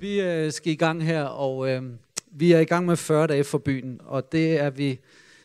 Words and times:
Vi 0.00 0.20
øh, 0.20 0.52
skal 0.52 0.72
i 0.72 0.76
gang 0.76 1.04
her, 1.04 1.24
og 1.24 1.70
øh, 1.70 1.82
vi 2.32 2.52
er 2.52 2.58
i 2.58 2.64
gang 2.64 2.86
med 2.86 2.96
40 2.96 3.26
dage 3.26 3.44
for 3.44 3.58
byen, 3.58 4.00
og 4.04 4.32
det 4.32 4.60
er 4.60 4.70
vi 4.70 4.98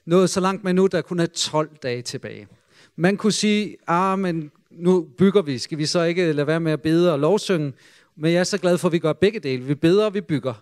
nået 0.06 0.30
så 0.30 0.40
langt 0.40 0.64
med 0.64 0.74
nu, 0.74 0.88
der 0.88 1.02
kun 1.02 1.20
er 1.20 1.26
12 1.26 1.70
dage 1.84 2.02
tilbage. 2.02 2.48
Man 2.96 3.18
kunne 3.18 3.32
sige, 3.32 3.78
ah, 3.88 4.20
men 4.20 4.52
nu 4.72 5.08
bygger 5.18 5.42
vi, 5.42 5.58
skal 5.58 5.78
vi 5.78 5.86
så 5.86 6.04
ikke 6.04 6.32
lade 6.34 6.48
være 6.48 6.60
med 6.60 6.72
at 6.72 6.82
bede 6.82 7.14
og 7.14 7.20
lovsynge? 7.20 7.74
Men 8.16 8.32
jeg 8.34 8.40
er 8.40 8.44
så 8.44 8.58
glad 8.58 8.78
for, 8.78 8.88
at 8.88 8.92
vi 8.92 9.00
gør 9.00 9.14
begge 9.14 9.40
dele. 9.40 9.64
Vi 9.64 9.76
beder 9.76 10.06
og 10.06 10.14
vi 10.14 10.22
bygger. 10.22 10.54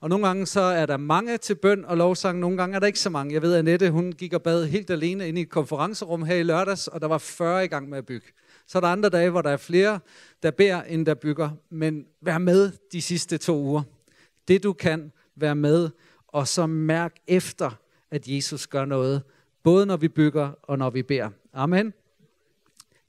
Og 0.00 0.08
nogle 0.08 0.26
gange 0.26 0.46
så 0.46 0.60
er 0.60 0.86
der 0.86 0.96
mange 0.96 1.38
til 1.38 1.54
bøn 1.54 1.84
og 1.84 1.96
lovsang, 1.96 2.38
nogle 2.38 2.56
gange 2.56 2.76
er 2.76 2.80
der 2.80 2.86
ikke 2.86 3.00
så 3.00 3.10
mange. 3.10 3.34
Jeg 3.34 3.42
ved, 3.42 3.52
at 3.52 3.58
Annette, 3.58 3.90
hun 3.90 4.12
gik 4.12 4.32
og 4.32 4.42
bad 4.42 4.66
helt 4.66 4.90
alene 4.90 5.28
inde 5.28 5.40
i 5.40 5.42
et 5.42 5.50
konferencerum 5.50 6.22
her 6.22 6.36
i 6.36 6.42
lørdags, 6.42 6.88
og 6.88 7.00
der 7.00 7.06
var 7.06 7.18
40 7.18 7.64
i 7.64 7.68
gang 7.68 7.88
med 7.88 7.98
at 7.98 8.06
bygge. 8.06 8.26
Så 8.66 8.78
er 8.78 8.80
der 8.80 8.88
andre 8.88 9.08
dage, 9.08 9.30
hvor 9.30 9.42
der 9.42 9.50
er 9.50 9.56
flere, 9.56 10.00
der 10.42 10.50
beder, 10.50 10.82
end 10.82 11.06
der 11.06 11.14
bygger. 11.14 11.50
Men 11.70 12.06
vær 12.20 12.38
med 12.38 12.72
de 12.92 13.02
sidste 13.02 13.38
to 13.38 13.58
uger. 13.58 13.82
Det 14.48 14.62
du 14.62 14.72
kan, 14.72 15.12
vær 15.36 15.54
med, 15.54 15.90
og 16.28 16.48
så 16.48 16.66
mærk 16.66 17.16
efter, 17.26 17.70
at 18.10 18.28
Jesus 18.28 18.66
gør 18.66 18.84
noget, 18.84 19.22
både 19.62 19.86
når 19.86 19.96
vi 19.96 20.08
bygger 20.08 20.50
og 20.62 20.78
når 20.78 20.90
vi 20.90 21.02
beder. 21.02 21.30
Amen. 21.52 21.92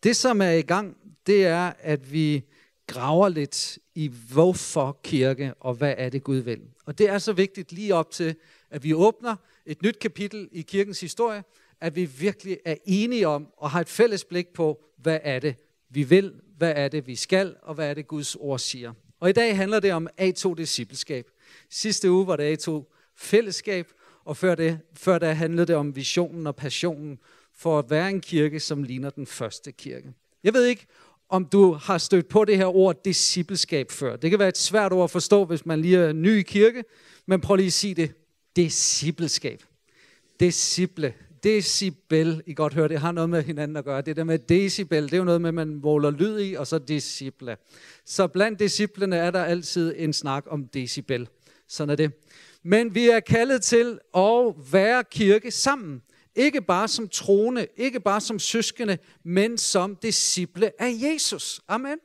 Det, 0.04 0.16
som 0.16 0.42
er 0.42 0.52
i 0.52 0.62
gang, 0.62 0.98
det 1.28 1.46
er, 1.46 1.74
at 1.80 2.12
vi 2.12 2.44
graver 2.88 3.30
lidt 3.30 3.80
i, 3.96 4.12
hvorfor 4.34 5.00
kirke, 5.04 5.54
og 5.60 5.74
hvad 5.74 5.94
er 5.98 6.10
det 6.10 6.24
Gud 6.24 6.38
vil. 6.38 6.62
Og 6.86 6.98
det 6.98 7.10
er 7.10 7.18
så 7.18 7.34
vigtigt 7.34 7.72
lige 7.72 7.96
op 7.96 8.12
til, 8.12 8.36
at 8.70 8.84
vi 8.84 8.94
åbner 8.94 9.36
et 9.66 9.82
nyt 9.82 10.00
kapitel 10.00 10.50
i 10.52 10.62
kirkens 10.62 11.00
historie, 11.02 11.44
at 11.84 11.96
vi 11.96 12.06
virkelig 12.06 12.58
er 12.66 12.76
enige 12.86 13.28
om 13.28 13.48
og 13.58 13.72
har 13.72 13.82
et 13.82 13.90
fælles 13.90 14.24
blik 14.26 14.48
på, 14.48 14.84
hvad 14.98 15.20
er 15.24 15.40
det, 15.40 15.56
vi 15.90 16.04
vil, 16.04 16.34
hvad 16.58 16.74
er 16.76 16.88
det, 16.88 17.08
vi 17.08 17.16
skal, 17.16 17.56
og 17.62 17.76
hvad 17.76 17.90
er 17.90 17.94
det, 17.94 18.08
Guds 18.08 18.36
ord 18.36 18.60
siger. 18.60 18.94
Og 19.20 19.30
i 19.30 19.34
dag 19.34 19.58
handler 19.58 19.80
det 19.80 19.94
om 19.94 20.08
A2-discipleskab. 20.22 21.28
Sidste 21.70 22.12
uge 22.12 22.28
var 22.28 22.36
det 22.36 22.68
A2-fællesskab, 22.68 23.88
og 24.26 24.38
før 24.38 24.56
det, 24.56 24.80
før 24.94 25.20
det 25.20 25.36
handlede 25.36 25.66
det 25.66 25.76
om 25.76 25.96
visionen 25.96 26.48
og 26.48 26.56
passionen 26.56 27.20
for 27.56 27.80
at 27.80 27.90
være 27.90 28.10
en 28.10 28.22
kirke, 28.22 28.60
som 28.60 28.84
ligner 28.84 29.10
den 29.10 29.26
første 29.26 29.72
kirke. 29.72 30.14
Jeg 30.44 30.54
ved 30.54 30.66
ikke, 30.66 30.86
om 31.30 31.46
du 31.46 31.74
har 31.74 31.98
stødt 31.98 32.28
på 32.28 32.46
det 32.46 32.58
her 32.58 32.76
ord 32.76 33.04
discipleskab 33.04 33.92
før. 33.92 34.16
Det 34.16 34.30
kan 34.30 34.40
være 34.40 34.48
et 34.48 34.58
svært 34.58 34.94
ord 34.94 35.04
at 35.04 35.12
forstå, 35.12 35.46
hvis 35.46 35.66
man 35.66 35.82
lige 35.82 35.98
er 35.98 36.14
ny 36.14 36.38
i 36.38 36.42
kirke, 36.42 36.84
men 37.26 37.42
prøv 37.42 37.56
lige 37.56 37.68
at 37.68 37.74
sige 37.74 37.94
det. 37.94 38.12
Discipleskab. 38.56 39.64
Disciple. 40.40 41.14
Decibel, 41.44 42.44
I 42.46 42.54
godt 42.54 42.74
høre, 42.74 42.88
det 42.88 43.00
har 43.00 43.12
noget 43.12 43.30
med 43.30 43.44
hinanden 43.44 43.78
at 43.78 43.86
gøre. 43.86 44.02
Det 44.02 44.16
der 44.16 44.24
med 44.24 44.40
decibel, 44.40 45.04
det 45.04 45.14
er 45.14 45.18
jo 45.18 45.24
noget 45.24 45.42
med, 45.42 45.48
at 45.48 45.54
man 45.54 45.76
måler 45.76 46.12
lyd 46.12 46.40
i, 46.40 46.54
og 46.54 46.68
så 46.68 46.80
disciple. 46.80 47.58
Så 48.06 48.28
blandt 48.28 48.60
disciplene 48.60 49.16
er 49.16 49.32
der 49.32 49.44
altid 49.44 49.94
en 49.98 50.14
snak 50.14 50.46
om 50.48 50.68
decibel. 50.68 51.30
Sådan 51.68 51.90
er 51.90 51.96
det. 51.96 52.12
Men 52.64 52.96
vi 52.96 53.10
er 53.10 53.20
kaldet 53.20 53.62
til 53.62 54.00
at 54.16 54.54
være 54.72 55.04
kirke 55.12 55.52
sammen. 55.52 56.02
Ikke 56.36 56.62
bare 56.62 56.88
som 56.88 57.10
troende, 57.10 57.68
ikke 57.78 58.00
bare 58.00 58.22
som 58.22 58.40
søskende, 58.40 58.98
men 59.24 59.58
som 59.58 59.96
disciple 59.96 60.82
af 60.82 60.92
Jesus. 61.02 61.62
Amen. 61.68 61.98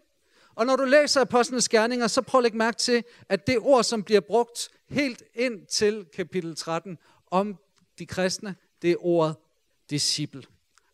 Og 0.55 0.67
når 0.67 0.77
du 0.77 0.85
læser 0.85 1.21
Apostlenes 1.21 1.69
Gerninger, 1.69 2.07
så 2.07 2.23
prøv 2.23 2.39
at 2.39 2.43
lægge 2.43 2.59
mærke 2.59 2.77
til, 2.77 3.05
at 3.29 3.47
det 3.47 3.59
ord, 3.61 3.85
som 3.85 4.03
bliver 4.03 4.21
brugt 4.21 4.69
helt 4.89 5.23
ind 5.35 5.67
til 5.67 6.07
kapitel 6.17 6.57
13 6.57 6.99
om 7.31 7.57
de 7.99 8.07
kristne, 8.07 8.55
det 8.83 8.91
er 8.91 8.97
ordet 9.07 9.37
disciple. 9.91 10.43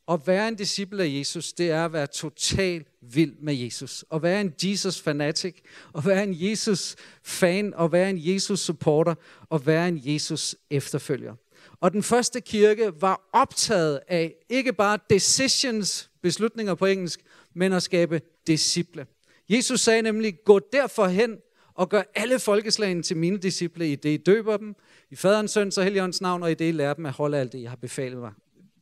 At 0.09 0.27
være 0.27 0.49
en 0.49 0.55
disciple 0.55 1.03
af 1.03 1.09
Jesus, 1.09 1.53
det 1.53 1.71
er 1.71 1.85
at 1.85 1.93
være 1.93 2.07
total 2.07 2.85
vild 3.01 3.35
med 3.41 3.55
Jesus. 3.55 4.05
At 4.13 4.23
være 4.23 4.41
en 4.41 4.55
Jesus 4.63 5.01
fanatic, 5.01 5.57
at 5.97 6.07
være 6.07 6.23
en 6.23 6.35
Jesus-fan, 6.37 7.75
at 7.81 7.93
være 7.93 8.11
en 8.11 8.19
Jesus-supporter, 8.19 9.15
at 9.53 9.67
være 9.67 9.89
en 9.89 10.01
Jesus-efterfølger. 10.05 11.35
Og 11.81 11.93
den 11.93 12.03
første 12.03 12.41
kirke 12.41 12.93
var 13.01 13.29
optaget 13.33 14.01
af 14.09 14.35
ikke 14.49 14.73
bare 14.73 14.99
decisions, 15.11 16.11
beslutninger 16.23 16.75
på 16.75 16.87
engelsk, 16.87 17.21
men 17.55 17.73
at 17.73 17.83
skabe 17.83 18.21
disciple. 18.47 19.07
Jesus 19.49 19.81
sagde 19.81 20.03
nemlig, 20.03 20.45
gå 20.45 20.61
derfor 20.73 21.07
hen 21.07 21.37
og 21.75 21.89
gør 21.89 22.03
alle 22.15 22.39
folkeslagene 22.39 23.03
til 23.03 23.17
mine 23.17 23.39
disciple, 23.39 23.93
i 23.93 23.95
det 23.95 24.11
I 24.11 24.17
døber 24.17 24.57
dem, 24.57 24.75
i 25.11 25.17
faderens, 25.17 25.51
søns 25.51 25.79
og 25.79 25.85
heligåndens 25.85 26.21
navn, 26.21 26.43
og 26.43 26.51
i 26.51 26.55
det 26.55 26.69
I 26.69 26.73
lærer 26.73 26.95
dem 26.95 27.07
at 27.07 27.13
holde 27.13 27.39
alt 27.39 27.53
det, 27.53 27.63
jeg 27.63 27.71
har 27.71 27.77
befalet 27.77 28.19
mig 28.19 28.33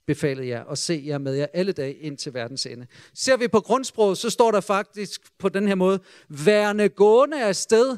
befalet 0.06 0.48
jer, 0.48 0.62
og 0.62 0.78
se 0.78 1.02
jer 1.06 1.18
med 1.18 1.34
jer 1.34 1.46
alle 1.52 1.72
dage 1.72 1.94
ind 1.94 2.18
til 2.18 2.34
verdens 2.34 2.66
ende. 2.66 2.86
Ser 3.14 3.36
vi 3.36 3.48
på 3.48 3.60
grundsproget, 3.60 4.18
så 4.18 4.30
står 4.30 4.50
der 4.50 4.60
faktisk 4.60 5.20
på 5.38 5.48
den 5.48 5.68
her 5.68 5.74
måde, 5.74 6.00
værende 6.28 6.88
gående 6.88 7.42
afsted, 7.42 7.96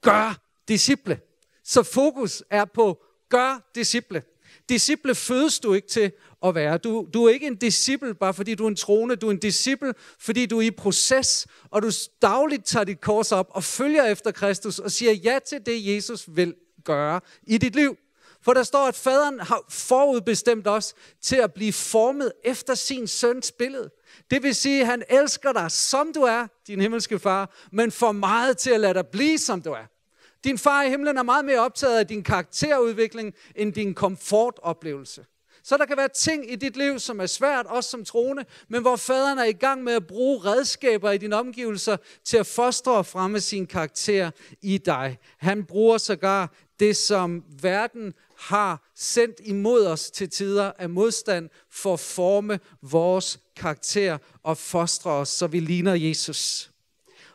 gør 0.00 0.40
disciple. 0.68 1.20
Så 1.64 1.82
fokus 1.82 2.42
er 2.50 2.64
på, 2.64 3.02
gør 3.28 3.70
disciple. 3.74 4.22
Disciple 4.68 5.14
fødes 5.14 5.60
du 5.60 5.74
ikke 5.74 5.88
til 5.88 6.12
at 6.44 6.54
være. 6.54 6.78
Du, 6.78 7.08
du 7.14 7.24
er 7.24 7.32
ikke 7.32 7.46
en 7.46 7.56
disciple, 7.56 8.14
bare 8.14 8.34
fordi 8.34 8.54
du 8.54 8.64
er 8.64 8.68
en 8.68 8.76
troende. 8.76 9.16
Du 9.16 9.26
er 9.26 9.30
en 9.30 9.38
disciple, 9.38 9.94
fordi 10.18 10.46
du 10.46 10.58
er 10.58 10.62
i 10.62 10.70
proces, 10.70 11.46
og 11.70 11.82
du 11.82 11.90
dagligt 12.22 12.66
tager 12.66 12.84
dit 12.84 13.00
kors 13.00 13.32
op 13.32 13.46
og 13.50 13.64
følger 13.64 14.04
efter 14.04 14.30
Kristus 14.30 14.78
og 14.78 14.90
siger 14.90 15.12
ja 15.12 15.38
til 15.46 15.66
det, 15.66 15.94
Jesus 15.94 16.28
vil 16.28 16.54
gøre 16.84 17.20
i 17.42 17.58
dit 17.58 17.74
liv. 17.74 17.96
For 18.42 18.54
der 18.54 18.62
står, 18.62 18.88
at 18.88 18.94
faderen 18.94 19.40
har 19.40 19.64
forudbestemt 19.68 20.66
os 20.66 20.94
til 21.22 21.36
at 21.36 21.52
blive 21.52 21.72
formet 21.72 22.32
efter 22.44 22.74
sin 22.74 23.06
søns 23.06 23.52
billede. 23.52 23.90
Det 24.30 24.42
vil 24.42 24.54
sige, 24.54 24.80
at 24.80 24.86
han 24.86 25.02
elsker 25.08 25.52
dig, 25.52 25.70
som 25.70 26.12
du 26.12 26.20
er, 26.20 26.46
din 26.66 26.80
himmelske 26.80 27.18
far, 27.18 27.54
men 27.72 27.92
for 27.92 28.12
meget 28.12 28.58
til 28.58 28.70
at 28.70 28.80
lade 28.80 28.94
dig 28.94 29.06
blive, 29.06 29.38
som 29.38 29.62
du 29.62 29.70
er. 29.70 29.86
Din 30.44 30.58
far 30.58 30.82
i 30.82 30.90
himlen 30.90 31.18
er 31.18 31.22
meget 31.22 31.44
mere 31.44 31.60
optaget 31.60 31.98
af 31.98 32.06
din 32.06 32.22
karakterudvikling, 32.22 33.34
end 33.56 33.72
din 33.72 33.94
komfortoplevelse. 33.94 35.24
Så 35.68 35.76
der 35.76 35.84
kan 35.84 35.96
være 35.96 36.08
ting 36.08 36.52
i 36.52 36.56
dit 36.56 36.76
liv, 36.76 36.98
som 36.98 37.20
er 37.20 37.26
svært, 37.26 37.66
også 37.66 37.90
som 37.90 38.04
troende, 38.04 38.44
men 38.68 38.80
hvor 38.80 38.96
faderen 38.96 39.38
er 39.38 39.44
i 39.44 39.52
gang 39.52 39.84
med 39.84 39.92
at 39.92 40.06
bruge 40.06 40.44
redskaber 40.44 41.10
i 41.10 41.18
dine 41.18 41.36
omgivelser 41.36 41.96
til 42.24 42.36
at 42.36 42.46
fostre 42.46 42.92
og 42.92 43.06
fremme 43.06 43.40
sin 43.40 43.66
karakter 43.66 44.30
i 44.62 44.78
dig. 44.78 45.18
Han 45.38 45.64
bruger 45.64 45.98
sågar 45.98 46.54
det, 46.80 46.96
som 46.96 47.44
verden 47.62 48.14
har 48.36 48.90
sendt 48.94 49.40
imod 49.44 49.86
os 49.86 50.10
til 50.10 50.30
tider 50.30 50.72
af 50.78 50.90
modstand 50.90 51.50
for 51.70 51.92
at 51.92 52.00
forme 52.00 52.60
vores 52.82 53.40
karakter 53.56 54.18
og 54.42 54.58
fostre 54.58 55.10
os, 55.10 55.28
så 55.28 55.46
vi 55.46 55.60
ligner 55.60 55.94
Jesus. 55.94 56.70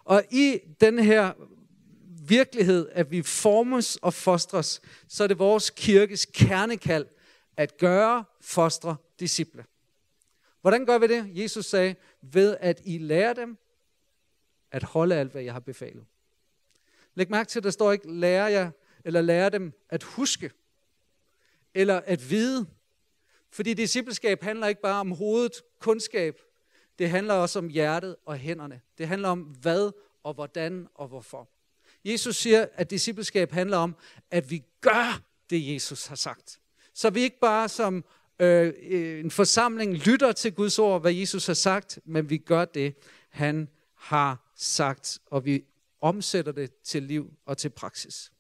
Og 0.04 0.24
i 0.32 0.60
den 0.82 1.00
her 1.00 1.34
virkelighed, 2.28 2.90
at 2.92 3.12
vi 3.12 3.22
formes 3.22 3.96
og 3.96 4.14
fostres, 4.14 4.82
så 5.08 5.24
er 5.24 5.28
det 5.28 5.40
vores 5.40 5.70
kirkes 5.70 6.26
kernekald 6.26 7.06
at 7.58 7.78
gøre, 7.78 8.24
fostre, 8.42 8.96
disciple. 9.20 9.66
Hvordan 10.62 10.86
gør 10.86 10.98
vi 10.98 11.08
det? 11.08 11.32
Jesus 11.44 11.66
sagde, 11.66 11.96
ved 12.22 12.58
at 12.60 12.82
I 12.86 12.98
lærer 12.98 13.34
dem 13.34 13.58
at 14.72 14.84
holde 14.84 15.16
alt, 15.16 15.32
hvad 15.32 15.42
jeg 15.42 15.54
har 15.54 15.60
befalet. 15.60 16.06
Læg 17.16 17.30
mærke 17.30 17.50
til, 17.50 17.60
at 17.60 17.64
der 17.64 17.70
står 17.70 17.92
ikke, 17.92 18.12
lærer 18.12 18.48
jer, 18.48 18.72
eller 19.06 19.22
lærer 19.22 19.50
dem 19.50 19.74
at 19.90 20.04
huske, 20.04 20.52
eller 21.74 22.02
at 22.06 22.30
vide. 22.30 22.68
Fordi 23.52 23.74
discipleskab 23.74 24.44
handler 24.44 24.68
ikke 24.68 24.82
bare 24.82 25.00
om 25.00 25.12
hovedet, 25.12 25.54
kundskab. 25.80 26.42
Det 27.00 27.10
handler 27.10 27.34
også 27.34 27.60
om 27.60 27.68
hjertet 27.68 28.16
og 28.26 28.38
hænderne. 28.38 28.82
Det 28.98 29.08
handler 29.08 29.30
om 29.30 29.42
hvad 29.42 29.92
og 30.24 30.34
hvordan 30.34 30.88
og 30.96 31.08
hvorfor. 31.08 31.50
Jesus 32.06 32.36
siger, 32.36 32.68
at 32.74 32.90
discipleskab 32.90 33.52
handler 33.52 33.78
om, 33.78 33.96
at 34.32 34.52
vi 34.52 34.64
gør 34.82 35.22
det, 35.50 35.74
Jesus 35.74 36.06
har 36.06 36.16
sagt. 36.16 36.60
Så 36.94 37.10
vi 37.10 37.22
ikke 37.22 37.40
bare 37.40 37.70
som 37.70 38.06
øh, 38.40 38.74
øh, 38.82 39.20
en 39.20 39.32
forsamling 39.32 39.94
lytter 39.94 40.32
til 40.32 40.54
Guds 40.54 40.80
ord, 40.80 41.02
hvad 41.02 41.14
Jesus 41.14 41.46
har 41.46 41.54
sagt, 41.54 42.00
men 42.06 42.30
vi 42.30 42.38
gør 42.38 42.66
det, 42.66 42.96
han 43.30 43.70
har 43.94 44.52
sagt, 44.56 45.20
og 45.26 45.46
vi 45.46 45.64
omsætter 46.02 46.52
det 46.52 46.76
til 46.84 47.04
liv 47.04 47.34
og 47.46 47.58
til 47.58 47.70
praksis. 47.70 48.32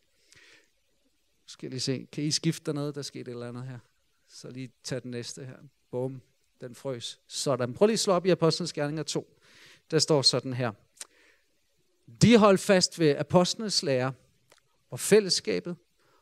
Skal 1.45 1.69
lige 1.69 1.79
se, 1.79 2.07
kan 2.11 2.23
I 2.23 2.31
skifte 2.31 2.73
noget? 2.73 2.95
Der 2.95 3.01
skete 3.01 3.21
et 3.21 3.27
eller 3.27 3.47
andet 3.47 3.63
her. 3.63 3.79
Så 4.27 4.49
lige 4.49 4.71
tage 4.83 5.01
den 5.01 5.11
næste 5.11 5.45
her. 5.45 5.57
Bum, 5.91 6.21
den 6.61 6.75
frøs. 6.75 7.19
Sådan. 7.27 7.73
Prøv 7.73 7.85
lige 7.85 7.93
at 7.93 7.99
slå 7.99 8.13
op 8.13 8.25
i 8.25 8.29
Apostlenes 8.29 8.73
Gerninger 8.73 9.03
2. 9.03 9.39
Der 9.91 9.99
står 9.99 10.21
sådan 10.21 10.53
her. 10.53 10.71
De 12.21 12.37
holdt 12.37 12.59
fast 12.59 12.99
ved 12.99 13.15
apostlenes 13.15 13.83
lære 13.83 14.13
og 14.89 14.99
fællesskabet 14.99 15.75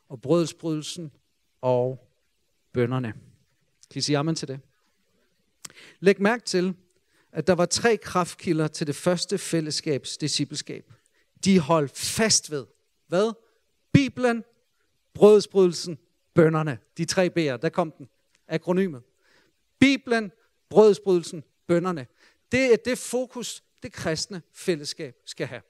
og 0.08 0.20
brødsbrydelsen 0.20 1.12
og 1.60 2.11
bønderne. 2.72 3.12
Kan 3.90 3.98
I 3.98 4.00
sige 4.00 4.18
amen 4.18 4.34
til 4.34 4.48
det? 4.48 4.60
Læg 6.00 6.22
mærke 6.22 6.44
til, 6.44 6.74
at 7.32 7.46
der 7.46 7.52
var 7.52 7.66
tre 7.66 7.96
kraftkilder 7.96 8.68
til 8.68 8.86
det 8.86 8.94
første 8.96 9.38
fællesskabs 9.38 10.16
discipleskab. 10.16 10.92
De 11.44 11.58
holdt 11.58 11.98
fast 11.98 12.50
ved, 12.50 12.66
hvad? 13.08 13.32
Bibelen, 13.92 14.44
brødsbrydelsen, 15.14 15.98
bønderne. 16.34 16.78
De 16.98 17.04
tre 17.04 17.30
B'er, 17.38 17.56
der 17.56 17.68
kom 17.68 17.92
den. 17.98 18.08
Akronymet. 18.48 19.02
Bibelen, 19.78 20.32
brødsbrydelsen, 20.70 21.44
bønderne. 21.66 22.06
Det 22.52 22.72
er 22.72 22.76
det 22.76 22.98
fokus, 22.98 23.62
det 23.82 23.92
kristne 23.92 24.42
fællesskab 24.52 25.14
skal 25.26 25.46
have. 25.46 25.62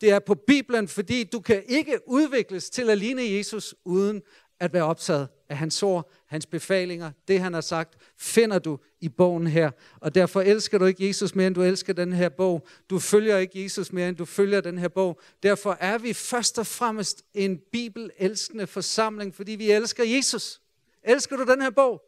Det 0.00 0.10
er 0.10 0.18
på 0.18 0.34
Bibelen, 0.34 0.88
fordi 0.88 1.24
du 1.24 1.40
kan 1.40 1.64
ikke 1.68 1.98
udvikles 2.06 2.70
til 2.70 2.90
at 2.90 2.98
ligne 2.98 3.22
Jesus 3.22 3.74
uden 3.84 4.22
at 4.60 4.72
være 4.72 4.84
optaget 4.84 5.28
af 5.48 5.56
hans 5.56 5.82
ord, 5.82 6.12
hans 6.26 6.46
befalinger, 6.46 7.10
det 7.28 7.40
han 7.40 7.54
har 7.54 7.60
sagt, 7.60 7.94
finder 8.18 8.58
du 8.58 8.78
i 9.00 9.08
bogen 9.08 9.46
her. 9.46 9.70
Og 10.00 10.14
derfor 10.14 10.40
elsker 10.40 10.78
du 10.78 10.84
ikke 10.84 11.06
Jesus 11.06 11.34
mere, 11.34 11.46
end 11.46 11.54
du 11.54 11.62
elsker 11.62 11.92
den 11.92 12.12
her 12.12 12.28
bog. 12.28 12.66
Du 12.90 12.98
følger 12.98 13.38
ikke 13.38 13.62
Jesus 13.62 13.92
mere, 13.92 14.08
end 14.08 14.16
du 14.16 14.24
følger 14.24 14.60
den 14.60 14.78
her 14.78 14.88
bog. 14.88 15.20
Derfor 15.42 15.76
er 15.80 15.98
vi 15.98 16.12
først 16.12 16.58
og 16.58 16.66
fremmest 16.66 17.24
en 17.34 17.58
bibelelskende 17.72 18.66
forsamling, 18.66 19.34
fordi 19.34 19.52
vi 19.52 19.70
elsker 19.70 20.04
Jesus. 20.04 20.60
Elsker 21.02 21.36
du 21.36 21.44
den 21.44 21.62
her 21.62 21.70
bog? 21.70 22.02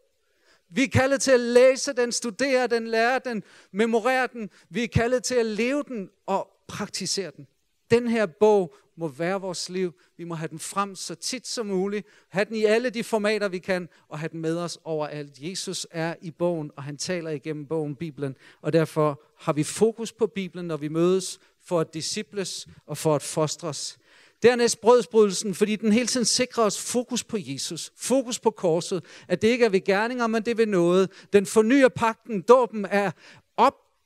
Vi 0.70 0.82
er 0.82 0.88
kaldet 0.88 1.20
til 1.20 1.30
at 1.30 1.40
læse 1.40 1.92
den, 1.92 2.12
studere 2.12 2.66
den, 2.66 2.86
lære 2.86 3.20
den, 3.24 3.42
memorere 3.72 4.28
den. 4.32 4.50
Vi 4.70 4.84
er 4.84 4.88
kaldet 4.88 5.22
til 5.22 5.34
at 5.34 5.46
leve 5.46 5.84
den 5.88 6.10
og 6.26 6.48
praktisere 6.68 7.30
den. 7.36 7.46
Den 7.90 8.08
her 8.08 8.26
bog 8.26 8.74
må 8.98 9.08
være 9.08 9.40
vores 9.40 9.68
liv. 9.68 9.94
Vi 10.16 10.24
må 10.24 10.34
have 10.34 10.48
den 10.48 10.58
frem 10.58 10.94
så 10.94 11.14
tit 11.14 11.46
som 11.46 11.66
muligt. 11.66 12.06
Have 12.28 12.44
den 12.44 12.56
i 12.56 12.64
alle 12.64 12.90
de 12.90 13.04
formater, 13.04 13.48
vi 13.48 13.58
kan, 13.58 13.88
og 14.08 14.18
have 14.18 14.28
den 14.28 14.40
med 14.40 14.58
os 14.58 14.78
overalt. 14.84 15.32
Jesus 15.38 15.86
er 15.90 16.14
i 16.22 16.30
bogen, 16.30 16.70
og 16.76 16.82
han 16.82 16.96
taler 16.96 17.30
igennem 17.30 17.66
bogen, 17.66 17.96
Bibelen. 17.96 18.36
Og 18.62 18.72
derfor 18.72 19.22
har 19.38 19.52
vi 19.52 19.62
fokus 19.62 20.12
på 20.12 20.26
Bibelen, 20.26 20.66
når 20.66 20.76
vi 20.76 20.88
mødes 20.88 21.38
for 21.64 21.80
at 21.80 21.94
disciples 21.94 22.68
og 22.86 22.98
for 22.98 23.14
at 23.14 23.22
fostres. 23.22 23.98
Dernæst 24.42 24.80
brødsbrydelsen, 24.80 25.54
fordi 25.54 25.76
den 25.76 25.92
hele 25.92 26.06
tiden 26.06 26.26
sikrer 26.26 26.64
os 26.64 26.92
fokus 26.92 27.24
på 27.24 27.36
Jesus, 27.40 27.92
fokus 27.96 28.38
på 28.38 28.50
korset, 28.50 29.04
at 29.28 29.42
det 29.42 29.48
ikke 29.48 29.64
er 29.64 29.68
ved 29.68 29.84
gerninger, 29.84 30.26
men 30.26 30.42
det 30.42 30.50
er 30.50 30.54
ved 30.54 30.66
noget. 30.66 31.10
Den 31.32 31.46
fornyer 31.46 31.88
pakten, 31.88 32.42
dåben 32.42 32.84
er 32.84 33.10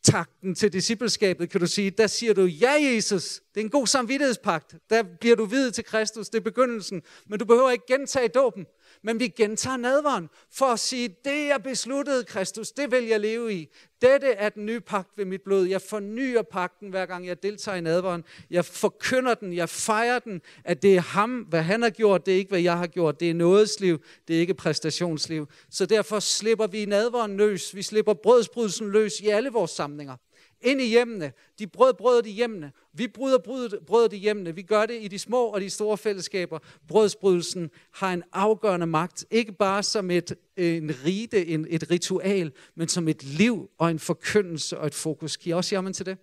optakten 0.08 0.54
til 0.54 0.72
discipleskabet, 0.72 1.50
kan 1.50 1.60
du 1.60 1.66
sige, 1.66 1.90
der 1.90 2.06
siger 2.06 2.34
du, 2.34 2.44
ja 2.44 2.72
Jesus, 2.72 3.40
det 3.54 3.60
er 3.60 3.64
en 3.64 3.70
god 3.70 3.86
samvittighedspagt. 3.86 4.74
Der 4.90 5.02
bliver 5.20 5.36
du 5.36 5.44
videt 5.44 5.74
til 5.74 5.84
Kristus, 5.84 6.28
det 6.28 6.38
er 6.38 6.42
begyndelsen. 6.42 7.02
Men 7.26 7.38
du 7.38 7.44
behøver 7.44 7.70
ikke 7.70 7.86
gentage 7.86 8.28
dåben 8.28 8.66
men 9.04 9.20
vi 9.20 9.28
gentager 9.28 9.76
nadveren 9.76 10.28
for 10.50 10.66
at 10.66 10.80
sige, 10.80 11.16
det 11.24 11.48
jeg 11.48 11.62
besluttede, 11.62 12.24
Kristus, 12.24 12.72
det 12.72 12.90
vil 12.90 13.04
jeg 13.04 13.20
leve 13.20 13.54
i. 13.54 13.68
Dette 14.02 14.26
er 14.26 14.48
den 14.48 14.66
nye 14.66 14.80
pagt 14.80 15.18
ved 15.18 15.24
mit 15.24 15.42
blod. 15.42 15.66
Jeg 15.66 15.82
fornyer 15.82 16.42
pakten, 16.42 16.88
hver 16.88 17.06
gang 17.06 17.26
jeg 17.26 17.42
deltager 17.42 17.78
i 17.78 17.80
nadveren. 17.80 18.24
Jeg 18.50 18.64
forkynder 18.64 19.34
den, 19.34 19.52
jeg 19.52 19.68
fejrer 19.68 20.18
den, 20.18 20.40
at 20.64 20.82
det 20.82 20.96
er 20.96 21.00
ham, 21.00 21.30
hvad 21.30 21.62
han 21.62 21.82
har 21.82 21.90
gjort, 21.90 22.26
det 22.26 22.34
er 22.34 22.38
ikke, 22.38 22.48
hvad 22.48 22.60
jeg 22.60 22.78
har 22.78 22.86
gjort. 22.86 23.20
Det 23.20 23.30
er 23.30 23.34
nådesliv, 23.34 23.98
det 24.28 24.36
er 24.36 24.40
ikke 24.40 24.54
præstationsliv. 24.54 25.48
Så 25.70 25.86
derfor 25.86 26.20
slipper 26.20 26.66
vi 26.66 26.84
nadveren 26.84 27.36
løs. 27.36 27.74
Vi 27.74 27.82
slipper 27.82 28.14
brødsbrydelsen 28.14 28.90
løs 28.90 29.20
i 29.20 29.28
alle 29.28 29.50
vores 29.50 29.70
samlinger 29.70 30.16
ind 30.62 30.80
i 30.80 30.86
hjemmene. 30.86 31.32
De 31.58 31.66
brød 31.66 31.94
brødet 31.94 32.26
i 32.26 32.30
hjemmene. 32.30 32.72
Vi 32.92 33.08
bryder 33.08 33.38
brødet, 33.86 34.12
i 34.12 34.16
hjemmene. 34.16 34.54
Vi 34.54 34.62
gør 34.62 34.86
det 34.86 35.02
i 35.02 35.08
de 35.08 35.18
små 35.18 35.44
og 35.46 35.60
de 35.60 35.70
store 35.70 35.98
fællesskaber. 35.98 36.58
Brødsbrydelsen 36.88 37.70
har 37.90 38.12
en 38.12 38.22
afgørende 38.32 38.86
magt. 38.86 39.24
Ikke 39.30 39.52
bare 39.52 39.82
som 39.82 40.10
et, 40.10 40.34
en 40.56 40.94
rite, 41.04 41.46
en, 41.46 41.66
et 41.70 41.90
ritual, 41.90 42.52
men 42.74 42.88
som 42.88 43.08
et 43.08 43.22
liv 43.22 43.70
og 43.78 43.90
en 43.90 43.98
forkyndelse 43.98 44.78
og 44.78 44.86
et 44.86 44.94
fokus. 44.94 45.36
Giver 45.36 45.56
også 45.56 45.74
jamen 45.74 45.92
til 45.92 46.06
det? 46.06 46.18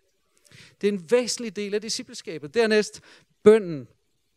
Det 0.82 0.88
er 0.88 0.92
en 0.92 1.12
væsentlig 1.12 1.56
del 1.56 1.74
af 1.74 1.82
discipleskabet. 1.82 2.54
Dernæst 2.54 3.02
bønden. 3.44 3.88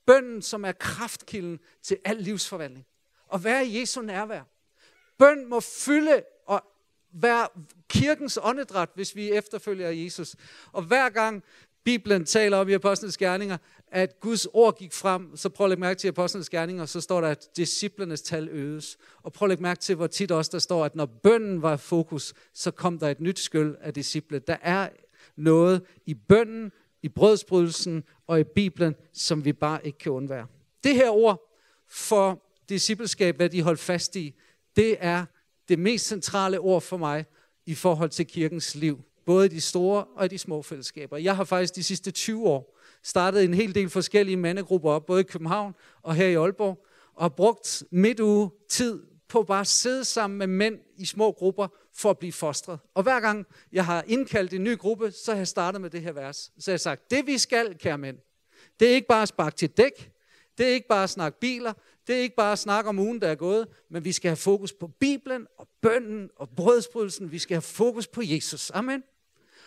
Bønden, 0.07 0.43
som 0.43 0.65
er 0.65 0.73
kraftkilden 0.73 1.59
til 1.83 1.97
al 2.05 2.17
livsforvandling. 2.17 2.87
Og 3.29 3.45
være 3.45 3.67
i 3.67 3.81
Jesu 3.81 4.03
nærvær. 4.03 4.43
Bøn 5.19 5.49
må 5.49 5.61
fylde 5.61 6.23
være 7.13 7.49
kirkens 7.89 8.39
åndedræt, 8.43 8.89
hvis 8.95 9.17
vi 9.17 9.33
efterfølger 9.33 9.91
Jesus. 9.91 10.37
Og 10.73 10.83
hver 10.83 11.09
gang 11.09 11.43
Bibelen 11.85 12.25
taler 12.25 12.57
om 12.57 12.69
i 12.69 12.73
Apostlenes 12.73 13.17
Gerninger, 13.17 13.57
at 13.89 14.21
Guds 14.21 14.47
ord 14.53 14.79
gik 14.79 14.93
frem, 14.93 15.37
så 15.37 15.49
prøv 15.49 15.65
at 15.65 15.69
lægge 15.71 15.81
mærke 15.81 15.99
til 15.99 16.09
Apostlenes 16.09 16.51
Gerninger, 16.51 16.87
så 16.87 17.01
står 17.01 17.21
der, 17.21 17.29
at 17.29 17.49
disciplernes 17.57 18.23
tal 18.23 18.49
øges. 18.49 18.99
Og 19.23 19.33
prøv 19.33 19.47
at 19.47 19.49
lægge 19.49 19.63
mærke 19.63 19.81
til, 19.81 19.95
hvor 19.97 20.07
tit 20.07 20.31
også 20.31 20.51
der 20.53 20.59
står, 20.59 20.85
at 20.85 20.95
når 20.95 21.07
bønnen 21.07 21.63
var 21.63 21.77
fokus, 21.77 22.35
så 22.55 22.71
kom 22.71 22.99
der 22.99 23.09
et 23.09 23.21
nyt 23.21 23.39
skyld 23.39 23.77
af 23.81 23.95
disciple. 23.95 24.39
Der 24.39 24.57
er 24.63 24.89
noget 25.37 25.83
i 26.07 26.15
bønnen, 26.15 26.73
i 27.03 27.09
brødsbrydelsen 27.09 28.05
og 28.27 28.41
i 28.41 28.45
Bibelen, 28.45 28.95
som 29.13 29.45
vi 29.45 29.53
bare 29.53 29.87
ikke 29.87 29.99
kan 29.99 30.13
undvære. 30.13 30.47
Det 30.85 30.95
her 30.95 31.11
ord 31.11 31.57
for 31.89 32.43
discipleskab, 32.69 33.37
hvad 33.37 33.49
de 33.49 33.63
holdt 33.63 33.81
fast 33.81 34.17
i, 34.17 34.35
det 34.77 34.97
er 35.01 35.25
det 35.69 35.79
mest 35.79 36.07
centrale 36.07 36.61
ord 36.61 36.83
for 36.83 36.97
mig 36.97 37.25
i 37.67 37.75
forhold 37.75 38.11
til 38.11 38.27
kirkens 38.27 38.75
liv. 38.75 39.01
Både 39.27 39.47
i 39.47 39.49
de 39.49 39.61
store 39.61 40.05
og 40.05 40.25
i 40.25 40.29
de 40.29 40.39
små 40.39 40.63
fællesskaber. 40.63 41.17
Jeg 41.17 41.37
har 41.37 41.45
faktisk 41.45 41.77
de 41.77 41.83
sidste 41.83 42.11
20 42.11 42.49
år 42.49 42.79
startet 43.03 43.45
en 43.45 43.55
hel 43.55 43.75
del 43.75 43.91
forskellige 43.91 44.37
mandegrupper 44.37 44.91
op, 44.91 45.07
både 45.07 45.21
i 45.21 45.25
København 45.25 45.75
og 46.03 46.15
her 46.15 46.27
i 46.27 46.35
Aalborg, 46.35 46.87
og 47.15 47.25
har 47.25 47.29
brugt 47.29 47.85
midt 47.91 48.21
uge 48.21 48.51
tid 48.69 49.03
på 49.29 49.43
bare 49.43 49.61
at 49.61 49.67
sidde 49.67 50.05
sammen 50.05 50.39
med 50.39 50.47
mænd 50.47 50.79
i 50.97 51.07
små 51.07 51.33
grupper 51.33 51.69
for 51.95 52.11
at 52.11 52.19
blive 52.19 52.33
fostret. 52.33 52.79
Og 52.95 53.03
hver 53.03 53.21
gang 53.21 53.47
jeg 53.73 53.87
har 53.87 54.05
indkaldt 54.07 54.53
en 54.53 54.65
ny 54.65 54.79
gruppe, 54.79 55.11
så 55.11 55.31
har 55.31 55.39
jeg 55.39 55.49
startet 55.49 55.81
med 55.81 55.91
det 55.91 56.03
her 56.03 56.13
vers. 56.13 56.37
Så 56.59 56.71
har 56.71 56.73
jeg 56.73 56.81
sagt, 56.81 57.11
det 57.11 57.27
vi 57.27 57.39
skal, 57.39 57.79
kære 57.79 57.99
mænd, 57.99 58.17
det 58.81 58.91
er 58.91 58.95
ikke 58.95 59.09
bare 59.09 59.23
at 59.23 59.29
sparke 59.29 59.57
til 59.57 59.69
dæk, 59.69 60.11
det 60.59 60.67
er 60.67 60.71
ikke 60.71 60.89
bare 60.89 61.03
at 61.03 61.11
snakke 61.11 61.39
biler, 61.41 61.73
det 62.07 62.17
er 62.17 62.21
ikke 62.21 62.37
bare 62.37 62.53
at 62.53 62.59
snakke 62.59 62.89
om 62.89 62.99
ugen, 62.99 63.21
der 63.21 63.29
er 63.29 63.35
gået, 63.35 63.69
men 63.91 64.05
vi 64.05 64.13
skal 64.13 64.29
have 64.29 64.37
fokus 64.37 64.73
på 64.73 64.87
Bibelen 64.87 65.47
og 65.59 65.69
bønden 65.83 66.31
og 66.37 66.49
brødsbrydelsen. 66.57 67.33
Vi 67.33 67.39
skal 67.39 67.55
have 67.55 67.63
fokus 67.63 68.07
på 68.07 68.23
Jesus. 68.25 68.71
Amen. 68.75 69.03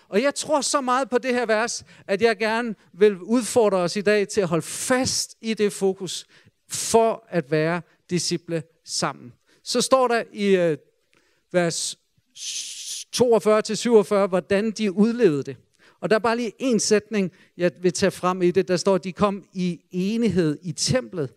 Og 0.08 0.22
jeg 0.22 0.36
tror 0.36 0.62
så 0.62 0.82
meget 0.82 1.10
på 1.10 1.18
det 1.18 1.34
her 1.34 1.46
vers, 1.46 1.84
at 2.08 2.22
jeg 2.22 2.38
gerne 2.38 2.76
vil 2.94 3.18
udfordre 3.18 3.78
os 3.78 3.96
i 3.96 4.02
dag 4.02 4.28
til 4.28 4.42
at 4.42 4.48
holde 4.48 4.66
fast 4.66 5.36
i 5.42 5.54
det 5.54 5.74
fokus 5.74 6.26
for 6.68 7.26
at 7.30 7.52
være 7.52 7.82
disciple 8.10 8.64
sammen. 8.84 9.34
Så 9.64 9.82
står 9.82 10.08
der 10.08 10.24
i 10.34 10.56
øh, 10.56 10.78
vers 11.52 11.98
42-47, 13.16 14.28
hvordan 14.28 14.72
de 14.72 14.92
udlevede 14.92 15.44
det. 15.44 15.58
Og 16.00 16.10
der 16.10 16.16
er 16.16 16.20
bare 16.20 16.38
lige 16.38 16.52
en 16.60 16.80
sætning, 16.80 17.32
jeg 17.58 17.72
vil 17.82 17.94
tage 17.94 18.12
frem 18.12 18.42
i 18.42 18.52
det. 18.52 18.68
Der 18.68 18.78
står, 18.78 18.96
at 18.96 19.04
de 19.04 19.14
kom 19.14 19.44
i 19.54 19.82
enighed 19.92 20.58
i 20.62 20.72
templet 20.72 21.34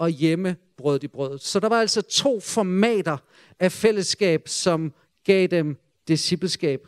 og 0.00 0.10
hjemme 0.10 0.56
brød 0.76 0.98
de 0.98 1.08
brødet. 1.08 1.42
Så 1.42 1.60
der 1.60 1.68
var 1.68 1.80
altså 1.80 2.02
to 2.02 2.40
formater 2.40 3.16
af 3.58 3.72
fællesskab, 3.72 4.48
som 4.48 4.92
gav 5.24 5.46
dem 5.46 5.76
discipleskab. 6.08 6.86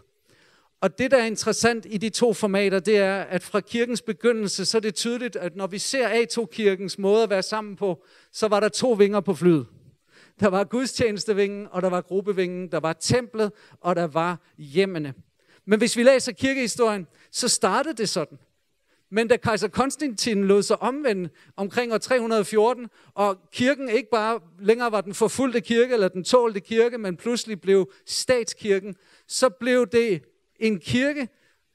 Og 0.81 0.99
det, 0.99 1.11
der 1.11 1.17
er 1.17 1.27
interessant 1.27 1.87
i 1.91 1.99
de 1.99 2.09
to 2.09 2.33
formater, 2.33 2.81
det 2.81 2.97
er, 2.97 3.23
at 3.23 3.43
fra 3.43 3.61
kirkens 3.61 4.03
begyndelse, 4.03 4.65
så 4.65 4.79
er 4.79 4.81
det 4.81 4.95
tydeligt, 4.95 5.37
at 5.37 5.57
når 5.57 5.67
vi 5.67 5.79
ser 5.79 6.09
A2-kirkens 6.09 6.99
måde 6.99 7.23
at 7.23 7.31
være 7.31 7.43
sammen 7.43 7.77
på, 7.77 8.05
så 8.33 8.49
var 8.49 8.61
der 8.61 8.69
to 8.69 8.93
vinger 8.93 9.21
på 9.21 9.35
flyet. 9.35 9.67
Der 10.41 10.49
var 10.49 10.65
gudstjenestevingen, 10.65 11.69
og 11.71 11.83
der 11.83 11.89
var 11.89 12.01
gruppevingen, 12.01 12.73
der 12.73 12.81
var 12.81 12.93
templet, 12.93 13.53
og 13.81 13.97
der 13.97 14.07
var 14.07 14.41
hjemmene. 14.59 15.15
Men 15.65 15.79
hvis 15.79 15.97
vi 15.97 16.03
læser 16.03 16.33
kirkehistorien, 16.33 17.07
så 17.31 17.49
startede 17.49 17.95
det 17.95 18.09
sådan. 18.09 18.39
Men 19.15 19.29
da 19.29 19.37
kejser 19.37 19.69
Konstantin 19.69 20.45
lod 20.45 20.63
sig 20.63 20.83
omvende 20.83 21.29
omkring 21.57 21.93
år 21.93 21.99
314, 21.99 22.89
og 23.15 23.37
kirken 23.53 23.89
ikke 23.89 24.11
bare 24.11 24.41
længere 24.61 24.93
var 24.93 25.01
den 25.01 25.15
forfulgte 25.15 25.61
kirke, 25.61 25.95
eller 25.95 26.09
den 26.09 26.25
tålte 26.25 26.61
kirke, 26.61 26.99
men 26.99 27.17
pludselig 27.17 27.61
blev 27.61 27.93
statskirken, 28.07 28.97
så 29.29 29.49
blev 29.49 29.87
det 29.87 30.23
en 30.61 30.81
kirke, 30.81 31.29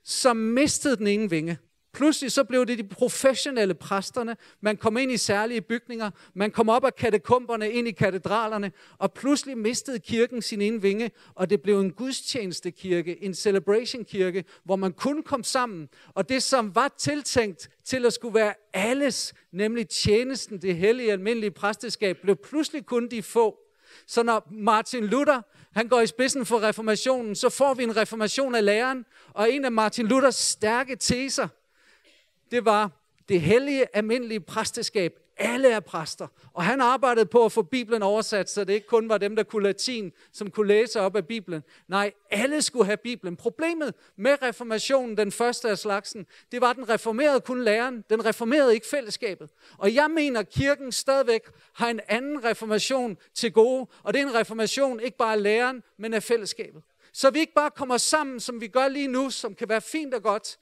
som 0.04 0.38
mistede 0.38 0.96
den 0.98 1.08
ene 1.08 1.30
vinge. 1.30 1.58
Pludselig 1.98 2.32
så 2.32 2.44
blev 2.44 2.66
det 2.66 2.78
de 2.78 2.84
professionelle 2.84 3.74
præsterne. 3.74 4.38
Man 4.62 4.78
kom 4.78 4.98
ind 4.98 5.12
i 5.12 5.18
særlige 5.18 5.62
bygninger. 5.62 6.12
Man 6.34 6.52
kom 6.52 6.70
op 6.70 6.86
af 6.86 6.96
katakomberne 6.96 7.72
ind 7.72 7.88
i 7.88 7.92
katedralerne. 7.92 8.72
Og 8.98 9.14
pludselig 9.14 9.58
mistede 9.58 10.00
kirken 10.00 10.42
sin 10.42 10.62
ene 10.62 10.82
vinge. 10.82 11.12
Og 11.36 11.50
det 11.50 11.62
blev 11.62 11.80
en 11.80 11.92
gudstjenestekirke, 11.92 13.24
en 13.24 13.34
celebration 13.34 14.06
kirke, 14.06 14.44
hvor 14.64 14.76
man 14.76 14.94
kun 14.94 15.24
kom 15.24 15.44
sammen. 15.44 15.90
Og 16.14 16.30
det, 16.30 16.44
som 16.44 16.76
var 16.76 16.94
tiltænkt 16.98 17.70
til 17.86 18.06
at 18.06 18.14
skulle 18.14 18.36
være 18.36 18.54
alles, 18.74 19.34
nemlig 19.52 19.90
tjenesten, 19.90 20.62
det 20.62 20.76
hellige 20.76 21.12
almindelige 21.12 21.52
præsteskab, 21.52 22.18
blev 22.22 22.36
pludselig 22.36 22.86
kun 22.86 23.08
de 23.08 23.24
få. 23.24 23.58
Så 24.08 24.24
når 24.24 24.48
Martin 24.52 25.06
Luther 25.06 25.42
han 25.72 25.88
går 25.88 26.02
i 26.02 26.08
spidsen 26.08 26.46
for 26.46 26.64
reformationen, 26.64 27.36
så 27.36 27.50
får 27.50 27.74
vi 27.74 27.84
en 27.84 27.98
reformation 27.98 28.56
af 28.56 28.66
læreren, 28.66 29.06
og 29.34 29.52
en 29.52 29.66
af 29.66 29.72
Martin 29.72 30.08
Luthers 30.08 30.36
stærke 30.36 30.96
teser, 30.96 31.48
det 32.52 32.66
var 32.66 32.92
det 33.30 33.42
hellige, 33.42 33.96
almindelige 33.96 34.40
præsteskab. 34.40 35.20
Alle 35.40 35.72
er 35.72 35.80
præster. 35.80 36.28
Og 36.54 36.64
han 36.64 36.82
arbejdede 36.82 37.26
på 37.26 37.46
at 37.46 37.52
få 37.52 37.62
Bibelen 37.62 38.04
oversat, 38.04 38.50
så 38.50 38.64
det 38.64 38.74
ikke 38.74 38.88
kun 38.88 39.10
var 39.10 39.18
dem, 39.18 39.36
der 39.36 39.44
kunne 39.44 39.64
latin, 39.64 40.12
som 40.34 40.52
kunne 40.52 40.68
læse 40.68 41.00
op 41.02 41.16
af 41.16 41.28
Bibelen. 41.28 41.64
Nej, 41.88 42.12
alle 42.32 42.62
skulle 42.62 42.86
have 42.86 42.98
Bibelen. 42.98 43.36
Problemet 43.36 43.94
med 44.16 44.42
reformationen, 44.42 45.18
den 45.18 45.32
første 45.32 45.70
af 45.70 45.78
slagsen, 45.78 46.26
det 46.52 46.62
var, 46.62 46.70
at 46.70 46.76
den 46.76 46.90
reformerede 46.90 47.42
kun 47.42 47.64
læreren. 47.64 48.04
Den 48.10 48.26
reformerede 48.26 48.74
ikke 48.74 48.88
fællesskabet. 48.88 49.50
Og 49.78 49.94
jeg 49.94 50.12
mener, 50.12 50.40
at 50.40 50.50
kirken 50.50 50.92
stadigvæk 50.92 51.42
har 51.74 51.88
en 51.88 52.00
anden 52.08 52.44
reformation 52.44 53.18
til 53.34 53.52
gode. 53.54 53.88
Og 54.04 54.14
det 54.14 54.22
er 54.22 54.28
en 54.28 54.36
reformation 54.36 55.00
ikke 55.00 55.18
bare 55.18 55.34
af 55.34 55.44
læreren, 55.44 55.84
men 55.98 56.14
af 56.14 56.24
fællesskabet. 56.24 56.84
Så 57.14 57.30
vi 57.30 57.40
ikke 57.40 57.54
bare 57.54 57.72
kommer 57.72 57.98
sammen, 57.98 58.40
som 58.40 58.62
vi 58.62 58.68
gør 58.68 58.88
lige 58.88 59.08
nu, 59.08 59.30
som 59.30 59.56
kan 59.56 59.70
være 59.70 59.82
fint 59.82 60.14
og 60.14 60.24
godt, 60.24 60.58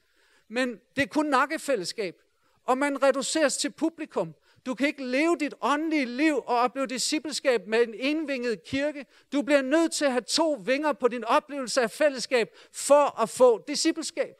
men 0.48 0.80
det 0.96 1.02
er 1.02 1.06
kun 1.06 1.26
nakkefællesskab. 1.26 2.22
og 2.64 2.78
man 2.78 3.02
reduceres 3.02 3.56
til 3.56 3.70
publikum. 3.70 4.34
Du 4.66 4.74
kan 4.74 4.86
ikke 4.86 5.04
leve 5.04 5.36
dit 5.40 5.54
åndelige 5.60 6.04
liv 6.04 6.36
og 6.36 6.58
opleve 6.58 6.86
discipleskab 6.86 7.66
med 7.66 7.82
en 7.82 7.94
envinget 7.94 8.64
kirke. 8.64 9.06
Du 9.32 9.42
bliver 9.42 9.62
nødt 9.62 9.92
til 9.92 10.04
at 10.04 10.10
have 10.10 10.24
to 10.28 10.62
vinger 10.64 10.92
på 10.92 11.08
din 11.08 11.24
oplevelse 11.24 11.82
af 11.82 11.90
fællesskab 11.90 12.48
for 12.72 13.20
at 13.20 13.28
få 13.28 13.64
discipleskab. 13.68 14.36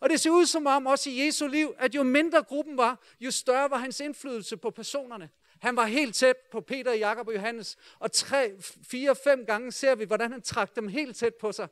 Og 0.00 0.10
det 0.10 0.20
ser 0.20 0.30
ud 0.30 0.46
som 0.46 0.66
om 0.66 0.86
også 0.86 1.10
i 1.10 1.26
Jesu 1.26 1.46
liv, 1.46 1.74
at 1.78 1.94
jo 1.94 2.02
mindre 2.02 2.42
gruppen 2.42 2.76
var, 2.76 3.04
jo 3.20 3.30
større 3.30 3.70
var 3.70 3.78
hans 3.78 4.00
indflydelse 4.00 4.56
på 4.56 4.70
personerne. 4.70 5.30
Han 5.60 5.76
var 5.76 5.84
helt 5.84 6.14
tæt 6.14 6.36
på 6.36 6.60
Peter, 6.60 6.92
Jakob 6.92 7.28
og 7.28 7.34
Johannes, 7.34 7.76
og 7.98 8.12
tre, 8.12 8.52
fire, 8.90 9.16
fem 9.24 9.46
gange 9.46 9.72
ser 9.72 9.94
vi, 9.94 10.04
hvordan 10.04 10.32
han 10.32 10.42
trak 10.42 10.76
dem 10.76 10.88
helt 10.88 11.16
tæt 11.16 11.34
på 11.34 11.52
sig. 11.52 11.68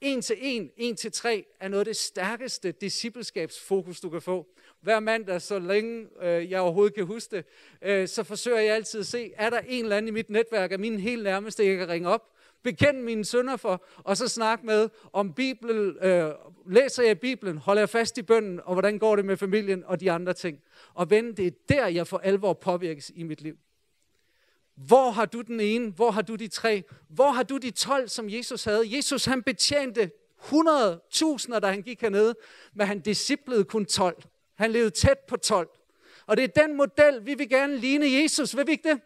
En 0.00 0.22
til 0.22 0.36
en, 0.40 0.70
en 0.76 0.96
til 0.96 1.12
tre 1.12 1.44
er 1.60 1.68
noget 1.68 1.80
af 1.80 1.84
det 1.84 1.96
stærkeste 1.96 2.72
discipleskabsfokus, 2.72 4.00
du 4.00 4.10
kan 4.10 4.22
få. 4.22 4.46
Hver 4.80 5.00
mandag, 5.00 5.42
så 5.42 5.58
længe 5.58 6.06
øh, 6.22 6.50
jeg 6.50 6.60
overhovedet 6.60 6.94
kan 6.94 7.06
huske 7.06 7.36
det, 7.36 7.44
øh, 7.82 8.08
så 8.08 8.22
forsøger 8.22 8.60
jeg 8.60 8.74
altid 8.74 9.00
at 9.00 9.06
se, 9.06 9.32
er 9.36 9.50
der 9.50 9.58
en 9.58 9.84
eller 9.84 9.96
anden 9.96 10.08
i 10.08 10.12
mit 10.12 10.30
netværk 10.30 10.72
af 10.72 10.78
mine 10.78 11.00
helt 11.00 11.22
nærmeste, 11.22 11.66
jeg 11.66 11.78
kan 11.78 11.88
ringe 11.88 12.08
op, 12.08 12.22
bekende 12.62 13.02
mine 13.02 13.24
sønder 13.24 13.56
for, 13.56 13.84
og 13.96 14.16
så 14.16 14.28
snakke 14.28 14.66
med 14.66 14.88
om 15.12 15.32
Bibelen, 15.32 15.96
øh, 16.02 16.30
læser 16.66 17.02
jeg 17.02 17.20
Bibelen, 17.20 17.58
holder 17.58 17.82
jeg 17.82 17.88
fast 17.88 18.18
i 18.18 18.22
bønden, 18.22 18.60
og 18.64 18.72
hvordan 18.72 18.98
går 18.98 19.16
det 19.16 19.24
med 19.24 19.36
familien 19.36 19.84
og 19.84 20.00
de 20.00 20.10
andre 20.10 20.32
ting. 20.32 20.58
Og 20.94 21.10
ven, 21.10 21.36
det 21.36 21.46
er 21.46 21.50
der, 21.68 21.86
jeg 21.86 22.06
for 22.06 22.18
alvor 22.18 22.52
påvirkes 22.52 23.12
i 23.14 23.22
mit 23.22 23.40
liv. 23.40 23.56
Hvor 24.76 25.10
har 25.10 25.24
du 25.24 25.40
den 25.40 25.60
ene? 25.60 25.90
Hvor 25.90 26.10
har 26.10 26.22
du 26.22 26.34
de 26.34 26.48
tre? 26.48 26.82
Hvor 27.08 27.30
har 27.30 27.42
du 27.42 27.56
de 27.56 27.70
12, 27.70 28.08
som 28.08 28.30
Jesus 28.30 28.64
havde? 28.64 28.96
Jesus 28.96 29.24
han 29.24 29.42
betjente 29.42 30.10
100.000, 30.40 31.58
da 31.58 31.66
han 31.66 31.82
gik 31.82 32.00
hernede, 32.00 32.34
men 32.74 32.86
han 32.86 33.00
disciplede 33.00 33.64
kun 33.64 33.86
12. 33.86 34.22
Han 34.54 34.70
levede 34.70 34.90
tæt 34.90 35.18
på 35.18 35.36
12. 35.36 35.68
Og 36.26 36.36
det 36.36 36.44
er 36.44 36.66
den 36.66 36.76
model, 36.76 37.26
vi 37.26 37.34
vil 37.34 37.48
gerne 37.48 37.76
ligne 37.76 38.22
Jesus. 38.22 38.56
Vil 38.56 38.66
vi 38.66 38.72
ikke 38.72 38.88
det? 38.88 39.00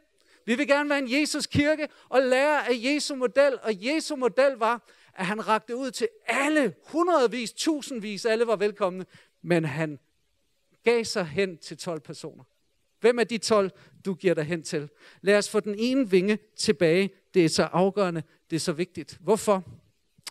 Vi 0.44 0.54
vil 0.54 0.68
gerne 0.68 0.90
være 0.90 0.98
en 0.98 1.20
Jesus 1.20 1.46
kirke 1.46 1.88
og 2.08 2.22
lære 2.22 2.68
af 2.68 2.72
Jesu 2.74 3.14
model. 3.14 3.58
Og 3.62 3.86
Jesu 3.86 4.16
model 4.16 4.52
var, 4.52 4.82
at 5.14 5.26
han 5.26 5.48
rakte 5.48 5.76
ud 5.76 5.90
til 5.90 6.08
alle, 6.26 6.74
hundredvis, 6.86 7.52
tusindvis, 7.52 8.24
alle 8.24 8.46
var 8.46 8.56
velkomne. 8.56 9.06
Men 9.42 9.64
han 9.64 9.98
gav 10.84 11.04
sig 11.04 11.26
hen 11.26 11.58
til 11.58 11.78
12 11.78 12.00
personer. 12.00 12.44
Hvem 13.00 13.18
er 13.18 13.24
de 13.24 13.38
12, 13.38 13.70
du 14.04 14.14
giver 14.14 14.34
dig 14.34 14.44
hen 14.44 14.62
til? 14.62 14.88
Lad 15.22 15.38
os 15.38 15.50
få 15.50 15.60
den 15.60 15.74
ene 15.78 16.10
vinge 16.10 16.38
tilbage. 16.56 17.10
Det 17.34 17.44
er 17.44 17.48
så 17.48 17.62
afgørende, 17.62 18.22
det 18.50 18.56
er 18.56 18.60
så 18.60 18.72
vigtigt. 18.72 19.18
Hvorfor? 19.20 19.64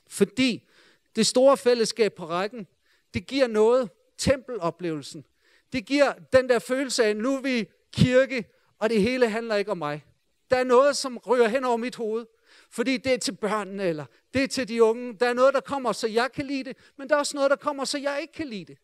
Fordi 0.08 0.68
det 1.16 1.28
store 1.28 1.58
fællesskab 1.58 2.14
på 2.14 2.26
rækken, 2.26 2.68
det 3.14 3.28
giver 3.28 3.48
noget, 3.48 3.90
tempeloplevelsen. 4.18 5.26
Det 5.74 5.86
giver 5.86 6.14
den 6.34 6.50
der 6.50 6.60
følelse 6.60 7.06
af, 7.06 7.16
nu 7.16 7.36
er 7.36 7.42
vi 7.42 7.70
kirke, 7.94 8.46
og 8.80 8.90
det 8.90 9.02
hele 9.02 9.30
handler 9.30 9.56
ikke 9.56 9.72
om 9.72 9.78
mig. 9.78 10.06
Der 10.50 10.58
er 10.58 10.64
noget, 10.64 10.98
som 10.98 11.18
rører 11.18 11.48
hen 11.48 11.64
over 11.66 11.78
mit 11.78 11.96
hoved. 11.96 12.26
Fordi 12.70 12.98
det 12.98 13.14
er 13.14 13.18
til 13.18 13.32
børnene, 13.36 13.84
eller 13.84 14.06
det 14.34 14.44
er 14.44 14.48
til 14.48 14.68
de 14.68 14.84
unge. 14.84 15.14
Der 15.14 15.30
er 15.30 15.34
noget, 15.34 15.54
der 15.54 15.60
kommer, 15.60 15.92
så 15.92 16.08
jeg 16.08 16.30
kan 16.34 16.46
lide 16.46 16.64
det, 16.64 16.78
men 16.98 17.10
der 17.10 17.16
er 17.16 17.20
også 17.20 17.38
noget, 17.38 17.52
der 17.52 17.56
kommer, 17.58 17.86
så 17.86 17.98
jeg 17.98 18.18
ikke 18.22 18.34
kan 18.34 18.48
lide 18.48 18.66
det. 18.66 18.78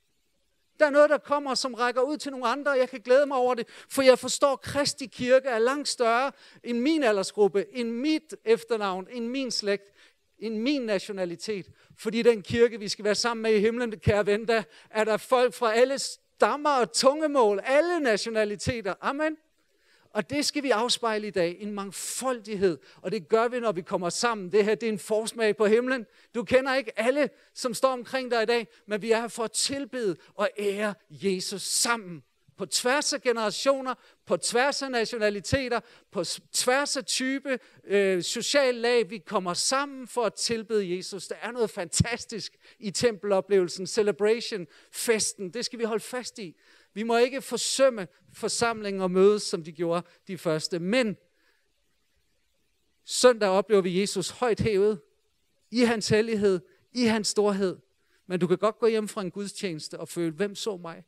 Der 0.79 0.85
er 0.85 0.89
noget, 0.89 1.09
der 1.09 1.17
kommer, 1.17 1.55
som 1.55 1.73
rækker 1.73 2.01
ud 2.01 2.17
til 2.17 2.31
nogle 2.31 2.47
andre, 2.47 2.71
og 2.71 2.77
jeg 2.77 2.89
kan 2.89 3.01
glæde 3.01 3.25
mig 3.25 3.37
over 3.37 3.53
det, 3.53 3.67
for 3.89 4.01
jeg 4.01 4.19
forstår, 4.19 4.53
at 4.53 4.61
Kristi 4.61 5.05
kirke 5.05 5.47
er 5.47 5.59
langt 5.59 5.87
større 5.87 6.31
end 6.63 6.79
min 6.79 7.03
aldersgruppe, 7.03 7.65
end 7.71 7.91
mit 7.91 8.35
efternavn, 8.45 9.07
end 9.11 9.27
min 9.27 9.51
slægt, 9.51 9.91
end 10.39 10.57
min 10.57 10.81
nationalitet. 10.81 11.65
Fordi 11.97 12.21
den 12.21 12.41
kirke, 12.41 12.79
vi 12.79 12.87
skal 12.87 13.05
være 13.05 13.15
sammen 13.15 13.41
med 13.41 13.53
i 13.53 13.59
himlen, 13.59 13.99
kære 13.99 14.25
ven, 14.25 14.47
der 14.47 14.63
er 14.89 15.03
der 15.03 15.17
folk 15.17 15.53
fra 15.53 15.73
alle 15.73 15.99
stammer 15.99 16.69
og 16.69 16.91
tungemål, 16.91 17.59
alle 17.63 17.99
nationaliteter. 17.99 18.93
Amen. 19.01 19.37
Og 20.15 20.29
det 20.29 20.45
skal 20.45 20.63
vi 20.63 20.69
afspejle 20.69 21.27
i 21.27 21.31
dag, 21.31 21.57
en 21.59 21.71
mangfoldighed. 21.71 22.77
Og 23.01 23.11
det 23.11 23.27
gør 23.27 23.47
vi, 23.47 23.59
når 23.59 23.71
vi 23.71 23.81
kommer 23.81 24.09
sammen. 24.09 24.51
Det 24.51 24.65
her 24.65 24.75
det 24.75 24.87
er 24.89 24.91
en 24.91 24.99
forsmag 24.99 25.57
på 25.57 25.65
himlen. 25.65 26.05
Du 26.35 26.43
kender 26.43 26.75
ikke 26.75 26.99
alle, 26.99 27.29
som 27.53 27.73
står 27.73 27.91
omkring 27.91 28.31
dig 28.31 28.43
i 28.43 28.45
dag, 28.45 28.67
men 28.87 29.01
vi 29.01 29.11
er 29.11 29.21
her 29.21 29.27
for 29.27 29.43
at 29.43 29.51
tilbede 29.51 30.17
og 30.35 30.49
ære 30.59 30.93
Jesus 31.09 31.61
sammen. 31.61 32.23
På 32.57 32.65
tværs 32.65 33.13
af 33.13 33.21
generationer, 33.21 33.93
på 34.25 34.37
tværs 34.37 34.81
af 34.81 34.91
nationaliteter, 34.91 35.79
på 36.11 36.23
tværs 36.53 36.97
af 36.97 37.05
type, 37.05 37.59
øh, 37.83 38.23
social 38.23 38.75
lag. 38.75 39.09
Vi 39.09 39.17
kommer 39.17 39.53
sammen 39.53 40.07
for 40.07 40.23
at 40.23 40.33
tilbede 40.33 40.97
Jesus. 40.97 41.27
Der 41.27 41.35
er 41.41 41.51
noget 41.51 41.69
fantastisk 41.69 42.53
i 42.79 42.91
tempeloplevelsen, 42.91 43.87
celebration, 43.87 44.67
festen. 44.91 45.49
Det 45.49 45.65
skal 45.65 45.79
vi 45.79 45.83
holde 45.83 46.03
fast 46.03 46.39
i. 46.39 46.55
Vi 46.95 47.03
må 47.03 47.17
ikke 47.17 47.41
forsømme 47.41 48.07
forsamlingen 48.33 49.01
og 49.01 49.11
mødes, 49.11 49.43
som 49.43 49.63
de 49.63 49.71
gjorde 49.71 50.07
de 50.27 50.37
første. 50.37 50.79
Men 50.79 51.17
søndag 53.05 53.49
oplever 53.49 53.81
vi 53.81 53.99
Jesus 54.01 54.29
højt 54.29 54.59
hævet, 54.59 55.01
i 55.71 55.79
hans 55.79 56.09
hellighed, 56.09 56.59
i 56.91 57.03
hans 57.03 57.27
storhed. 57.27 57.77
Men 58.25 58.39
du 58.39 58.47
kan 58.47 58.57
godt 58.57 58.79
gå 58.79 58.87
hjem 58.87 59.07
fra 59.07 59.21
en 59.21 59.31
gudstjeneste 59.31 59.99
og 59.99 60.07
føle, 60.07 60.31
hvem 60.31 60.55
så 60.55 60.77
mig? 60.77 61.03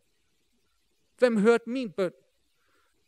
Hvem 1.18 1.38
hørte 1.38 1.70
min 1.70 1.92
bøn? 1.92 2.12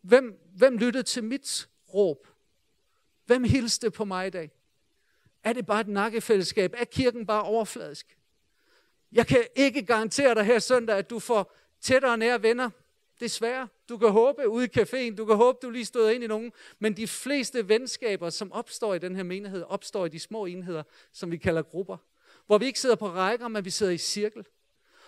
Hvem, 0.01 0.39
hvem 0.57 0.77
lyttede 0.77 1.03
til 1.03 1.23
mit 1.23 1.69
råb? 1.93 2.27
Hvem 3.25 3.43
hilste 3.43 3.91
på 3.91 4.05
mig 4.05 4.27
i 4.27 4.29
dag? 4.29 4.51
Er 5.43 5.53
det 5.53 5.65
bare 5.65 5.81
et 5.81 5.87
nakkefællesskab? 5.87 6.73
Er 6.77 6.85
kirken 6.85 7.25
bare 7.25 7.43
overfladisk? 7.43 8.17
Jeg 9.11 9.27
kan 9.27 9.47
ikke 9.55 9.85
garantere 9.85 10.35
dig 10.35 10.43
her 10.43 10.59
søndag, 10.59 10.97
at 10.97 11.09
du 11.09 11.19
får 11.19 11.55
tættere 11.81 12.17
nære 12.17 12.43
venner. 12.43 12.69
Desværre. 13.19 13.67
Du 13.89 13.97
kan 13.97 14.09
håbe 14.09 14.49
ude 14.49 14.65
i 14.65 14.79
caféen, 14.79 15.15
du 15.15 15.25
kan 15.25 15.35
håbe, 15.35 15.57
du 15.61 15.69
lige 15.69 15.85
stod 15.85 16.11
ind 16.11 16.23
i 16.23 16.27
nogen, 16.27 16.51
men 16.79 16.97
de 16.97 17.07
fleste 17.07 17.69
venskaber, 17.69 18.29
som 18.29 18.51
opstår 18.51 18.93
i 18.93 18.99
den 18.99 19.15
her 19.15 19.23
menighed, 19.23 19.63
opstår 19.67 20.05
i 20.05 20.09
de 20.09 20.19
små 20.19 20.45
enheder, 20.45 20.83
som 21.13 21.31
vi 21.31 21.37
kalder 21.37 21.61
grupper. 21.61 21.97
Hvor 22.47 22.57
vi 22.57 22.65
ikke 22.65 22.79
sidder 22.79 22.95
på 22.95 23.07
rækker, 23.07 23.47
men 23.47 23.65
vi 23.65 23.69
sidder 23.69 23.91
i 23.91 23.97
cirkel 23.97 24.45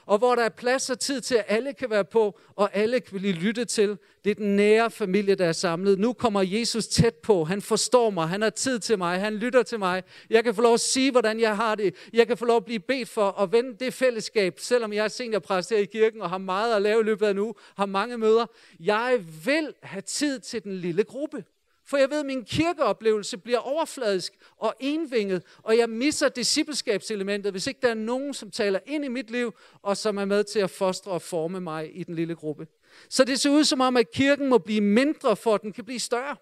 og 0.05 0.17
hvor 0.17 0.36
der 0.36 0.43
er 0.43 0.50
plads 0.50 0.89
og 0.89 1.00
tid 1.00 1.22
til, 1.22 1.36
at 1.36 1.46
alle 1.48 1.74
kan 1.74 1.89
være 1.89 2.05
på, 2.05 2.39
og 2.55 2.75
alle 2.75 3.00
kan 3.00 3.20
blive 3.20 3.34
lyttet 3.34 3.67
til. 3.67 3.98
Det 4.24 4.31
er 4.31 4.36
den 4.36 4.55
nære 4.55 4.91
familie, 4.91 5.36
der 5.36 5.46
er 5.46 5.51
samlet. 5.51 6.00
Nu 6.00 6.13
kommer 6.13 6.41
Jesus 6.41 6.88
tæt 6.88 7.15
på. 7.15 7.43
Han 7.43 7.62
forstår 7.62 8.10
mig. 8.10 8.27
Han 8.27 8.41
har 8.41 8.50
tid 8.50 8.79
til 8.79 8.98
mig. 8.98 9.20
Han 9.20 9.36
lytter 9.36 9.63
til 9.63 9.79
mig. 9.79 10.03
Jeg 10.29 10.43
kan 10.43 10.55
få 10.55 10.62
lov 10.62 10.74
at 10.74 10.79
sige, 10.79 11.12
hvordan 11.12 11.39
jeg 11.39 11.55
har 11.55 11.75
det. 11.75 11.96
Jeg 12.13 12.27
kan 12.27 12.38
få 12.38 12.46
lov 12.46 12.58
at 12.58 12.65
blive 12.65 12.79
bedt 12.79 13.10
for 13.10 13.41
at 13.41 13.51
vende 13.51 13.75
det 13.86 13.93
fællesskab, 13.93 14.60
selvom 14.60 14.93
jeg 14.93 15.03
er 15.03 15.08
seniorpræst 15.08 15.70
her 15.70 15.77
i 15.77 15.86
kirken 15.86 16.22
og 16.22 16.29
har 16.29 16.38
meget 16.38 16.75
at 16.75 16.81
lave 16.81 17.01
i 17.01 17.03
løbet 17.03 17.25
af 17.25 17.36
nu, 17.36 17.55
har 17.77 17.86
mange 17.86 18.17
møder. 18.17 18.46
Jeg 18.79 19.20
vil 19.46 19.74
have 19.84 20.01
tid 20.01 20.39
til 20.39 20.63
den 20.63 20.74
lille 20.74 21.03
gruppe. 21.03 21.43
For 21.91 21.98
jeg 21.98 22.10
ved, 22.10 22.19
at 22.19 22.25
min 22.25 22.45
kirkeoplevelse 22.45 23.38
bliver 23.38 23.60
overfladisk 23.60 24.33
og 24.57 24.75
envinget, 24.79 25.43
og 25.57 25.77
jeg 25.77 25.89
misser 25.89 26.29
discipleskabselementet, 26.29 27.51
hvis 27.51 27.67
ikke 27.67 27.79
der 27.81 27.89
er 27.89 27.93
nogen, 27.93 28.33
som 28.33 28.51
taler 28.51 28.79
ind 28.86 29.05
i 29.05 29.07
mit 29.07 29.31
liv, 29.31 29.53
og 29.81 29.98
som 29.98 30.17
er 30.17 30.25
med 30.25 30.43
til 30.43 30.60
at 30.60 30.69
fostre 30.69 31.12
og 31.12 31.21
forme 31.21 31.60
mig 31.60 31.98
i 31.98 32.03
den 32.03 32.15
lille 32.15 32.36
gruppe. 32.36 32.67
Så 33.10 33.24
det 33.24 33.39
ser 33.39 33.50
ud 33.50 33.63
som 33.63 33.81
om, 33.81 33.98
at 33.98 34.12
kirken 34.12 34.50
må 34.50 34.57
blive 34.57 34.81
mindre, 34.81 35.36
for 35.36 35.55
at 35.55 35.62
den 35.62 35.74
kan 35.74 35.86
blive 35.86 36.00
større. 36.00 36.36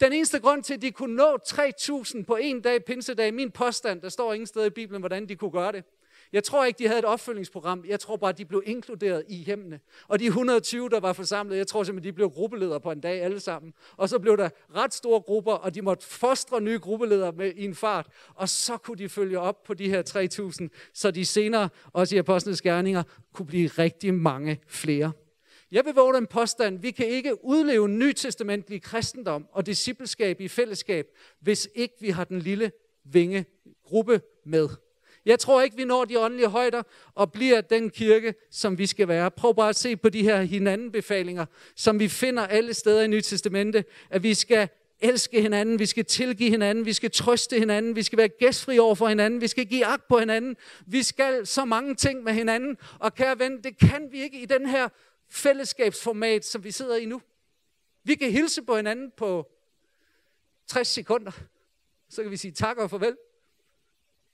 Den 0.00 0.12
eneste 0.12 0.40
grund 0.40 0.62
til, 0.62 0.74
at 0.74 0.82
de 0.82 0.90
kunne 0.90 1.16
nå 1.16 1.36
3.000 1.48 2.24
på 2.24 2.36
en 2.36 2.60
dag, 2.60 2.84
pinsedag, 2.84 3.34
min 3.34 3.50
påstand, 3.50 4.00
der 4.02 4.08
står 4.08 4.32
ingen 4.32 4.46
sted 4.46 4.66
i 4.66 4.70
Bibelen, 4.70 5.02
hvordan 5.02 5.28
de 5.28 5.36
kunne 5.36 5.50
gøre 5.50 5.72
det, 5.72 5.84
jeg 6.32 6.44
tror 6.44 6.64
ikke, 6.64 6.78
de 6.78 6.86
havde 6.86 6.98
et 6.98 7.04
opfølgningsprogram. 7.04 7.84
Jeg 7.88 8.00
tror 8.00 8.16
bare, 8.16 8.32
de 8.32 8.44
blev 8.44 8.62
inkluderet 8.66 9.24
i 9.28 9.36
hjemmene. 9.36 9.80
Og 10.08 10.20
de 10.20 10.26
120, 10.26 10.88
der 10.88 11.00
var 11.00 11.12
forsamlet, 11.12 11.56
jeg 11.56 11.66
tror 11.66 11.84
simpelthen, 11.84 12.12
de 12.12 12.14
blev 12.14 12.30
gruppeledere 12.30 12.80
på 12.80 12.90
en 12.90 13.00
dag 13.00 13.22
alle 13.22 13.40
sammen. 13.40 13.72
Og 13.96 14.08
så 14.08 14.18
blev 14.18 14.36
der 14.36 14.48
ret 14.74 14.94
store 14.94 15.20
grupper, 15.20 15.52
og 15.52 15.74
de 15.74 15.82
måtte 15.82 16.06
fostre 16.06 16.60
nye 16.60 16.78
gruppeledere 16.78 17.32
med 17.32 17.52
i 17.56 17.64
en 17.64 17.74
fart. 17.74 18.06
Og 18.34 18.48
så 18.48 18.76
kunne 18.76 18.98
de 18.98 19.08
følge 19.08 19.38
op 19.38 19.62
på 19.62 19.74
de 19.74 19.88
her 19.88 20.02
3.000, 20.62 20.90
så 20.94 21.10
de 21.10 21.24
senere, 21.24 21.68
også 21.92 22.16
i 22.16 22.18
apostlenes 22.18 22.62
gerninger, 22.62 23.02
kunne 23.32 23.46
blive 23.46 23.68
rigtig 23.68 24.14
mange 24.14 24.60
flere. 24.66 25.12
Jeg 25.70 25.84
vil 25.84 25.94
våge 25.94 26.18
en 26.18 26.26
påstand. 26.26 26.78
Vi 26.78 26.90
kan 26.90 27.06
ikke 27.06 27.44
udleve 27.44 27.88
nytestamentlig 27.88 28.82
kristendom 28.82 29.46
og 29.52 29.66
discipleskab 29.66 30.40
i 30.40 30.48
fællesskab, 30.48 31.06
hvis 31.40 31.68
ikke 31.74 31.94
vi 32.00 32.10
har 32.10 32.24
den 32.24 32.38
lille 32.38 32.72
vinge 33.04 33.44
gruppe 33.84 34.20
med. 34.44 34.68
Jeg 35.26 35.38
tror 35.38 35.62
ikke, 35.62 35.76
vi 35.76 35.84
når 35.84 36.04
de 36.04 36.20
åndelige 36.20 36.48
højder 36.48 36.82
og 37.14 37.32
bliver 37.32 37.60
den 37.60 37.90
kirke, 37.90 38.34
som 38.50 38.78
vi 38.78 38.86
skal 38.86 39.08
være. 39.08 39.30
Prøv 39.30 39.54
bare 39.54 39.68
at 39.68 39.76
se 39.76 39.96
på 39.96 40.08
de 40.08 40.22
her 40.22 40.42
hinandenbefalinger, 40.42 41.46
som 41.74 42.00
vi 42.00 42.08
finder 42.08 42.46
alle 42.46 42.74
steder 42.74 43.02
i 43.02 43.06
Nyt 43.06 43.24
Testamente, 43.24 43.84
at 44.10 44.22
vi 44.22 44.34
skal 44.34 44.68
elske 45.00 45.42
hinanden, 45.42 45.78
vi 45.78 45.86
skal 45.86 46.04
tilgive 46.04 46.50
hinanden, 46.50 46.84
vi 46.84 46.92
skal 46.92 47.10
trøste 47.10 47.58
hinanden, 47.58 47.96
vi 47.96 48.02
skal 48.02 48.18
være 48.18 48.28
gæstfri 48.28 48.78
over 48.78 48.94
for 48.94 49.08
hinanden, 49.08 49.40
vi 49.40 49.46
skal 49.46 49.66
give 49.66 49.86
agt 49.86 50.08
på 50.08 50.18
hinanden, 50.18 50.56
vi 50.86 51.02
skal 51.02 51.46
så 51.46 51.64
mange 51.64 51.94
ting 51.94 52.22
med 52.22 52.32
hinanden. 52.32 52.76
Og 52.98 53.14
kære 53.14 53.38
ven, 53.38 53.62
det 53.62 53.78
kan 53.78 54.08
vi 54.12 54.22
ikke 54.22 54.40
i 54.40 54.46
den 54.46 54.66
her 54.66 54.88
fællesskabsformat, 55.28 56.44
som 56.44 56.64
vi 56.64 56.70
sidder 56.70 56.96
i 56.96 57.04
nu. 57.04 57.22
Vi 58.04 58.14
kan 58.14 58.30
hilse 58.30 58.62
på 58.62 58.76
hinanden 58.76 59.12
på 59.16 59.50
60 60.66 60.88
sekunder, 60.88 61.30
så 62.08 62.22
kan 62.22 62.30
vi 62.30 62.36
sige 62.36 62.52
tak 62.52 62.76
og 62.76 62.90
farvel. 62.90 63.16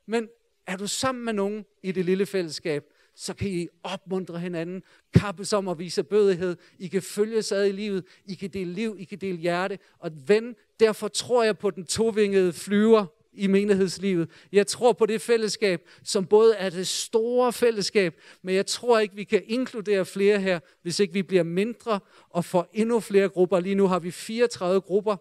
Men 0.07 0.29
er 0.67 0.77
du 0.77 0.87
sammen 0.87 1.25
med 1.25 1.33
nogen 1.33 1.65
i 1.83 1.93
det 1.93 2.05
lille 2.05 2.27
fællesskab, 2.27 2.85
så 3.17 3.35
kan 3.35 3.49
I 3.49 3.69
opmuntre 3.83 4.39
hinanden, 4.39 4.83
kappes 5.15 5.53
om 5.53 5.69
at 5.69 5.79
vise 5.79 6.03
bødighed. 6.03 6.57
I 6.79 6.87
kan 6.87 7.03
følge 7.03 7.39
ad 7.53 7.67
i 7.67 7.73
livet, 7.73 8.05
I 8.27 8.35
kan 8.35 8.51
dele 8.51 8.73
liv, 8.73 8.97
I 8.99 9.05
kan 9.05 9.19
dele 9.19 9.39
hjerte. 9.39 9.79
Og 9.99 10.11
ven, 10.27 10.55
derfor 10.81 11.09
tror 11.09 11.45
jeg 11.45 11.59
på 11.59 11.71
den 11.71 11.87
tovingede 11.87 12.53
flyver, 12.53 13.07
i 13.37 13.47
menighedslivet. 13.47 14.31
Jeg 14.53 14.67
tror 14.67 14.93
på 14.93 15.07
det 15.07 15.21
fællesskab, 15.21 15.89
som 16.03 16.27
både 16.27 16.55
er 16.55 16.71
det 16.71 16.87
store 16.87 17.53
fællesskab, 17.53 18.21
men 18.43 18.55
jeg 18.55 18.67
tror 18.67 18.99
ikke, 18.99 19.15
vi 19.15 19.25
kan 19.25 19.43
inkludere 19.47 20.05
flere 20.05 20.41
her, 20.41 20.61
hvis 20.83 21.01
ikke 21.01 21.15
vi 21.15 21.23
bliver 21.23 21.43
mindre 21.43 22.01
og 22.31 22.45
får 22.45 22.71
endnu 22.73 23.01
flere 23.01 23.29
grupper. 23.29 23.61
Lige 23.61 23.75
nu 23.75 23.87
har 23.87 23.99
vi 23.99 24.11
34 24.11 24.81
grupper, 24.81 25.17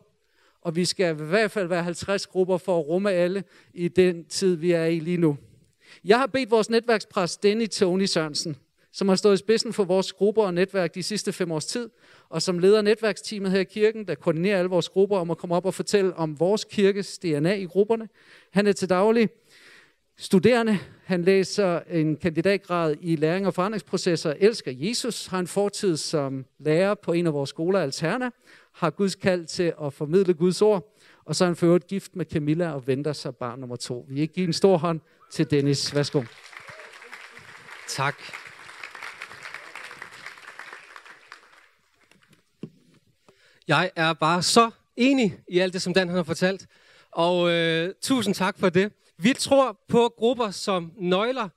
og 0.64 0.76
vi 0.76 0.86
skal 0.86 1.16
i 1.16 1.24
hvert 1.24 1.52
fald 1.52 1.68
være 1.68 1.84
50 1.84 2.28
grupper 2.28 2.58
for 2.58 2.80
at 2.80 2.88
rumme 2.88 3.12
alle 3.12 3.44
i 3.74 3.88
den 3.88 4.26
tid, 4.26 4.56
vi 4.56 4.72
er 4.72 4.86
i 4.86 5.00
lige 5.00 5.18
nu. 5.18 5.38
Jeg 6.06 6.20
har 6.20 6.28
bedt 6.28 6.52
vores 6.52 6.70
netværkspræst, 6.70 7.44
Denny 7.44 7.68
Tony 7.68 8.06
Sørensen, 8.06 8.56
som 8.92 9.10
har 9.10 9.16
stået 9.16 9.34
i 9.34 9.38
spidsen 9.38 9.74
for 9.74 9.84
vores 9.84 10.14
grupper 10.14 10.44
og 10.44 10.54
netværk 10.54 10.96
de 10.96 11.04
sidste 11.04 11.34
fem 11.34 11.52
års 11.52 11.66
tid, 11.66 11.90
og 12.30 12.42
som 12.42 12.60
leder 12.60 12.82
netværksteamet 12.82 13.52
her 13.52 13.60
i 13.60 13.64
kirken, 13.64 14.08
der 14.08 14.16
koordinerer 14.16 14.58
alle 14.58 14.70
vores 14.70 14.90
grupper 14.90 15.18
om 15.18 15.32
at 15.32 15.38
komme 15.38 15.56
op 15.56 15.66
og 15.66 15.74
fortælle 15.74 16.16
om 16.16 16.40
vores 16.40 16.66
kirkes 16.66 17.18
DNA 17.18 17.54
i 17.54 17.66
grupperne. 17.66 18.10
Han 18.52 18.68
er 18.68 18.72
til 18.72 18.90
daglig 18.90 19.30
studerende. 20.18 20.80
Han 21.04 21.24
læser 21.24 21.80
en 21.80 22.16
kandidatgrad 22.16 22.96
i 23.02 23.16
læring 23.16 23.48
og 23.48 23.54
forandringsprocesser, 23.54 24.34
elsker 24.40 24.72
Jesus, 24.76 25.26
har 25.28 25.40
en 25.40 25.48
fortid 25.48 25.98
som 25.98 26.46
lærer 26.60 26.94
på 26.94 27.14
en 27.14 27.28
af 27.28 27.34
vores 27.34 27.50
skoler, 27.50 27.80
Alterna, 27.80 28.30
har 28.74 28.90
Guds 28.90 29.16
kald 29.16 29.46
til 29.46 29.74
at 29.84 29.94
formidle 29.94 30.34
Guds 30.34 30.62
ord, 30.62 30.96
og 31.26 31.36
så 31.36 31.44
er 31.44 31.48
han 31.48 31.56
for 31.56 31.80
gift 31.88 32.16
med 32.16 32.26
Camilla 32.26 32.72
og 32.72 32.88
venter 32.88 33.14
sig 33.14 33.36
barn 33.36 33.60
nummer 33.60 33.76
to. 33.76 34.06
Vi 34.10 34.22
ikke 34.22 34.34
give 34.34 34.48
en 34.48 34.54
stor 34.54 34.78
hånd 34.78 35.02
til 35.32 35.52
Dennis. 35.52 35.96
Værsgo. 35.96 36.24
Tak. 37.88 38.16
Jeg 43.68 43.92
er 43.96 44.14
bare 44.14 44.44
så 44.44 44.72
enig 44.96 45.40
i 45.48 45.60
alt 45.60 45.74
det, 45.74 45.82
som 45.82 45.94
Dan 45.94 46.10
har 46.10 46.24
fortalt. 46.24 46.68
Og 47.12 47.52
øh, 47.52 47.94
tusind 48.02 48.36
tak 48.36 48.60
for 48.60 48.70
det. 48.70 48.92
Vi 49.18 49.34
tror 49.34 49.80
på 49.88 50.14
grupper 50.18 50.52
som 50.52 50.92
nøgler 50.98 51.50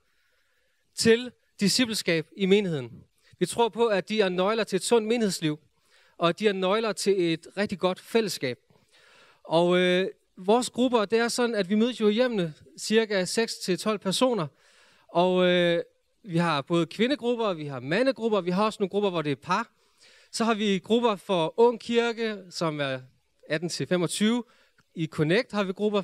til 0.95 1.31
discipleskab 1.59 2.27
i 2.37 2.45
menigheden. 2.45 2.91
Vi 3.39 3.45
tror 3.45 3.69
på, 3.69 3.87
at 3.87 4.09
de 4.09 4.21
er 4.21 4.29
nøgler 4.29 4.63
til 4.63 4.77
et 4.77 4.83
sundt 4.83 5.07
menighedsliv, 5.07 5.59
og 6.17 6.39
de 6.39 6.47
er 6.47 6.53
nøgler 6.53 6.91
til 6.91 7.33
et 7.33 7.47
rigtig 7.57 7.79
godt 7.79 7.99
fællesskab. 7.99 8.59
Og 9.43 9.77
øh, 9.77 10.07
vores 10.37 10.69
grupper, 10.69 11.05
det 11.05 11.19
er 11.19 11.27
sådan, 11.27 11.55
at 11.55 11.69
vi 11.69 11.75
mødes 11.75 12.01
jo 12.01 12.09
hjemme 12.09 12.53
cirka 12.79 13.23
6-12 13.23 13.97
personer. 13.97 14.47
Og 15.07 15.45
øh, 15.45 15.81
vi 16.23 16.37
har 16.37 16.61
både 16.61 16.85
kvindegrupper, 16.85 17.53
vi 17.53 17.65
har 17.65 17.79
mandegrupper, 17.79 18.41
vi 18.41 18.51
har 18.51 18.65
også 18.65 18.77
nogle 18.79 18.89
grupper, 18.89 19.09
hvor 19.09 19.21
det 19.21 19.31
er 19.31 19.35
par. 19.35 19.71
Så 20.31 20.43
har 20.43 20.53
vi 20.53 20.79
grupper 20.83 21.15
for 21.15 21.53
Ung 21.57 21.79
Kirke, 21.79 22.37
som 22.49 22.79
er 22.79 22.99
18-25. 23.51 24.53
I 24.95 25.07
Connect 25.07 25.51
har 25.51 25.63
vi 25.63 25.73
grupper 25.73 26.01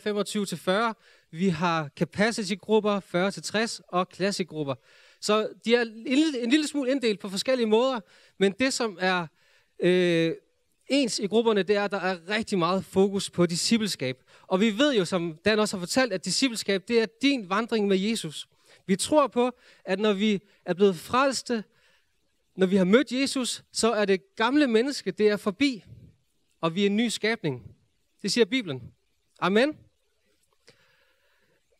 25-40. 0.93 0.93
Vi 1.31 1.49
har 1.49 1.89
capacity-grupper 1.97 2.99
40-60 3.79 3.79
og 3.87 4.07
classic-grupper. 4.13 4.75
Så 5.21 5.47
de 5.65 5.75
er 5.75 5.81
en 5.81 6.49
lille 6.49 6.67
smule 6.67 6.91
inddelt 6.91 7.19
på 7.19 7.29
forskellige 7.29 7.67
måder, 7.67 7.99
men 8.37 8.51
det 8.59 8.73
som 8.73 8.97
er 9.01 9.27
øh, 9.79 10.35
ens 10.87 11.19
i 11.19 11.27
grupperne, 11.27 11.63
det 11.63 11.75
er, 11.75 11.85
at 11.85 11.91
der 11.91 11.99
er 11.99 12.29
rigtig 12.29 12.57
meget 12.57 12.85
fokus 12.85 13.29
på 13.29 13.45
discipleskab. 13.45 14.23
Og 14.47 14.59
vi 14.59 14.77
ved 14.77 14.95
jo, 14.95 15.05
som 15.05 15.37
Dan 15.45 15.59
også 15.59 15.77
har 15.77 15.79
fortalt, 15.81 16.13
at 16.13 16.25
discipleskab, 16.25 16.87
det 16.87 17.01
er 17.01 17.05
din 17.21 17.49
vandring 17.49 17.87
med 17.87 17.97
Jesus. 17.97 18.47
Vi 18.85 18.95
tror 18.95 19.27
på, 19.27 19.51
at 19.85 19.99
når 19.99 20.13
vi 20.13 20.41
er 20.65 20.73
blevet 20.73 20.95
frelste, 20.95 21.63
når 22.55 22.65
vi 22.65 22.75
har 22.75 22.85
mødt 22.85 23.11
Jesus, 23.11 23.63
så 23.71 23.93
er 23.93 24.05
det 24.05 24.35
gamle 24.35 24.67
menneske, 24.67 25.11
det 25.11 25.27
er 25.27 25.37
forbi, 25.37 25.83
og 26.61 26.75
vi 26.75 26.81
er 26.81 26.85
en 26.85 26.97
ny 26.97 27.07
skabning. 27.07 27.75
Det 28.21 28.31
siger 28.31 28.45
Bibelen. 28.45 28.81
Amen. 29.39 29.77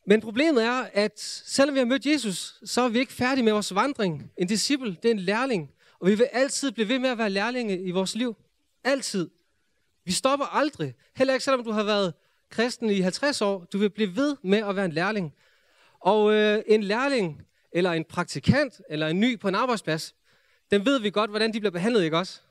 Men 0.06 0.22
problemet 0.22 0.64
er, 0.64 0.90
at 0.94 1.20
selvom 1.20 1.76
vi 1.76 1.80
har 1.80 1.86
mødt 1.86 2.06
Jesus, 2.06 2.60
så 2.66 2.82
er 2.82 2.90
vi 2.90 3.00
ikke 3.00 3.14
færdige 3.14 3.44
med 3.44 3.54
vores 3.54 3.76
vandring. 3.76 4.32
En 4.38 4.48
disciple, 4.48 4.98
det 5.04 5.06
er 5.06 5.14
en 5.14 5.20
lærling. 5.20 5.73
Og 6.04 6.10
vi 6.10 6.16
vil 6.16 6.30
altid 6.32 6.72
blive 6.72 6.90
ved 6.90 7.00
med 7.00 7.10
at 7.10 7.18
være 7.18 7.30
lærlinge 7.30 7.82
i 7.82 7.92
vores 7.92 8.16
liv. 8.16 8.36
Altid. 8.84 9.30
Vi 10.06 10.12
stopper 10.12 10.46
aldrig. 10.46 10.96
Heller 11.16 11.34
ikke 11.34 11.44
selvom 11.44 11.64
du 11.64 11.72
har 11.72 11.84
været 11.84 12.14
kristen 12.50 12.90
i 12.90 13.00
50 13.00 13.42
år. 13.42 13.66
Du 13.74 13.78
vil 13.78 13.90
blive 13.90 14.16
ved 14.16 14.36
med 14.42 14.58
at 14.58 14.76
være 14.76 14.86
en 14.86 14.92
lærling. 14.92 15.34
Og 16.00 16.34
øh, 16.34 16.64
en 16.68 16.84
lærling, 16.84 17.42
eller 17.72 17.92
en 17.92 18.04
praktikant, 18.04 18.82
eller 18.90 19.08
en 19.08 19.20
ny 19.20 19.40
på 19.40 19.48
en 19.48 19.56
arbejdsplads, 19.56 20.16
den 20.72 20.86
ved 20.86 21.00
vi 21.00 21.10
godt, 21.10 21.30
hvordan 21.30 21.54
de 21.54 21.60
bliver 21.60 21.72
behandlet, 21.72 22.04
ikke 22.04 22.18
også? 22.18 22.42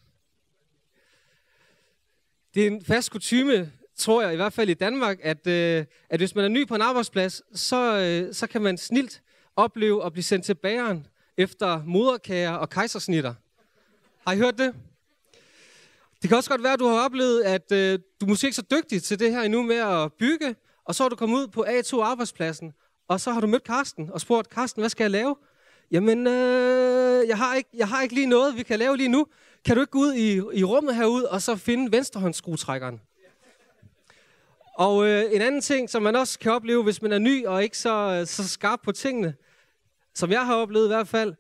Det 2.54 2.62
er 2.62 2.66
en 2.66 2.84
fast 2.84 3.10
kutume, 3.10 3.72
tror 3.96 4.22
jeg, 4.22 4.32
i 4.32 4.36
hvert 4.36 4.52
fald 4.52 4.70
i 4.70 4.74
Danmark, 4.74 5.18
at, 5.22 5.46
øh, 5.46 5.84
at 6.10 6.20
hvis 6.20 6.34
man 6.34 6.44
er 6.44 6.48
ny 6.48 6.68
på 6.68 6.74
en 6.74 6.82
arbejdsplads, 6.82 7.60
så, 7.60 7.98
øh, 7.98 8.34
så 8.34 8.46
kan 8.46 8.62
man 8.62 8.78
snilt 8.78 9.22
opleve 9.56 10.06
at 10.06 10.12
blive 10.12 10.22
sendt 10.22 10.44
til 10.44 10.54
bageren 10.54 11.06
efter 11.36 11.82
moderkager 11.84 12.52
og 12.52 12.70
kejsersnitter. 12.70 13.34
Har 14.26 14.32
I 14.32 14.37
hørt 14.37 14.58
det? 14.58 14.74
Det 16.22 16.28
kan 16.28 16.37
også 16.37 16.50
godt 16.50 16.62
være, 16.62 16.72
at 16.72 16.78
du 16.78 16.87
har 16.87 17.04
oplevet, 17.04 17.42
at 17.42 17.72
øh, 17.72 17.98
du 18.20 18.26
måske 18.26 18.46
ikke 18.46 18.52
er 18.52 18.62
så 18.62 18.76
dygtig 18.76 19.02
til 19.02 19.18
det 19.18 19.30
her 19.30 19.42
endnu 19.42 19.62
med 19.62 19.76
at 19.76 20.12
bygge, 20.12 20.56
og 20.85 20.94
så 20.94 21.04
er 21.04 21.08
du 21.08 21.16
kommet 21.16 21.37
ud 21.37 21.46
på 21.46 21.64
A2-arbejdspladsen, 21.64 22.72
og 23.08 23.20
så 23.20 23.32
har 23.32 23.40
du 23.40 23.46
mødt 23.46 23.64
Karsten 23.64 24.11
og 24.12 24.20
spurgt, 24.20 24.50
Karsten, 24.50 24.82
hvad 24.82 24.90
skal 24.90 25.04
jeg 25.04 25.11
lave? 25.11 25.37
Jamen, 25.90 26.26
øh, 26.26 27.28
jeg, 27.28 27.38
har 27.38 27.54
ikke, 27.54 27.70
jeg 27.74 27.88
har 27.88 28.02
ikke 28.02 28.14
lige 28.14 28.26
noget, 28.26 28.56
vi 28.56 28.62
kan 28.62 28.78
lave 28.78 28.96
lige 28.96 29.08
nu. 29.08 29.26
Kan 29.64 29.76
du 29.76 29.80
ikke 29.80 29.90
gå 29.90 29.98
ud 29.98 30.14
i, 30.14 30.58
i 30.58 30.64
rummet 30.64 30.96
herude, 30.96 31.28
og 31.28 31.42
så 31.42 31.56
finde 31.56 31.92
venstrehåndsskruetrækkeren? 31.92 33.00
Og 34.74 35.06
øh, 35.06 35.24
en 35.32 35.40
anden 35.40 35.61
ting, 35.61 35.90
som 35.90 36.02
man 36.02 36.16
også 36.16 36.38
kan 36.38 36.52
opleve, 36.52 36.82
hvis 36.82 37.02
man 37.02 37.12
er 37.12 37.18
ny 37.18 37.46
og 37.46 37.62
ikke 37.62 37.78
så, 37.78 38.18
øh, 38.20 38.26
så 38.26 38.48
skarp 38.48 38.80
på 38.85 38.92
tingene, 38.92 39.35
som 40.14 40.30
jeg 40.30 40.46
har 40.46 40.56
oplevet 40.56 40.87
i 40.87 40.88
hvert 40.88 41.08
fald, 41.08 41.35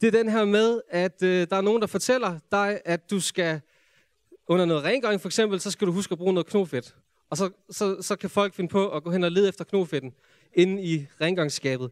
det 0.00 0.06
er 0.06 0.10
den 0.10 0.28
her 0.28 0.44
med, 0.44 0.80
at 0.90 1.22
øh, 1.22 1.46
der 1.50 1.56
er 1.56 1.60
nogen, 1.60 1.80
der 1.80 1.86
fortæller 1.86 2.38
dig, 2.52 2.80
at 2.84 3.10
du 3.10 3.20
skal, 3.20 3.60
under 4.46 4.64
noget 4.64 4.84
rengøring 4.84 5.20
for 5.20 5.28
eksempel, 5.28 5.60
så 5.60 5.70
skal 5.70 5.86
du 5.86 5.92
huske 5.92 6.12
at 6.12 6.18
bruge 6.18 6.32
noget 6.32 6.46
knofedt. 6.46 6.96
Og 7.30 7.36
så, 7.36 7.50
så, 7.70 8.02
så 8.02 8.16
kan 8.16 8.30
folk 8.30 8.54
finde 8.54 8.70
på 8.70 8.88
at 8.88 9.04
gå 9.04 9.10
hen 9.10 9.24
og 9.24 9.32
lede 9.32 9.48
efter 9.48 9.64
knofedten 9.64 10.14
inde 10.52 10.82
i 10.82 11.06
rengøringsskabet. 11.20 11.90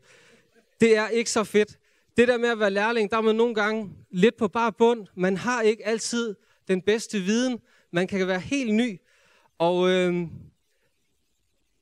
Det 0.81 0.97
er 0.97 1.09
ikke 1.09 1.31
så 1.31 1.45
fedt. 1.45 1.79
Det 2.17 2.29
der 2.29 2.39
med 2.39 2.49
at 2.49 2.59
være 2.59 2.71
lærling, 2.71 3.11
der 3.11 3.17
er 3.17 3.21
man 3.21 3.37
nogle 3.37 3.55
gange 3.55 3.91
lidt 4.11 4.37
på 4.37 4.49
bare 4.49 4.73
bund. 4.73 5.07
Man 5.15 5.37
har 5.37 5.63
ikke 5.63 5.87
altid 5.87 6.35
den 6.69 6.83
bedste 6.83 7.19
viden. 7.19 7.59
Man 7.93 8.07
kan 8.07 8.27
være 8.27 8.41
helt 8.41 8.75
ny. 8.75 9.01
Og, 9.59 9.91
øh, 9.91 10.15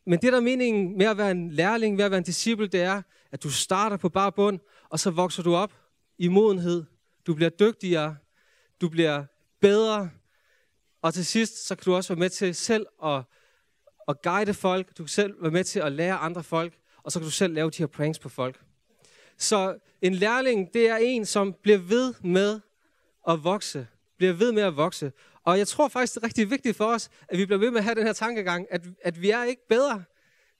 men 0.07 0.19
det 0.23 0.23
der 0.23 0.37
er 0.37 0.41
meningen 0.41 0.99
med 0.99 1.07
at 1.07 1.19
være 1.19 1.31
en 1.31 1.51
lærling, 1.51 1.97
med 1.97 2.05
at 2.05 2.11
være 2.11 2.19
en 2.19 2.25
disciple, 2.25 2.67
det 2.67 2.83
er, 2.83 3.03
at 3.33 3.43
du 3.43 3.51
starter 3.51 3.97
på 3.97 4.09
bare 4.09 4.33
bund, 4.33 4.59
og 4.89 5.01
så 5.01 5.11
vokser 5.11 5.43
du 5.43 5.55
op 5.55 5.73
i 6.19 6.29
modenhed. 6.29 6.85
Du 7.27 7.35
bliver 7.35 7.51
dygtigere. 7.51 8.17
Du 8.81 8.89
bliver 8.89 9.25
bedre. 9.61 10.11
Og 11.03 11.15
til 11.15 11.27
sidst, 11.27 11.67
så 11.67 11.75
kan 11.75 11.85
du 11.85 11.95
også 11.95 12.09
være 12.09 12.19
med 12.19 12.31
til 12.31 12.55
selv 12.55 12.87
at, 13.05 13.23
at 14.09 14.23
guide 14.23 14.55
folk. 14.55 14.99
Du 14.99 15.03
kan 15.03 15.09
selv 15.09 15.43
være 15.43 15.51
med 15.51 15.65
til 15.65 15.81
at 15.81 15.93
lære 15.93 16.15
andre 16.15 16.45
folk. 16.45 16.79
Og 17.03 17.13
så 17.13 17.19
kan 17.19 17.25
du 17.25 17.31
selv 17.31 17.55
lave 17.55 17.71
de 17.71 17.79
her 17.79 17.87
pranks 17.87 18.19
på 18.19 18.29
folk. 18.29 18.61
Så 19.39 19.79
en 20.03 20.15
lærling, 20.15 20.75
det 20.75 20.89
er 20.89 20.97
en, 20.97 21.27
som 21.27 21.55
bliver 21.63 21.79
ved 21.79 22.15
med 22.23 22.61
at 23.29 23.45
vokse. 23.45 23.87
Bliver 24.17 24.33
ved 24.33 24.53
med 24.53 24.63
at 24.63 24.77
vokse. 24.77 25.13
Og 25.45 25.59
jeg 25.59 25.69
tror 25.69 25.89
faktisk, 25.89 26.15
det 26.15 26.21
er 26.23 26.27
rigtig 26.27 26.51
vigtigt 26.51 26.77
for 26.77 26.85
os, 26.85 27.11
at 27.29 27.39
vi 27.39 27.47
bliver 27.47 27.59
ved 27.59 27.71
med 27.71 27.79
at 27.79 27.85
have 27.85 27.95
den 27.95 28.07
her 28.07 28.13
tankegang, 28.13 28.67
at, 28.71 28.83
at 29.03 29.23
vi 29.23 29.31
er 29.31 29.45
ikke 29.45 29.69
bedre, 29.69 30.05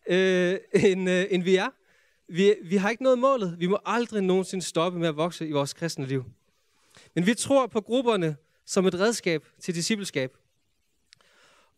øh, 0.09 0.59
end, 0.91 1.11
øh, 1.11 1.27
end 1.31 1.43
vi 1.43 1.57
er. 1.57 1.69
Vi, 2.29 2.55
vi 2.63 2.77
har 2.77 2.91
ikke 2.91 3.03
noget 3.03 3.19
målet. 3.19 3.61
Vi 3.61 3.67
må 3.67 3.79
aldrig 3.85 4.23
nogensinde 4.23 4.65
stoppe 4.65 4.99
med 4.99 5.09
at 5.09 5.17
vokse 5.17 5.49
i 5.49 5.53
vores 5.53 5.73
kristne 5.73 6.07
liv. 6.07 6.25
Men 7.15 7.27
vi 7.27 7.35
tror 7.35 7.67
på 7.67 7.81
grupperne 7.81 8.37
som 8.65 8.87
et 8.87 8.95
redskab 8.95 9.45
til 9.61 9.75
discipleskab. 9.75 10.37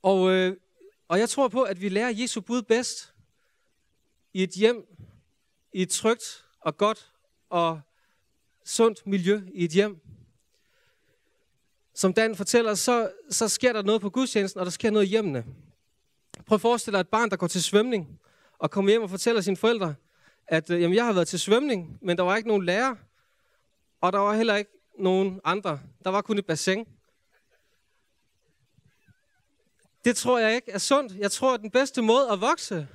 Og, 0.03 0.31
øh, 0.31 0.57
og 1.09 1.19
jeg 1.19 1.29
tror 1.29 1.49
på, 1.49 1.63
at 1.63 1.81
vi 1.81 1.89
lærer 1.89 2.13
Jesu 2.15 2.41
bud 2.41 2.63
bedst 2.63 3.15
i 4.33 4.43
et 4.43 4.51
hjem, 4.51 4.87
i 5.73 5.83
et 5.83 5.91
trygt 5.91 6.45
og 6.61 6.77
godt 6.77 7.13
og 7.51 7.81
sundt 8.65 9.07
miljø 9.07 9.43
i 9.53 9.65
et 9.65 9.71
hjem. 9.71 10.01
Som 11.95 12.15
Dan 12.15 12.37
fortæller, 12.37 12.75
så, 12.75 13.11
så 13.31 13.49
sker 13.49 13.73
der 13.73 13.83
noget 13.83 14.01
på 14.01 14.11
gudstjenesten, 14.11 14.59
og 14.61 14.67
der 14.67 14.71
sker 14.71 14.91
noget 14.91 15.07
i 15.07 15.09
hjemmene. 15.09 15.45
Prøv 16.47 16.57
at 16.57 16.61
forestille 16.61 16.97
dig 16.97 17.01
et 17.01 17.09
barn, 17.09 17.31
der 17.31 17.37
går 17.37 17.47
til 17.47 17.63
svømning, 17.63 18.21
og 18.59 18.71
kommer 18.71 18.91
hjem 18.91 19.03
og 19.03 19.11
fortæller 19.11 19.41
sine 19.41 19.57
forældre, 19.57 19.95
at 20.49 20.71
øh, 20.71 20.83
jamen, 20.83 20.97
jeg 20.97 21.05
har 21.05 21.13
været 21.13 21.29
til 21.29 21.41
svømning, 21.41 21.99
men 22.03 22.17
der 22.17 22.23
var 22.23 22.37
ikke 22.37 22.49
nogen 22.49 22.65
lærer, 22.65 22.95
og 24.01 24.13
der 24.13 24.19
var 24.19 24.35
heller 24.35 24.57
ikke 24.57 24.71
nogen 24.99 25.41
andre. 25.45 25.81
Der 26.05 26.11
var 26.11 26.23
kun 26.23 26.39
et 26.39 26.47
bassin. 26.47 26.87
Det 30.05 30.17
tror 30.17 30.39
jeg 30.39 30.55
ikke 30.55 30.71
er 30.71 30.79
sundt. 30.79 31.17
Jeg 31.17 31.31
tror, 31.31 31.55
at 31.55 31.61
den 31.61 31.71
bedste 31.71 32.03
måde 32.03 32.31
at 32.31 32.41
vokse, 32.41 32.89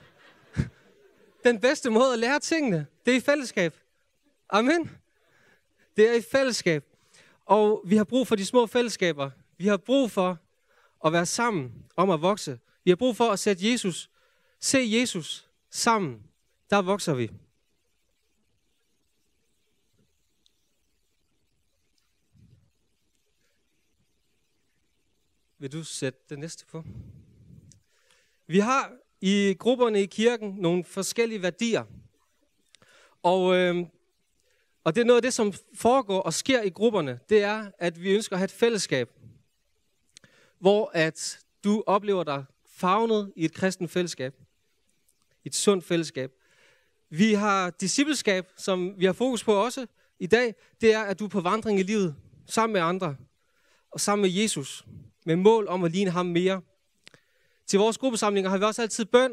den 1.44 1.60
bedste 1.60 1.90
måde 1.90 2.14
at 2.14 2.20
lære 2.20 2.40
tingene, 2.40 2.88
det 3.06 3.12
er 3.12 3.18
i 3.18 3.22
fællesskab. 3.22 3.74
Amen. 4.50 4.92
Det 5.98 6.10
er 6.10 6.14
i 6.14 6.22
fællesskab. 6.32 6.84
Og 7.46 7.82
vi 7.86 7.96
har 7.96 8.04
brug 8.04 8.28
for 8.28 8.36
de 8.36 8.46
små 8.46 8.68
fællesskaber. 8.68 9.30
Vi 9.58 9.68
har 9.68 9.78
brug 9.78 10.12
for 10.12 10.38
at 11.06 11.14
være 11.14 11.26
sammen 11.26 11.86
om 11.96 12.10
at 12.10 12.22
vokse. 12.22 12.60
Vi 12.84 12.92
har 12.92 12.96
brug 12.96 13.16
for 13.16 13.30
at 13.30 13.40
sætte 13.40 13.72
Jesus, 13.72 14.10
se 14.60 14.90
Jesus 14.92 15.50
sammen. 15.70 16.24
Der 16.70 16.82
vokser 16.82 17.14
vi. 17.14 17.32
Vil 25.62 25.72
du 25.72 25.84
sætte 25.84 26.20
det 26.30 26.40
næste 26.40 26.66
på? 26.66 26.84
Vi 28.48 28.60
har 28.60 28.92
i 29.22 29.56
grupperne 29.60 30.02
i 30.02 30.06
kirken 30.06 30.56
nogle 30.58 30.84
forskellige 30.84 31.42
værdier. 31.42 31.84
Og, 33.24 33.56
øh, 33.56 33.86
og 34.84 34.96
det 34.96 35.02
er 35.02 35.06
noget 35.06 35.18
af 35.18 35.22
det, 35.22 35.34
som 35.34 35.54
foregår 35.74 36.22
og 36.22 36.34
sker 36.34 36.62
i 36.62 36.70
grupperne, 36.70 37.20
det 37.30 37.44
er, 37.44 37.72
at 37.80 38.02
vi 38.02 38.12
ønsker 38.12 38.36
at 38.36 38.40
have 38.40 38.46
et 38.46 38.52
fællesskab, 38.52 39.10
hvor 40.60 40.92
at 40.94 41.40
du 41.64 41.84
oplever 41.88 42.24
dig 42.24 42.46
fagnet 42.66 43.34
i 43.36 43.46
et 43.46 43.54
kristen 43.54 43.90
fællesskab. 43.90 44.36
Et 45.46 45.56
sundt 45.56 45.86
fællesskab. 45.86 46.32
Vi 47.10 47.34
har 47.34 47.70
discipleskab, 47.70 48.46
som 48.58 48.94
vi 48.98 49.06
har 49.06 49.14
fokus 49.14 49.44
på 49.44 49.54
også 49.54 49.88
i 50.20 50.28
dag. 50.28 50.56
Det 50.82 50.94
er, 50.94 51.02
at 51.02 51.20
du 51.20 51.26
er 51.26 51.30
på 51.30 51.42
vandring 51.42 51.80
i 51.80 51.84
livet 51.84 52.16
sammen 52.46 52.74
med 52.74 52.82
andre 52.82 53.16
og 53.92 54.00
sammen 54.00 54.22
med 54.22 54.30
Jesus 54.30 54.86
med 55.26 55.36
mål 55.36 55.68
om 55.68 55.84
at 55.84 55.92
ligne 55.92 56.12
ham 56.12 56.26
mere. 56.26 56.62
Til 57.68 57.80
vores 57.80 57.98
gruppesamlinger 57.98 58.50
har 58.50 58.58
vi 58.58 58.64
også 58.64 58.82
altid 58.82 59.06
bøn, 59.06 59.32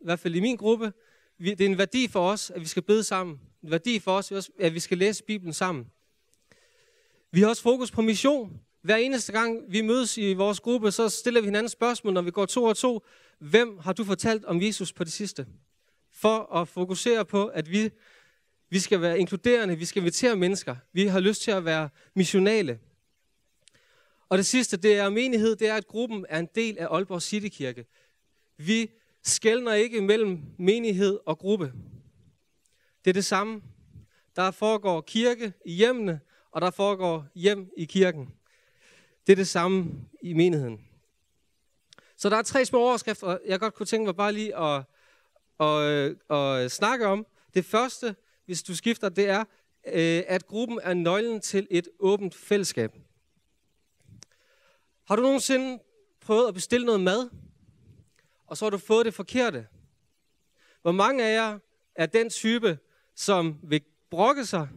i 0.00 0.04
hvert 0.04 0.18
fald 0.18 0.34
i 0.34 0.40
min 0.40 0.56
gruppe. 0.56 0.92
Det 1.38 1.60
er 1.60 1.66
en 1.66 1.78
værdi 1.78 2.08
for 2.08 2.30
os, 2.30 2.50
at 2.50 2.60
vi 2.60 2.66
skal 2.66 2.82
bede 2.82 3.04
sammen. 3.04 3.40
En 3.62 3.70
værdi 3.70 3.98
for 3.98 4.12
os, 4.12 4.50
at 4.58 4.74
vi 4.74 4.80
skal 4.80 4.98
læse 4.98 5.24
Bibelen 5.24 5.52
sammen. 5.52 5.86
Vi 7.30 7.40
har 7.40 7.48
også 7.48 7.62
fokus 7.62 7.90
på 7.90 8.02
mission. 8.02 8.60
Hver 8.82 8.96
eneste 8.96 9.32
gang 9.32 9.62
vi 9.68 9.80
mødes 9.80 10.18
i 10.18 10.32
vores 10.32 10.60
gruppe, 10.60 10.90
så 10.90 11.08
stiller 11.08 11.40
vi 11.40 11.46
hinanden 11.46 11.68
spørgsmål, 11.68 12.14
når 12.14 12.22
vi 12.22 12.30
går 12.30 12.46
to 12.46 12.64
og 12.64 12.76
to. 12.76 13.02
Hvem 13.38 13.78
har 13.78 13.92
du 13.92 14.04
fortalt 14.04 14.44
om 14.44 14.62
Jesus 14.62 14.92
på 14.92 15.04
det 15.04 15.12
sidste? 15.12 15.46
For 16.12 16.54
at 16.54 16.68
fokusere 16.68 17.24
på, 17.24 17.46
at 17.46 17.70
vi, 17.70 17.90
vi 18.70 18.78
skal 18.78 19.00
være 19.00 19.18
inkluderende, 19.18 19.76
vi 19.76 19.84
skal 19.84 20.00
invitere 20.02 20.36
mennesker. 20.36 20.76
Vi 20.92 21.06
har 21.06 21.20
lyst 21.20 21.42
til 21.42 21.50
at 21.50 21.64
være 21.64 21.88
missionale. 22.14 22.78
Og 24.28 24.38
det 24.38 24.46
sidste, 24.46 24.76
det 24.76 24.98
er 24.98 25.10
menighed, 25.10 25.56
det 25.56 25.68
er, 25.68 25.74
at 25.74 25.86
gruppen 25.86 26.26
er 26.28 26.38
en 26.38 26.48
del 26.54 26.78
af 26.78 26.86
Aalborg 26.86 27.22
Citykirke. 27.22 27.86
Vi 28.56 28.90
skældner 29.22 29.72
ikke 29.72 30.00
mellem 30.00 30.40
menighed 30.58 31.18
og 31.26 31.38
gruppe. 31.38 31.72
Det 33.04 33.10
er 33.10 33.14
det 33.14 33.24
samme. 33.24 33.62
Der 34.36 34.50
foregår 34.50 35.00
kirke 35.00 35.52
i 35.64 35.72
hjemmene, 35.72 36.20
og 36.50 36.60
der 36.60 36.70
foregår 36.70 37.26
hjem 37.34 37.70
i 37.76 37.84
kirken. 37.84 38.28
Det 39.26 39.32
er 39.32 39.36
det 39.36 39.48
samme 39.48 39.90
i 40.22 40.32
menigheden. 40.32 40.80
Så 42.16 42.28
der 42.28 42.36
er 42.36 42.42
tre 42.42 42.64
små 42.64 42.78
overskrifter, 42.78 43.38
jeg 43.46 43.60
godt 43.60 43.74
kunne 43.74 43.86
tænke 43.86 44.04
mig 44.06 44.16
bare 44.16 44.32
lige 44.32 44.56
at, 44.56 44.82
at, 45.60 46.16
at, 46.30 46.64
at 46.64 46.72
snakke 46.72 47.06
om. 47.06 47.26
Det 47.54 47.64
første, 47.64 48.16
hvis 48.44 48.62
du 48.62 48.76
skifter, 48.76 49.08
det 49.08 49.28
er, 49.28 49.44
øh, 49.86 50.22
at 50.26 50.46
gruppen 50.46 50.80
er 50.82 50.94
nøglen 50.94 51.40
til 51.40 51.66
et 51.70 51.88
åbent 51.98 52.34
fællesskab. 52.34 52.92
Har 55.08 55.16
du 55.16 55.22
nogensinde 55.22 55.82
prøvet 56.20 56.48
at 56.48 56.54
bestille 56.54 56.86
noget 56.86 57.00
mad, 57.00 57.30
og 58.46 58.56
så 58.56 58.64
har 58.64 58.70
du 58.70 58.78
fået 58.78 59.06
det 59.06 59.14
forkerte? 59.14 59.66
Hvor 60.82 60.92
mange 60.92 61.24
af 61.24 61.34
jer 61.34 61.58
er 61.94 62.06
den 62.06 62.30
type, 62.30 62.78
som 63.14 63.58
vil 63.62 63.82
brokke 64.10 64.46
sig? 64.46 64.68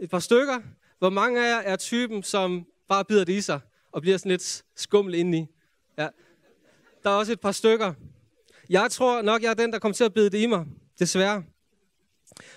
Et 0.00 0.10
par 0.10 0.18
stykker. 0.18 0.60
Hvor 0.98 1.10
mange 1.10 1.46
af 1.46 1.50
jer 1.50 1.72
er 1.72 1.76
typen, 1.76 2.22
som 2.22 2.66
bare 2.88 3.04
bider 3.04 3.24
det 3.24 3.32
i 3.32 3.40
sig 3.40 3.60
og 3.92 4.02
bliver 4.02 4.16
sådan 4.16 4.30
lidt 4.30 4.64
skummel 4.76 5.14
indeni? 5.14 5.46
Ja. 5.98 6.08
Der 7.02 7.10
er 7.10 7.14
også 7.14 7.32
et 7.32 7.40
par 7.40 7.52
stykker. 7.52 7.94
Jeg 8.68 8.90
tror 8.90 9.22
nok, 9.22 9.42
jeg 9.42 9.50
er 9.50 9.54
den, 9.54 9.72
der 9.72 9.78
kommer 9.78 9.94
til 9.94 10.04
at 10.04 10.14
bide 10.14 10.30
det 10.30 10.38
i 10.38 10.46
mig. 10.46 10.66
Desværre. 10.98 11.44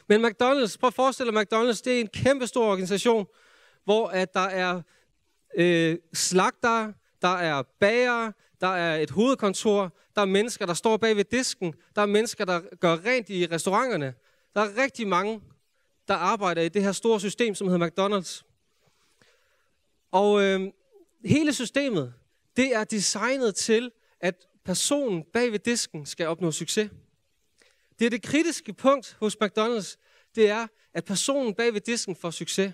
Men 0.07 0.25
McDonald's, 0.25 0.77
prøv 0.79 0.87
at 0.87 0.93
forestille 0.93 1.31
dig, 1.31 1.41
McDonald's, 1.41 1.81
det 1.85 1.87
er 1.87 1.99
en 1.99 2.07
kæmpe 2.07 2.47
stor 2.47 2.71
organisation, 2.71 3.27
hvor 3.83 4.07
at 4.07 4.33
der 4.33 4.39
er 4.39 4.81
øh, 5.57 5.97
slagter, 6.13 6.91
der 7.21 7.35
er 7.35 7.63
bager, 7.79 8.31
der 8.61 8.67
er 8.67 8.97
et 8.97 9.09
hovedkontor, 9.09 9.95
der 10.15 10.21
er 10.21 10.25
mennesker, 10.25 10.65
der 10.65 10.73
står 10.73 10.97
bag 10.97 11.15
ved 11.15 11.23
disken, 11.23 11.73
der 11.95 12.01
er 12.01 12.05
mennesker, 12.05 12.45
der 12.45 12.61
gør 12.79 13.05
rent 13.05 13.29
i 13.29 13.45
restauranterne. 13.45 14.13
Der 14.55 14.61
er 14.61 14.77
rigtig 14.83 15.07
mange, 15.07 15.41
der 16.07 16.13
arbejder 16.13 16.61
i 16.61 16.69
det 16.69 16.83
her 16.83 16.91
store 16.91 17.19
system, 17.19 17.55
som 17.55 17.67
hedder 17.67 17.87
McDonald's. 17.87 18.43
Og 20.11 20.43
øh, 20.43 20.71
hele 21.25 21.53
systemet, 21.53 22.13
det 22.57 22.75
er 22.75 22.83
designet 22.83 23.55
til, 23.55 23.91
at 24.19 24.35
personen 24.65 25.23
bag 25.33 25.51
ved 25.51 25.59
disken 25.59 26.05
skal 26.05 26.27
opnå 26.27 26.51
succes. 26.51 26.89
Det 27.99 28.05
er 28.05 28.09
det 28.09 28.21
kritiske 28.21 28.73
punkt 28.73 29.17
hos 29.19 29.37
McDonald's, 29.43 29.95
det 30.35 30.49
er, 30.49 30.67
at 30.93 31.05
personen 31.05 31.53
bag 31.53 31.73
ved 31.73 31.81
disken 31.81 32.15
får 32.15 32.31
succes. 32.31 32.73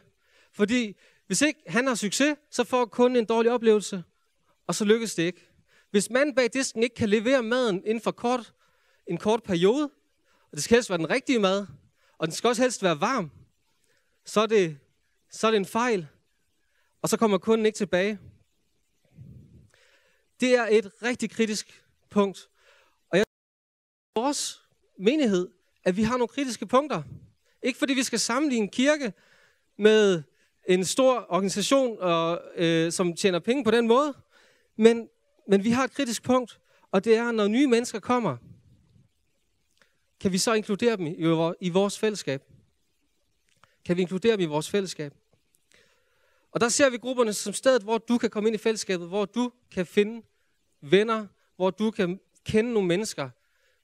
Fordi 0.51 0.95
hvis 1.27 1.41
ikke 1.41 1.63
han 1.67 1.88
har 1.88 1.95
succes, 1.95 2.38
så 2.51 2.63
får 2.63 2.86
kunden 2.86 3.19
en 3.19 3.25
dårlig 3.25 3.51
oplevelse, 3.51 4.03
og 4.67 4.75
så 4.75 4.86
lykkes 4.86 5.15
det 5.15 5.23
ikke. 5.23 5.49
Hvis 5.91 6.09
manden 6.09 6.36
bag 6.36 6.53
disken 6.53 6.83
ikke 6.83 6.95
kan 6.95 7.09
levere 7.09 7.43
maden 7.43 7.86
inden 7.86 8.01
for 8.01 8.12
kort, 8.12 8.53
en 9.07 9.17
kort 9.17 9.43
periode, 9.43 9.91
og 10.51 10.57
det 10.57 10.63
skal 10.63 10.75
helst 10.75 10.89
være 10.89 10.97
den 10.97 11.09
rigtige 11.09 11.39
mad, 11.39 11.67
og 12.17 12.27
den 12.27 12.36
skal 12.36 12.47
også 12.47 12.62
helst 12.62 12.83
være 12.83 13.01
varm, 13.01 13.31
så 14.25 14.41
er 14.41 14.45
det, 14.45 14.77
så 15.31 15.47
er 15.47 15.51
det 15.51 15.57
en 15.57 15.65
fejl, 15.65 16.07
og 17.01 17.09
så 17.09 17.17
kommer 17.17 17.38
kunden 17.38 17.65
ikke 17.65 17.77
tilbage. 17.77 18.19
Det 20.39 20.55
er 20.55 20.67
et 20.71 20.91
rigtig 21.03 21.29
kritisk 21.29 21.83
punkt. 22.09 22.49
Og 23.12 23.17
jeg 23.17 23.25
vores 24.15 24.63
menighed, 24.99 25.47
at 25.83 25.97
vi 25.97 26.03
har 26.03 26.17
nogle 26.17 26.27
kritiske 26.27 26.65
punkter. 26.65 27.03
Ikke 27.63 27.79
fordi 27.79 27.93
vi 27.93 28.03
skal 28.03 28.19
sammenligne 28.19 28.67
kirke 28.67 29.13
med 29.77 30.23
en 30.67 30.86
stor 30.86 31.26
organisation, 31.30 31.97
og, 31.99 32.41
øh, 32.56 32.91
som 32.91 33.13
tjener 33.13 33.39
penge 33.39 33.63
på 33.63 33.71
den 33.71 33.88
måde. 33.88 34.13
Men, 34.76 35.10
men 35.47 35.63
vi 35.63 35.69
har 35.69 35.84
et 35.84 35.93
kritisk 35.93 36.23
punkt, 36.23 36.60
og 36.91 37.06
det 37.06 37.15
er, 37.17 37.32
når 37.32 37.47
nye 37.47 37.67
mennesker 37.67 37.99
kommer, 37.99 38.38
kan 40.19 40.32
vi 40.32 40.38
så 40.38 40.54
inkludere 40.54 40.97
dem 40.97 41.08
i, 41.08 41.15
i 41.62 41.69
vores 41.69 41.99
fællesskab? 41.99 42.43
Kan 43.86 43.97
vi 43.97 44.02
inkludere 44.02 44.32
dem 44.32 44.39
i 44.39 44.45
vores 44.45 44.69
fællesskab? 44.69 45.13
Og 46.52 46.62
der 46.62 46.69
ser 46.69 46.89
vi 46.89 46.97
grupperne 46.97 47.34
som 47.34 47.54
stedet, 47.54 47.84
hvor 47.84 47.97
du 47.97 48.17
kan 48.17 48.30
komme 48.30 48.49
ind 48.49 48.56
i 48.56 48.58
fællesskabet, 48.58 49.08
hvor 49.08 49.26
du 49.26 49.52
kan 49.71 49.86
finde 49.86 50.26
venner, 50.82 51.28
hvor 51.56 51.69
du 51.69 51.91
kan 51.91 52.19
kende 52.45 52.73
nogle 52.73 52.88
mennesker, 52.88 53.30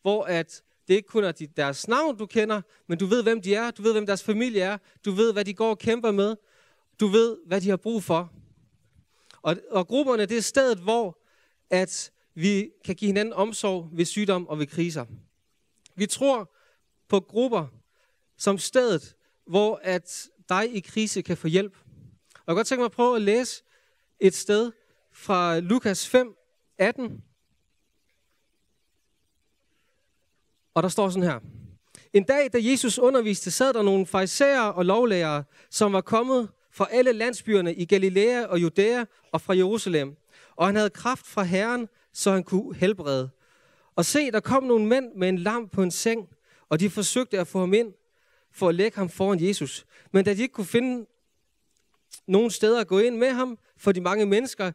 hvor 0.02 0.24
at 0.24 0.64
det 0.88 0.94
ikke 0.94 1.08
kun 1.08 1.24
er 1.24 1.32
deres 1.58 1.88
navn, 1.88 2.18
du 2.18 2.26
kender, 2.26 2.62
men 2.88 2.98
du 2.98 3.06
ved, 3.06 3.24
hvem 3.24 3.42
de 3.42 3.56
er, 3.56 3.72
du 3.72 3.82
ved, 3.82 3.92
hvem 3.92 4.06
deres 4.06 4.24
familie 4.24 4.62
er, 4.62 4.78
du 5.06 5.12
ved, 5.12 5.34
hvad 5.34 5.46
de 5.46 5.54
går 5.54 5.70
og 5.70 5.80
kæmper 5.80 6.12
med, 6.12 6.36
du 7.00 7.08
ved, 7.08 7.38
hvad 7.46 7.62
de 7.62 7.70
har 7.70 7.78
brug 7.78 8.04
for. 8.04 8.32
Og, 9.42 9.56
og 9.70 9.88
grupperne, 9.88 10.26
det 10.26 10.38
er 10.38 10.42
stedet, 10.42 10.80
hvor 10.80 11.20
at 11.70 12.12
vi 12.34 12.72
kan 12.86 12.96
give 12.96 13.10
hinanden 13.10 13.34
omsorg 13.34 13.90
ved 13.92 14.06
sygdom 14.06 14.48
og 14.48 14.60
ved 14.60 14.68
kriser. 14.68 15.06
Vi 15.96 16.06
tror 16.06 16.56
på 17.08 17.20
grupper 17.20 17.68
som 18.38 18.58
stedet, 18.58 19.16
hvor 19.46 19.80
at 19.84 20.30
dig 20.50 20.76
i 20.76 20.80
krise 20.80 21.22
kan 21.22 21.38
få 21.38 21.48
hjælp. 21.48 21.78
Og 22.34 22.44
jeg 22.48 22.48
kan 22.48 22.56
godt 22.56 22.68
tænke 22.68 22.80
mig 22.80 22.86
at 22.86 22.92
prøve 22.92 23.16
at 23.16 23.22
læse 23.22 23.64
et 24.20 24.36
sted 24.36 24.72
fra 25.12 25.60
Lukas 25.60 26.08
5, 26.08 26.36
18. 26.78 27.24
Og 30.74 30.84
der 30.84 30.90
står 30.90 31.10
sådan 31.10 31.30
her. 31.30 31.40
En 32.14 32.24
dag, 32.24 32.54
da 32.54 32.58
Jesus 32.62 33.00
underviste, 33.00 33.52
sad 33.52 33.74
der 33.74 33.82
nogle 33.82 34.06
farisæer 34.06 34.62
og 34.62 34.86
lovlærere, 34.86 35.44
som 35.70 35.94
var 35.94 36.02
kommet 36.02 36.50
fra 36.72 36.88
alle 36.92 37.12
landsbyerne 37.12 37.76
i 37.76 37.86
Galilea 37.86 38.46
og 38.46 38.62
Judæa 38.62 39.06
og 39.32 39.42
fra 39.42 39.56
Jerusalem. 39.56 40.16
Og 40.56 40.66
han 40.66 40.76
havde 40.76 40.90
kraft 40.90 41.28
fra 41.28 41.44
Herren, 41.44 41.88
så 42.14 42.32
han 42.32 42.44
kunne 42.44 42.76
helbrede. 42.76 43.30
Og 43.96 44.06
se, 44.06 44.32
der 44.32 44.40
kom 44.40 44.64
nogle 44.64 44.86
mænd 44.86 45.16
med 45.16 45.30
en 45.30 45.38
lam 45.38 45.70
på 45.70 45.84
en 45.84 45.92
seng, 45.92 46.30
og 46.70 46.80
de 46.80 46.90
forsøgte 46.90 47.40
at 47.40 47.48
få 47.48 47.60
ham 47.60 47.74
ind 47.74 47.94
for 48.52 48.70
at 48.70 48.76
lægge 48.76 48.98
ham 48.98 49.10
foran 49.10 49.44
Jesus. 49.44 49.86
Men 50.12 50.26
da 50.26 50.34
de 50.34 50.42
ikke 50.42 50.54
kunne 50.54 50.66
finde 50.66 51.06
nogen 52.28 52.52
steder 52.52 52.82
at 52.82 52.88
gå 52.88 53.00
ind 53.00 53.18
med 53.18 53.30
ham, 53.30 53.58
for 53.78 53.92
de 53.92 54.02
mange 54.02 54.26
mennesker, 54.26 54.72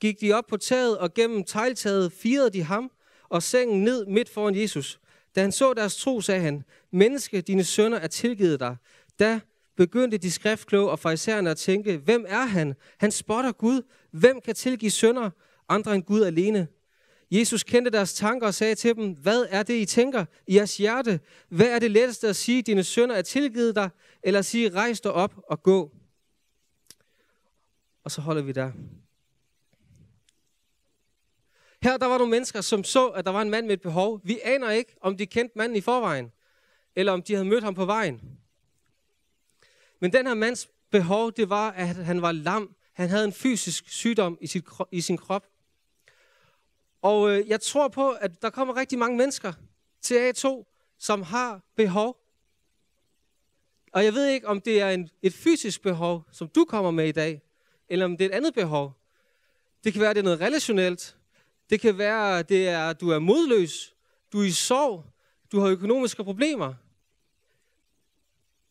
gik 0.00 0.20
de 0.20 0.32
op 0.32 0.46
på 0.46 0.56
taget, 0.56 0.98
og 0.98 1.14
gennem 1.14 1.44
tegltaget 1.44 2.12
firede 2.12 2.50
de 2.50 2.62
ham 2.62 2.90
og 3.28 3.42
sengen 3.42 3.84
ned 3.84 4.06
midt 4.06 4.28
foran 4.28 4.56
Jesus. 4.56 5.00
Da 5.34 5.40
han 5.40 5.52
så 5.52 5.74
deres 5.74 5.96
tro, 5.96 6.20
sagde 6.20 6.40
han, 6.40 6.64
Menneske, 6.90 7.40
dine 7.40 7.64
sønner 7.64 7.98
er 7.98 8.06
tilgivet 8.06 8.60
dig. 8.60 8.76
Da 9.18 9.40
begyndte 9.76 10.18
de 10.18 10.30
skriftkloge 10.30 10.90
og 10.90 10.98
farisæerne 10.98 11.50
at 11.50 11.56
tænke, 11.56 11.96
hvem 11.96 12.24
er 12.28 12.44
han? 12.44 12.74
Han 12.98 13.10
spotter 13.10 13.52
Gud. 13.52 13.82
Hvem 14.10 14.40
kan 14.40 14.54
tilgive 14.54 14.90
sønder? 14.90 15.30
Andre 15.68 15.94
end 15.94 16.02
Gud 16.02 16.22
alene. 16.22 16.68
Jesus 17.30 17.62
kendte 17.62 17.90
deres 17.90 18.14
tanker 18.14 18.46
og 18.46 18.54
sagde 18.54 18.74
til 18.74 18.96
dem, 18.96 19.12
hvad 19.12 19.46
er 19.50 19.62
det, 19.62 19.74
I 19.74 19.84
tænker 19.84 20.24
i 20.46 20.56
jeres 20.56 20.76
hjerte? 20.76 21.20
Hvad 21.48 21.66
er 21.66 21.78
det 21.78 21.90
letteste 21.90 22.28
at 22.28 22.36
sige, 22.36 22.62
dine 22.62 22.84
sønder 22.84 23.14
er 23.16 23.22
tilgivet 23.22 23.76
dig, 23.76 23.90
eller 24.22 24.42
sige, 24.42 24.70
rejs 24.70 25.00
dig 25.00 25.12
op 25.12 25.34
og 25.48 25.62
gå. 25.62 25.92
Og 28.04 28.10
så 28.10 28.20
holder 28.20 28.42
vi 28.42 28.52
der. 28.52 28.72
Her 31.82 31.96
der 31.96 32.06
var 32.06 32.18
nogle 32.18 32.30
mennesker, 32.30 32.60
som 32.60 32.84
så, 32.84 33.06
at 33.06 33.24
der 33.24 33.30
var 33.30 33.42
en 33.42 33.50
mand 33.50 33.66
med 33.66 33.74
et 33.74 33.80
behov. 33.80 34.20
Vi 34.24 34.40
aner 34.44 34.70
ikke, 34.70 34.96
om 35.00 35.16
de 35.16 35.26
kendte 35.26 35.58
manden 35.58 35.76
i 35.76 35.80
forvejen, 35.80 36.32
eller 36.96 37.12
om 37.12 37.22
de 37.22 37.34
havde 37.34 37.48
mødt 37.48 37.64
ham 37.64 37.74
på 37.74 37.84
vejen. 37.84 38.20
Men 40.00 40.12
den 40.12 40.26
her 40.26 40.34
mands 40.34 40.68
behov, 40.90 41.32
det 41.32 41.50
var, 41.50 41.70
at 41.70 41.86
han 41.96 42.22
var 42.22 42.32
lam. 42.32 42.74
Han 42.92 43.08
havde 43.08 43.24
en 43.24 43.32
fysisk 43.32 43.88
sygdom 43.88 44.38
i, 44.40 44.46
sit, 44.46 44.64
i 44.92 45.00
sin 45.00 45.16
krop. 45.16 45.46
Og 47.02 47.30
øh, 47.30 47.48
jeg 47.48 47.60
tror 47.60 47.88
på, 47.88 48.10
at 48.10 48.42
der 48.42 48.50
kommer 48.50 48.76
rigtig 48.76 48.98
mange 48.98 49.16
mennesker 49.16 49.52
til 50.02 50.30
A2, 50.30 50.64
som 50.98 51.22
har 51.22 51.60
behov. 51.76 52.16
Og 53.92 54.04
jeg 54.04 54.14
ved 54.14 54.26
ikke, 54.26 54.48
om 54.48 54.60
det 54.60 54.80
er 54.80 54.90
en, 54.90 55.10
et 55.22 55.34
fysisk 55.34 55.82
behov, 55.82 56.24
som 56.32 56.48
du 56.48 56.64
kommer 56.64 56.90
med 56.90 57.08
i 57.08 57.12
dag, 57.12 57.42
eller 57.88 58.04
om 58.04 58.16
det 58.16 58.24
er 58.24 58.28
et 58.28 58.34
andet 58.34 58.54
behov. 58.54 58.92
Det 59.84 59.92
kan 59.92 60.00
være, 60.00 60.10
at 60.10 60.16
det 60.16 60.20
er 60.20 60.24
noget 60.24 60.40
relationelt. 60.40 61.16
Det 61.70 61.80
kan 61.80 61.98
være, 61.98 62.38
at 62.38 62.48
det 62.48 62.68
er, 62.68 62.88
at 62.88 63.00
du 63.00 63.10
er 63.10 63.18
modløs. 63.18 63.94
Du 64.32 64.40
er 64.40 64.44
i 64.44 64.50
sorg. 64.50 65.04
Du 65.52 65.60
har 65.60 65.68
økonomiske 65.68 66.24
problemer. 66.24 66.74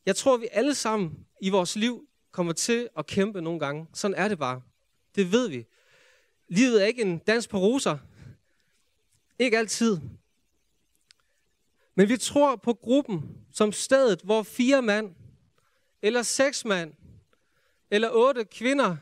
Jeg 0.06 0.15
tror, 0.15 0.38
vi 0.38 0.48
alle 0.52 0.76
sammen 0.76 1.26
i 1.41 1.50
vores 1.50 1.76
liv 1.76 2.08
kommer 2.32 2.54
til 2.54 2.89
at 2.98 3.08
kæmpe 3.08 3.41
nogle 3.41 3.60
gange. 3.60 3.88
Sådan 3.94 4.15
er 4.15 4.28
det 4.28 4.39
bare. 4.39 4.62
Det 5.15 5.32
ved 5.32 5.50
vi. 5.50 5.65
Livet 6.48 6.82
er 6.84 6.86
ikke 6.86 7.02
en 7.02 7.18
dans 7.18 7.48
på 7.48 7.58
roser. 7.58 7.98
Ikke 9.39 9.58
altid. 9.58 10.00
Men 11.96 12.10
vi 12.10 12.18
tror 12.18 12.56
på 12.56 12.74
gruppen 12.74 13.46
som 13.52 13.72
stedet, 13.72 14.22
hvor 14.22 14.44
fire 14.44 14.82
mand, 14.82 15.15
eller 16.02 16.22
seks 16.22 16.65
mand, 16.65 16.94
eller 17.91 18.10
otte 18.12 18.46
kvinder, 18.46 18.98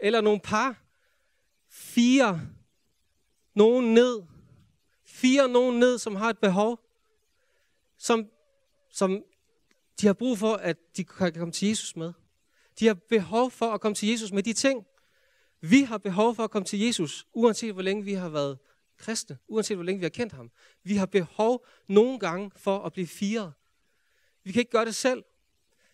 eller 0.00 0.20
nogle 0.20 0.40
par, 0.40 0.82
fire 1.68 2.40
nogen 3.54 3.94
ned, 3.94 4.22
fire 5.04 5.48
nogen 5.48 5.78
ned, 5.78 5.98
som 5.98 6.16
har 6.16 6.30
et 6.30 6.38
behov, 6.38 6.80
som, 7.98 8.26
som 8.90 9.24
de 10.00 10.06
har 10.06 10.12
brug 10.12 10.38
for, 10.38 10.54
at 10.54 10.76
de 10.96 11.04
kan 11.04 11.32
komme 11.32 11.52
til 11.52 11.68
Jesus 11.68 11.96
med. 11.96 12.12
De 12.78 12.86
har 12.86 12.94
behov 12.94 13.50
for 13.50 13.66
at 13.66 13.80
komme 13.80 13.94
til 13.94 14.08
Jesus 14.08 14.32
med 14.32 14.42
de 14.42 14.52
ting. 14.52 14.86
Vi 15.60 15.82
har 15.82 15.98
behov 15.98 16.34
for 16.34 16.44
at 16.44 16.50
komme 16.50 16.66
til 16.66 16.80
Jesus, 16.80 17.26
uanset 17.32 17.72
hvor 17.72 17.82
længe 17.82 18.04
vi 18.04 18.12
har 18.12 18.28
været 18.28 18.58
kristne, 18.98 19.38
uanset 19.48 19.76
hvor 19.76 19.84
længe 19.84 19.98
vi 19.98 20.04
har 20.04 20.10
kendt 20.10 20.32
ham. 20.32 20.50
Vi 20.82 20.96
har 20.96 21.06
behov 21.06 21.66
nogle 21.88 22.18
gange 22.18 22.50
for 22.56 22.78
at 22.78 22.92
blive 22.92 23.06
firet. 23.06 23.52
Vi 24.44 24.52
kan 24.52 24.60
ikke 24.60 24.70
gøre 24.70 24.84
det 24.84 24.94
selv. 24.94 25.24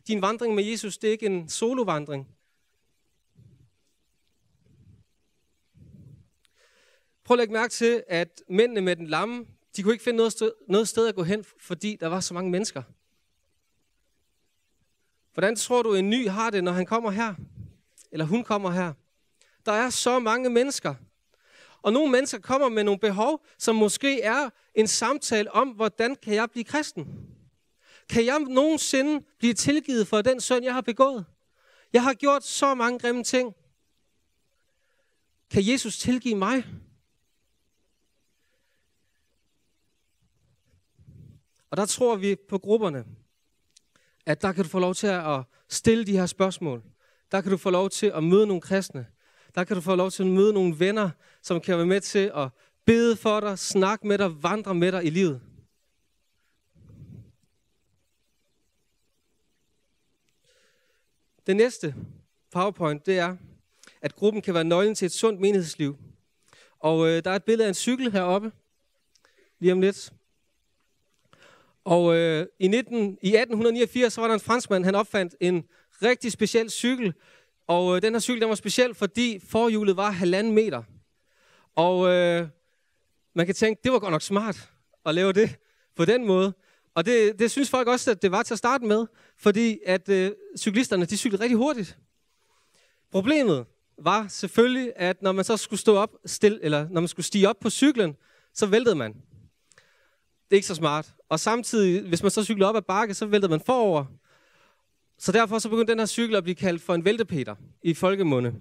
Din 0.06 0.22
vandring 0.22 0.54
med 0.54 0.64
Jesus, 0.64 0.98
det 0.98 1.08
er 1.08 1.12
ikke 1.12 1.26
en 1.26 1.48
solovandring. 1.48 2.28
Prøv 7.24 7.34
at 7.34 7.38
lægge 7.38 7.52
mærke 7.52 7.72
til, 7.72 8.04
at 8.08 8.42
mændene 8.48 8.80
med 8.80 8.96
den 8.96 9.06
lamme, 9.06 9.46
de 9.76 9.82
kunne 9.82 9.94
ikke 9.94 10.04
finde 10.04 10.16
noget 10.16 10.32
sted, 10.32 10.52
noget 10.68 10.88
sted 10.88 11.08
at 11.08 11.14
gå 11.14 11.22
hen, 11.22 11.44
fordi 11.60 11.96
der 12.00 12.06
var 12.06 12.20
så 12.20 12.34
mange 12.34 12.50
mennesker. 12.50 12.82
Hvordan 15.38 15.56
tror 15.56 15.82
du, 15.82 15.94
en 15.94 16.10
ny 16.10 16.28
har 16.28 16.50
det, 16.50 16.64
når 16.64 16.72
han 16.72 16.86
kommer 16.86 17.10
her? 17.10 17.34
Eller 18.12 18.24
hun 18.24 18.44
kommer 18.44 18.70
her? 18.70 18.92
Der 19.66 19.72
er 19.72 19.90
så 19.90 20.18
mange 20.18 20.50
mennesker. 20.50 20.94
Og 21.82 21.92
nogle 21.92 22.12
mennesker 22.12 22.38
kommer 22.38 22.68
med 22.68 22.84
nogle 22.84 23.00
behov, 23.00 23.44
som 23.58 23.76
måske 23.76 24.22
er 24.22 24.50
en 24.74 24.86
samtale 24.86 25.52
om, 25.52 25.68
hvordan 25.68 26.16
kan 26.16 26.34
jeg 26.34 26.50
blive 26.50 26.64
kristen? 26.64 27.28
Kan 28.08 28.26
jeg 28.26 28.40
nogensinde 28.40 29.26
blive 29.38 29.54
tilgivet 29.54 30.08
for 30.08 30.22
den 30.22 30.40
synd, 30.40 30.64
jeg 30.64 30.74
har 30.74 30.80
begået? 30.80 31.26
Jeg 31.92 32.02
har 32.02 32.14
gjort 32.14 32.44
så 32.44 32.74
mange 32.74 32.98
grimme 32.98 33.24
ting. 33.24 33.54
Kan 35.50 35.62
Jesus 35.66 35.98
tilgive 35.98 36.36
mig? 36.36 36.64
Og 41.70 41.76
der 41.76 41.86
tror 41.86 42.16
vi 42.16 42.36
på 42.48 42.58
grupperne, 42.58 43.04
at 44.28 44.42
der 44.42 44.52
kan 44.52 44.64
du 44.64 44.70
få 44.70 44.78
lov 44.78 44.94
til 44.94 45.06
at 45.06 45.42
stille 45.68 46.04
de 46.04 46.12
her 46.12 46.26
spørgsmål. 46.26 46.82
Der 47.32 47.40
kan 47.40 47.50
du 47.50 47.56
få 47.56 47.70
lov 47.70 47.90
til 47.90 48.06
at 48.06 48.24
møde 48.24 48.46
nogle 48.46 48.60
kristne. 48.60 49.06
Der 49.54 49.64
kan 49.64 49.76
du 49.76 49.80
få 49.82 49.94
lov 49.94 50.10
til 50.10 50.22
at 50.22 50.28
møde 50.28 50.52
nogle 50.52 50.80
venner, 50.80 51.10
som 51.42 51.60
kan 51.60 51.76
være 51.76 51.86
med 51.86 52.00
til 52.00 52.32
at 52.34 52.48
bede 52.84 53.16
for 53.16 53.40
dig, 53.40 53.58
snakke 53.58 54.06
med 54.06 54.18
dig, 54.18 54.42
vandre 54.42 54.74
med 54.74 54.92
dig 54.92 55.04
i 55.04 55.10
livet. 55.10 55.40
Det 61.46 61.56
næste 61.56 61.94
powerpoint, 62.50 63.06
det 63.06 63.18
er, 63.18 63.36
at 64.00 64.14
gruppen 64.14 64.42
kan 64.42 64.54
være 64.54 64.64
nøglen 64.64 64.94
til 64.94 65.06
et 65.06 65.12
sundt 65.12 65.40
menighedsliv. 65.40 65.98
Og 66.78 67.08
øh, 67.08 67.24
der 67.24 67.30
er 67.30 67.36
et 67.36 67.44
billede 67.44 67.64
af 67.64 67.68
en 67.68 67.74
cykel 67.74 68.12
heroppe, 68.12 68.52
lige 69.58 69.72
om 69.72 69.80
lidt. 69.80 70.12
Og 71.88 72.16
øh, 72.16 72.46
i, 72.58 72.68
19, 72.68 73.18
i 73.22 73.36
1889, 73.36 74.12
så 74.12 74.20
var 74.20 74.28
der 74.28 74.34
en 74.34 74.40
franskmand, 74.40 74.84
han 74.84 74.94
opfandt 74.94 75.34
en 75.40 75.64
rigtig 76.02 76.32
speciel 76.32 76.70
cykel. 76.70 77.14
Og 77.66 77.96
øh, 77.96 78.02
den 78.02 78.12
her 78.12 78.20
cykel, 78.20 78.40
den 78.40 78.48
var 78.48 78.54
speciel, 78.54 78.94
fordi 78.94 79.40
forhjulet 79.48 79.96
var 79.96 80.10
halvanden 80.10 80.54
meter. 80.54 80.82
Og 81.76 82.08
øh, 82.08 82.48
man 83.34 83.46
kan 83.46 83.54
tænke, 83.54 83.80
det 83.84 83.92
var 83.92 83.98
godt 83.98 84.12
nok 84.12 84.22
smart 84.22 84.70
at 85.06 85.14
lave 85.14 85.32
det 85.32 85.56
på 85.96 86.04
den 86.04 86.26
måde. 86.26 86.52
Og 86.94 87.06
det, 87.06 87.38
det 87.38 87.50
synes 87.50 87.70
folk 87.70 87.88
også, 87.88 88.10
at 88.10 88.22
det 88.22 88.32
var 88.32 88.42
til 88.42 88.54
at 88.54 88.58
starte 88.58 88.86
med, 88.86 89.06
fordi 89.38 89.78
at 89.86 90.08
øh, 90.08 90.32
cyklisterne, 90.58 91.04
de 91.04 91.16
cyklede 91.16 91.42
rigtig 91.42 91.56
hurtigt. 91.56 91.98
Problemet 93.12 93.66
var 93.98 94.28
selvfølgelig, 94.28 94.92
at 94.96 95.22
når 95.22 95.32
man 95.32 95.44
så 95.44 95.56
skulle 95.56 95.80
stå 95.80 95.96
op, 95.96 96.10
stil, 96.26 96.58
eller 96.62 96.88
når 96.90 97.00
man 97.00 97.08
skulle 97.08 97.26
stige 97.26 97.48
op 97.48 97.56
på 97.60 97.70
cyklen, 97.70 98.16
så 98.54 98.66
væltede 98.66 98.94
man. 98.94 99.14
Det 100.48 100.54
er 100.54 100.56
ikke 100.56 100.66
så 100.66 100.74
smart. 100.74 101.14
Og 101.28 101.40
samtidig, 101.40 102.08
hvis 102.08 102.22
man 102.22 102.30
så 102.30 102.44
cykler 102.44 102.66
op 102.66 102.76
ad 102.76 102.82
bakke, 102.82 103.14
så 103.14 103.26
vælter 103.26 103.48
man 103.48 103.60
forover. 103.60 104.04
Så 105.18 105.32
derfor 105.32 105.58
så 105.58 105.68
begyndte 105.68 105.90
den 105.90 105.98
her 105.98 106.06
cykel 106.06 106.36
at 106.36 106.42
blive 106.42 106.54
kaldt 106.54 106.82
for 106.82 106.94
en 106.94 107.04
væltepeter 107.04 107.54
i 107.82 107.94
folkemunde. 107.94 108.54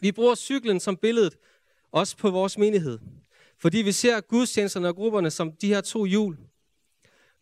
Vi 0.00 0.12
bruger 0.12 0.34
cyklen 0.34 0.80
som 0.80 0.96
billedet 0.96 1.36
også 1.92 2.16
på 2.16 2.30
vores 2.30 2.58
menighed. 2.58 2.98
Fordi 3.58 3.78
vi 3.78 3.92
ser 3.92 4.20
gudstjenesterne 4.20 4.88
og 4.88 4.94
grupperne 4.94 5.30
som 5.30 5.52
de 5.52 5.68
her 5.68 5.80
to 5.80 6.04
hjul, 6.04 6.38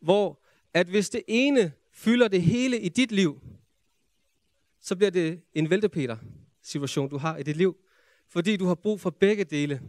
hvor 0.01 0.43
at 0.75 0.87
hvis 0.87 1.11
det 1.11 1.23
ene 1.29 1.73
fylder 1.93 2.29
det 2.29 2.43
hele 2.43 2.81
i 2.81 2.89
dit 2.89 3.13
liv, 3.13 3.41
så 4.81 4.97
bliver 4.97 5.11
det 5.11 5.41
en 5.55 5.71
væltepeter 5.71 6.17
situation, 6.63 7.11
du 7.11 7.19
har 7.19 7.37
i 7.37 7.43
dit 7.43 7.57
liv. 7.57 7.77
Fordi 8.29 8.57
du 8.57 8.67
har 8.67 8.75
brug 8.75 9.01
for 9.01 9.11
begge 9.11 9.45
dele. 9.45 9.81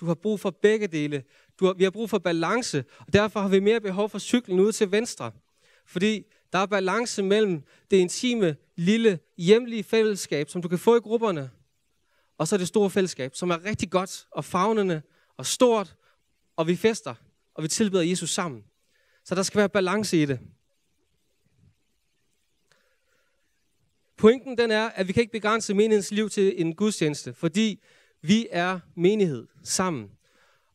Du 0.00 0.06
har 0.06 0.14
brug 0.14 0.40
for 0.40 0.50
begge 0.50 0.86
dele. 0.86 1.24
Du 1.60 1.66
har, 1.66 1.72
vi 1.72 1.84
har 1.84 1.90
brug 1.90 2.10
for 2.10 2.18
balance, 2.18 2.84
og 2.98 3.12
derfor 3.12 3.40
har 3.40 3.48
vi 3.48 3.60
mere 3.60 3.80
behov 3.80 4.08
for 4.08 4.18
cyklen 4.18 4.60
ud 4.60 4.72
til 4.72 4.92
venstre. 4.92 5.32
Fordi 5.86 6.24
der 6.52 6.58
er 6.58 6.66
balance 6.66 7.22
mellem 7.22 7.62
det 7.90 7.96
intime, 7.96 8.56
lille, 8.76 9.18
hjemlige 9.36 9.84
fællesskab, 9.84 10.48
som 10.48 10.62
du 10.62 10.68
kan 10.68 10.78
få 10.78 10.96
i 10.96 11.00
grupperne, 11.00 11.50
og 12.38 12.48
så 12.48 12.56
det 12.56 12.68
store 12.68 12.90
fællesskab, 12.90 13.34
som 13.34 13.50
er 13.50 13.64
rigtig 13.64 13.90
godt 13.90 14.26
og 14.30 14.44
fagnende 14.44 15.02
og 15.36 15.46
stort, 15.46 15.96
og 16.56 16.66
vi 16.66 16.76
fester, 16.76 17.14
og 17.54 17.62
vi 17.62 17.68
tilbeder 17.68 18.02
Jesus 18.02 18.30
sammen. 18.30 18.64
Så 19.24 19.34
der 19.34 19.42
skal 19.42 19.58
være 19.58 19.68
balance 19.68 20.22
i 20.22 20.24
det. 20.24 20.40
Pointen 24.16 24.58
den 24.58 24.70
er, 24.70 24.88
at 24.88 25.08
vi 25.08 25.12
kan 25.12 25.20
ikke 25.20 25.32
begrænse 25.32 25.74
menighedens 25.74 26.10
liv 26.10 26.30
til 26.30 26.60
en 26.60 26.74
gudstjeneste, 26.74 27.34
fordi 27.34 27.82
vi 28.22 28.48
er 28.50 28.80
menighed 28.94 29.46
sammen. 29.62 30.10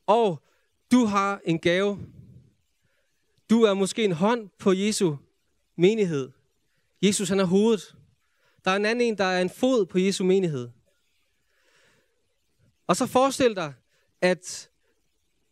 Og 0.06 0.44
du 0.92 1.06
har 1.06 1.42
en 1.46 1.60
gave. 1.60 2.00
Du 3.50 3.62
er 3.62 3.74
måske 3.74 4.04
en 4.04 4.12
hånd 4.12 4.50
på 4.60 4.74
Jesu 4.74 5.16
menighed. 5.76 6.32
Jesus 7.02 7.30
han 7.30 7.40
er 7.40 7.46
hovedet. 7.46 7.96
Der 8.66 8.72
er 8.72 8.76
en 8.76 8.86
anden 8.86 9.08
en, 9.08 9.18
der 9.18 9.24
er 9.24 9.42
en 9.42 9.50
fod 9.50 9.86
på 9.86 10.00
Jesu 10.00 10.24
menighed. 10.24 10.70
Og 12.88 12.96
så 12.96 13.06
forestil 13.06 13.56
dig, 13.56 13.74
at, 14.22 14.70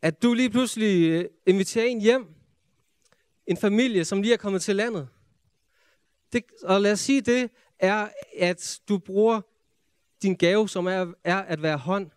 at 0.01 0.23
du 0.23 0.33
lige 0.33 0.49
pludselig 0.49 1.09
øh, 1.09 1.25
inviterer 1.45 1.85
en 1.85 2.01
hjem. 2.01 2.27
En 3.47 3.57
familie, 3.57 4.05
som 4.05 4.21
lige 4.21 4.33
er 4.33 4.37
kommet 4.37 4.61
til 4.61 4.75
landet. 4.75 5.07
Det, 6.33 6.43
og 6.63 6.81
lad 6.81 6.91
os 6.91 6.99
sige, 6.99 7.21
det 7.21 7.49
er, 7.79 8.09
at 8.39 8.79
du 8.89 8.97
bruger 8.97 9.41
din 10.21 10.35
gave, 10.35 10.69
som 10.69 10.85
er, 10.85 11.13
er 11.23 11.37
at 11.37 11.61
være 11.61 11.77
hånd. 11.77 12.11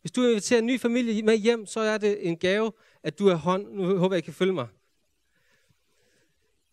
Hvis 0.00 0.12
du 0.12 0.26
inviterer 0.26 0.58
en 0.58 0.66
ny 0.66 0.80
familie 0.80 1.22
med 1.22 1.36
hjem, 1.36 1.66
så 1.66 1.80
er 1.80 1.98
det 1.98 2.28
en 2.28 2.36
gave, 2.36 2.72
at 3.02 3.18
du 3.18 3.28
er 3.28 3.34
hånd. 3.34 3.72
Nu 3.72 3.96
håber 3.96 4.14
jeg, 4.14 4.22
I 4.22 4.24
kan 4.24 4.34
følge 4.34 4.52
mig. 4.52 4.68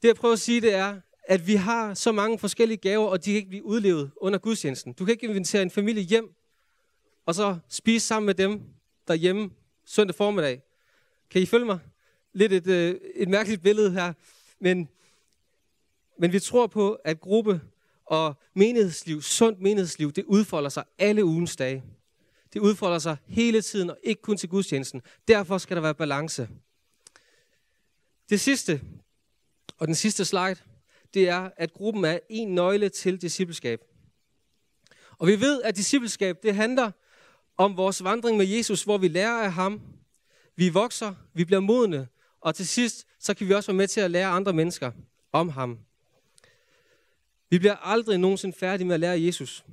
Det 0.01 0.07
jeg 0.07 0.15
prøver 0.15 0.33
at 0.33 0.39
sige, 0.39 0.61
det 0.61 0.73
er, 0.73 1.01
at 1.23 1.47
vi 1.47 1.55
har 1.55 1.93
så 1.93 2.11
mange 2.11 2.39
forskellige 2.39 2.77
gaver, 2.77 3.07
og 3.07 3.25
de 3.25 3.29
kan 3.29 3.37
ikke 3.37 3.49
blive 3.49 3.65
udlevet 3.65 4.11
under 4.17 4.39
gudstjenesten. 4.39 4.93
Du 4.93 5.05
kan 5.05 5.11
ikke 5.11 5.27
invitere 5.27 5.61
en 5.61 5.71
familie 5.71 6.03
hjem, 6.03 6.33
og 7.25 7.35
så 7.35 7.57
spise 7.69 8.07
sammen 8.07 8.25
med 8.25 8.33
dem 8.33 8.61
derhjemme 9.07 9.49
søndag 9.85 10.15
formiddag. 10.15 10.61
Kan 11.29 11.41
I 11.41 11.45
følge 11.45 11.65
mig? 11.65 11.79
Lidt 12.33 12.53
et, 12.53 12.67
øh, 12.67 12.95
et 13.15 13.27
mærkeligt 13.29 13.61
billede 13.61 13.91
her. 13.91 14.13
Men 14.59 14.89
Men 16.19 16.33
vi 16.33 16.39
tror 16.39 16.67
på, 16.67 16.93
at 16.93 17.19
gruppe 17.19 17.61
og 18.07 18.35
menighedsliv, 18.53 19.21
sundt 19.21 19.61
menighedsliv, 19.61 20.11
det 20.11 20.23
udfolder 20.23 20.69
sig 20.69 20.83
alle 20.97 21.25
ugens 21.25 21.55
dage. 21.55 21.83
Det 22.53 22.59
udfolder 22.59 22.99
sig 22.99 23.17
hele 23.25 23.61
tiden, 23.61 23.89
og 23.89 23.97
ikke 24.03 24.21
kun 24.21 24.37
til 24.37 24.49
gudstjenesten. 24.49 25.01
Derfor 25.27 25.57
skal 25.57 25.75
der 25.75 25.81
være 25.81 25.95
balance. 25.95 26.49
Det 28.29 28.39
sidste, 28.39 28.81
og 29.77 29.87
den 29.87 29.95
sidste 29.95 30.25
slide, 30.25 30.55
det 31.13 31.29
er, 31.29 31.49
at 31.57 31.73
gruppen 31.73 32.05
er 32.05 32.19
en 32.29 32.55
nøgle 32.55 32.89
til 32.89 33.21
discipleskab. 33.21 33.81
Og 35.17 35.27
vi 35.27 35.41
ved, 35.41 35.61
at 35.61 35.75
discipleskab, 35.75 36.43
det 36.43 36.55
handler 36.55 36.91
om 37.57 37.77
vores 37.77 38.03
vandring 38.03 38.37
med 38.37 38.45
Jesus, 38.45 38.83
hvor 38.83 38.97
vi 38.97 39.07
lærer 39.07 39.43
af 39.43 39.53
ham, 39.53 39.81
vi 40.55 40.69
vokser, 40.69 41.13
vi 41.33 41.45
bliver 41.45 41.59
modne, 41.59 42.07
og 42.41 42.55
til 42.55 42.67
sidst, 42.67 43.07
så 43.19 43.33
kan 43.33 43.47
vi 43.47 43.53
også 43.53 43.71
være 43.71 43.77
med 43.77 43.87
til 43.87 44.01
at 44.01 44.11
lære 44.11 44.27
andre 44.27 44.53
mennesker 44.53 44.91
om 45.31 45.49
ham. 45.49 45.79
Vi 47.49 47.59
bliver 47.59 47.75
aldrig 47.75 48.17
nogensinde 48.17 48.57
færdige 48.57 48.87
med 48.87 48.93
at 48.93 48.99
lære 48.99 49.21
Jesus. 49.21 49.65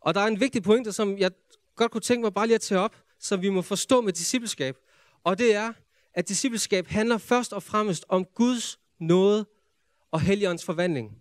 Og 0.00 0.14
der 0.14 0.20
er 0.20 0.26
en 0.26 0.40
vigtig 0.40 0.62
pointe, 0.62 0.92
som 0.92 1.18
jeg 1.18 1.30
godt 1.76 1.92
kunne 1.92 2.00
tænke 2.00 2.22
mig 2.22 2.34
bare 2.34 2.46
lige 2.46 2.54
at 2.54 2.60
tage 2.60 2.80
op, 2.80 2.96
som 3.20 3.42
vi 3.42 3.48
må 3.48 3.62
forstå 3.62 4.00
med 4.00 4.12
discipleskab. 4.12 4.76
Og 5.24 5.38
det 5.38 5.54
er, 5.54 5.72
at 6.14 6.28
discipleskab 6.28 6.86
handler 6.86 7.18
først 7.18 7.52
og 7.52 7.62
fremmest 7.62 8.04
om 8.08 8.24
Guds 8.24 8.78
nåde 8.98 9.46
og 10.10 10.20
Helligåndens 10.20 10.64
forvandling. 10.64 11.18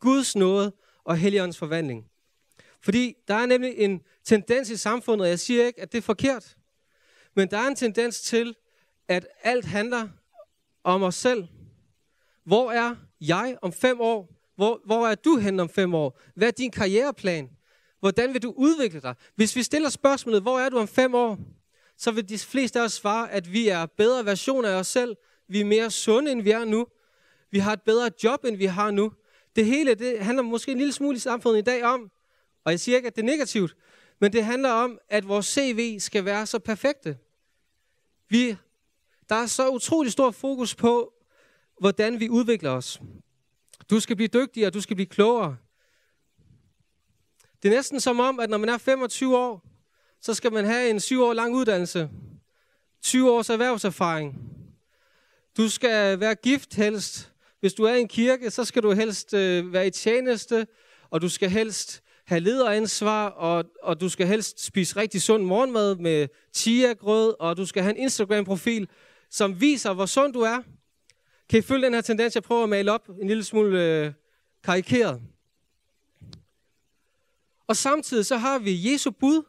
Guds 0.00 0.36
nåde 0.36 0.72
og 1.04 1.16
Helligåndens 1.16 1.58
forvandling. 1.58 2.10
Fordi 2.80 3.14
der 3.28 3.34
er 3.34 3.46
nemlig 3.46 3.74
en 3.76 4.02
tendens 4.24 4.70
i 4.70 4.76
samfundet, 4.76 5.24
og 5.24 5.28
jeg 5.28 5.38
siger 5.38 5.66
ikke, 5.66 5.80
at 5.80 5.92
det 5.92 5.98
er 5.98 6.02
forkert, 6.02 6.56
men 7.34 7.50
der 7.50 7.58
er 7.58 7.66
en 7.68 7.76
tendens 7.76 8.20
til, 8.20 8.56
at 9.08 9.26
alt 9.42 9.64
handler 9.64 10.08
om 10.84 11.02
os 11.02 11.14
selv. 11.14 11.48
Hvor 12.44 12.72
er 12.72 12.96
jeg 13.20 13.58
om 13.62 13.72
fem 13.72 14.00
år? 14.00 14.37
Hvor, 14.58 14.80
hvor 14.84 15.06
er 15.06 15.14
du 15.14 15.36
hen 15.36 15.60
om 15.60 15.68
fem 15.68 15.94
år? 15.94 16.20
Hvad 16.34 16.48
er 16.48 16.52
din 16.52 16.70
karriereplan? 16.70 17.50
Hvordan 18.00 18.32
vil 18.32 18.42
du 18.42 18.54
udvikle 18.56 19.00
dig? 19.00 19.14
Hvis 19.34 19.56
vi 19.56 19.62
stiller 19.62 19.88
spørgsmålet, 19.88 20.42
hvor 20.42 20.58
er 20.58 20.68
du 20.68 20.78
om 20.78 20.88
fem 20.88 21.14
år? 21.14 21.38
Så 21.96 22.10
vil 22.10 22.28
de 22.28 22.38
fleste 22.38 22.80
af 22.80 22.84
os 22.84 22.92
svare, 22.92 23.30
at 23.30 23.52
vi 23.52 23.68
er 23.68 23.86
bedre 23.86 24.24
versioner 24.24 24.68
af 24.68 24.74
os 24.74 24.86
selv. 24.86 25.16
Vi 25.48 25.60
er 25.60 25.64
mere 25.64 25.90
sunde, 25.90 26.32
end 26.32 26.42
vi 26.42 26.50
er 26.50 26.64
nu. 26.64 26.86
Vi 27.50 27.58
har 27.58 27.72
et 27.72 27.82
bedre 27.82 28.10
job, 28.24 28.44
end 28.44 28.56
vi 28.56 28.64
har 28.64 28.90
nu. 28.90 29.12
Det 29.56 29.66
hele 29.66 29.94
det 29.94 30.18
handler 30.20 30.42
måske 30.42 30.72
en 30.72 30.78
lille 30.78 30.92
smule 30.92 31.16
i 31.16 31.20
samfundet 31.20 31.58
i 31.58 31.62
dag 31.62 31.84
om, 31.84 32.10
og 32.64 32.72
jeg 32.72 32.80
siger 32.80 32.96
ikke, 32.96 33.06
at 33.06 33.16
det 33.16 33.22
er 33.22 33.26
negativt, 33.26 33.76
men 34.20 34.32
det 34.32 34.44
handler 34.44 34.70
om, 34.70 34.98
at 35.08 35.28
vores 35.28 35.46
CV 35.46 36.00
skal 36.00 36.24
være 36.24 36.46
så 36.46 36.58
perfekte. 36.58 37.18
Vi, 38.28 38.56
der 39.28 39.34
er 39.34 39.46
så 39.46 39.68
utrolig 39.68 40.12
stor 40.12 40.30
fokus 40.30 40.74
på, 40.74 41.12
hvordan 41.80 42.20
vi 42.20 42.28
udvikler 42.28 42.70
os. 42.70 43.00
Du 43.90 44.00
skal 44.00 44.16
blive 44.16 44.28
dygtigere, 44.28 44.70
du 44.70 44.80
skal 44.80 44.96
blive 44.96 45.06
klogere. 45.06 45.56
Det 47.62 47.68
er 47.68 47.74
næsten 47.74 48.00
som 48.00 48.20
om, 48.20 48.40
at 48.40 48.50
når 48.50 48.58
man 48.58 48.68
er 48.68 48.78
25 48.78 49.38
år, 49.38 49.64
så 50.20 50.34
skal 50.34 50.52
man 50.52 50.64
have 50.64 50.90
en 50.90 51.00
7 51.00 51.22
år 51.22 51.32
lang 51.32 51.54
uddannelse. 51.54 52.10
20 53.02 53.32
års 53.32 53.50
erhvervserfaring. 53.50 54.34
Du 55.56 55.68
skal 55.68 56.20
være 56.20 56.34
gift 56.34 56.74
helst. 56.74 57.32
Hvis 57.60 57.74
du 57.74 57.84
er 57.84 57.94
i 57.94 58.00
en 58.00 58.08
kirke, 58.08 58.50
så 58.50 58.64
skal 58.64 58.82
du 58.82 58.92
helst 58.92 59.34
øh, 59.34 59.72
være 59.72 59.86
i 59.86 59.90
tjeneste, 59.90 60.66
og 61.10 61.22
du 61.22 61.28
skal 61.28 61.50
helst 61.50 62.02
have 62.26 62.40
lederansvar, 62.40 63.28
og, 63.28 63.64
og 63.82 64.00
du 64.00 64.08
skal 64.08 64.26
helst 64.26 64.64
spise 64.64 64.96
rigtig 64.96 65.22
sund 65.22 65.42
morgenmad 65.42 65.96
med 65.96 66.28
chia-grød, 66.54 67.34
og 67.40 67.56
du 67.56 67.66
skal 67.66 67.82
have 67.82 67.90
en 67.90 68.02
Instagram-profil, 68.02 68.88
som 69.30 69.60
viser, 69.60 69.92
hvor 69.92 70.06
sund 70.06 70.32
du 70.32 70.40
er. 70.40 70.62
Kan 71.48 71.58
I 71.58 71.62
følge 71.62 71.84
den 71.84 71.94
her 71.94 72.00
tendens, 72.00 72.34
jeg 72.34 72.42
prøver 72.42 72.62
at 72.62 72.68
male 72.68 72.92
op 72.92 73.08
en 73.08 73.28
lille 73.28 73.44
smule 73.44 73.84
øh, 73.84 74.12
karikeret? 74.64 75.22
Og 77.66 77.76
samtidig 77.76 78.26
så 78.26 78.36
har 78.36 78.58
vi 78.58 78.92
Jesu 78.92 79.10
bud. 79.10 79.42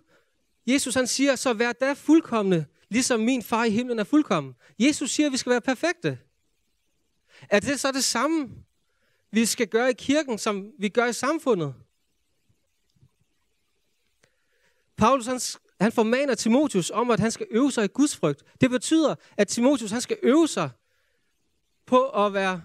Jesus 0.67 0.95
han 0.95 1.07
siger, 1.07 1.35
så 1.35 1.53
vær 1.53 1.71
da 1.71 1.93
fuldkommende, 1.93 2.65
ligesom 2.89 3.19
min 3.19 3.43
far 3.43 3.63
i 3.63 3.69
himlen 3.69 3.99
er 3.99 4.03
fuldkommen. 4.03 4.55
Jesus 4.79 5.11
siger, 5.11 5.27
at 5.27 5.31
vi 5.31 5.37
skal 5.37 5.49
være 5.49 5.61
perfekte. 5.61 6.19
Er 7.49 7.59
det 7.59 7.79
så 7.79 7.91
det 7.91 8.03
samme, 8.03 8.49
vi 9.31 9.45
skal 9.45 9.67
gøre 9.67 9.89
i 9.89 9.93
kirken, 9.93 10.37
som 10.37 10.71
vi 10.79 10.89
gør 10.89 11.05
i 11.05 11.13
samfundet? 11.13 11.73
Paulus 14.97 15.25
han, 15.25 15.39
han 15.81 15.91
formaner 15.91 16.35
Timotius 16.35 16.89
om, 16.89 17.11
at 17.11 17.19
han 17.19 17.31
skal 17.31 17.47
øve 17.51 17.71
sig 17.71 17.85
i 17.85 17.87
Guds 17.87 18.17
frygt. 18.17 18.43
Det 18.61 18.69
betyder, 18.69 19.15
at 19.37 19.47
Timotius 19.47 19.91
han 19.91 20.01
skal 20.01 20.17
øve 20.23 20.47
sig 20.47 20.69
på 21.89 22.09
at 22.09 22.33
være 22.33 22.61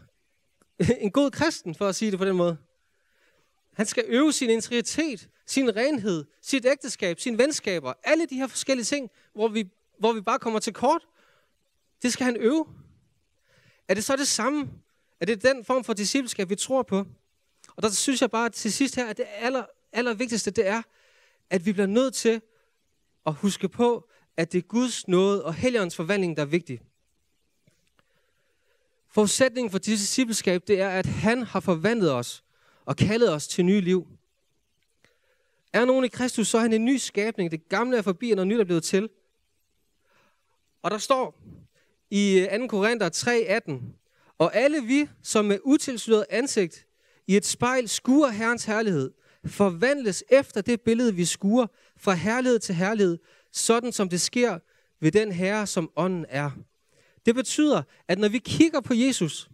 en 0.98 1.10
god 1.10 1.30
kristen, 1.30 1.74
for 1.74 1.88
at 1.88 1.94
sige 1.94 2.10
det 2.10 2.18
på 2.18 2.24
den 2.24 2.36
måde. 2.36 2.56
Han 3.72 3.86
skal 3.86 4.04
øve 4.06 4.32
sin 4.32 4.50
integritet, 4.50 5.28
sin 5.46 5.76
renhed, 5.76 6.24
sit 6.42 6.66
ægteskab, 6.66 7.20
sine 7.20 7.38
venskaber, 7.38 7.92
alle 8.04 8.26
de 8.26 8.36
her 8.36 8.46
forskellige 8.46 8.84
ting, 8.84 9.10
hvor 9.34 9.48
vi, 9.48 9.70
hvor 9.98 10.12
vi 10.12 10.20
bare 10.20 10.38
kommer 10.38 10.60
til 10.60 10.72
kort. 10.72 11.02
Det 12.02 12.12
skal 12.12 12.24
han 12.24 12.36
øve. 12.36 12.66
Er 13.88 13.94
det 13.94 14.04
så 14.04 14.16
det 14.16 14.28
samme? 14.28 14.70
Er 15.20 15.26
det 15.26 15.42
den 15.42 15.64
form 15.64 15.84
for 15.84 15.92
discipleskab, 15.92 16.50
vi 16.50 16.56
tror 16.56 16.82
på? 16.82 17.06
Og 17.76 17.82
der 17.82 17.90
synes 17.90 18.22
jeg 18.22 18.30
bare 18.30 18.50
til 18.50 18.72
sidst 18.72 18.96
her, 18.96 19.06
at 19.06 19.16
det 19.16 19.26
aller, 19.28 19.64
aller 19.92 20.14
vigtigste, 20.14 20.50
det 20.50 20.66
er, 20.66 20.82
at 21.50 21.66
vi 21.66 21.72
bliver 21.72 21.86
nødt 21.86 22.14
til 22.14 22.40
at 23.26 23.34
huske 23.34 23.68
på, 23.68 24.08
at 24.36 24.52
det 24.52 24.58
er 24.58 24.62
Guds 24.62 25.08
nåde 25.08 25.44
og 25.44 25.54
Helligåndens 25.54 25.96
forvandling, 25.96 26.36
der 26.36 26.42
er 26.42 26.46
vigtig. 26.46 26.80
Forudsætningen 29.14 29.70
for 29.70 29.78
dit 29.78 29.98
discipleskab, 29.98 30.62
det 30.66 30.80
er, 30.80 30.88
at 30.88 31.06
han 31.06 31.42
har 31.42 31.60
forvandlet 31.60 32.12
os 32.12 32.44
og 32.84 32.96
kaldet 32.96 33.32
os 33.32 33.48
til 33.48 33.64
nye 33.64 33.80
liv. 33.80 34.06
Er 35.72 35.84
nogen 35.84 36.04
i 36.04 36.08
Kristus, 36.08 36.48
så 36.48 36.58
er 36.58 36.62
han 36.62 36.72
en 36.72 36.84
ny 36.84 36.96
skabning. 36.96 37.50
Det 37.50 37.68
gamle 37.68 37.96
er 37.96 38.02
forbi, 38.02 38.30
og 38.30 38.36
noget 38.36 38.48
nyt 38.48 38.60
er 38.60 38.64
blevet 38.64 38.84
til. 38.84 39.08
Og 40.82 40.90
der 40.90 40.98
står 40.98 41.40
i 42.10 42.46
2. 42.60 42.66
Korinther 42.66 43.10
3:18, 43.10 43.72
og 44.38 44.56
alle 44.56 44.82
vi, 44.82 45.08
som 45.22 45.44
med 45.44 45.58
utilsløret 45.64 46.26
ansigt 46.30 46.86
i 47.26 47.36
et 47.36 47.46
spejl 47.46 47.88
skuer 47.88 48.28
Herrens 48.28 48.64
herlighed, 48.64 49.10
forvandles 49.46 50.24
efter 50.30 50.60
det 50.60 50.80
billede, 50.80 51.14
vi 51.14 51.24
skuer, 51.24 51.66
fra 51.96 52.12
herlighed 52.12 52.58
til 52.58 52.74
herlighed, 52.74 53.18
sådan 53.52 53.92
som 53.92 54.08
det 54.08 54.20
sker 54.20 54.58
ved 55.00 55.12
den 55.12 55.32
Herre, 55.32 55.66
som 55.66 55.90
ånden 55.96 56.26
er. 56.28 56.50
Det 57.26 57.34
betyder, 57.34 57.82
at 58.08 58.18
når 58.18 58.28
vi 58.28 58.38
kigger 58.38 58.80
på 58.80 58.94
Jesus, 58.94 59.50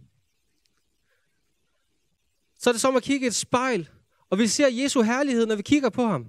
så 2.59 2.70
er 2.70 2.72
det 2.72 2.80
som 2.80 2.96
at 2.96 3.02
kigge 3.02 3.24
i 3.24 3.28
et 3.28 3.35
spejl, 3.35 3.88
og 4.30 4.38
vi 4.38 4.46
ser 4.46 4.68
Jesu 4.68 5.02
herlighed, 5.02 5.46
når 5.46 5.56
vi 5.56 5.62
kigger 5.62 5.90
på 5.90 6.06
ham. 6.06 6.26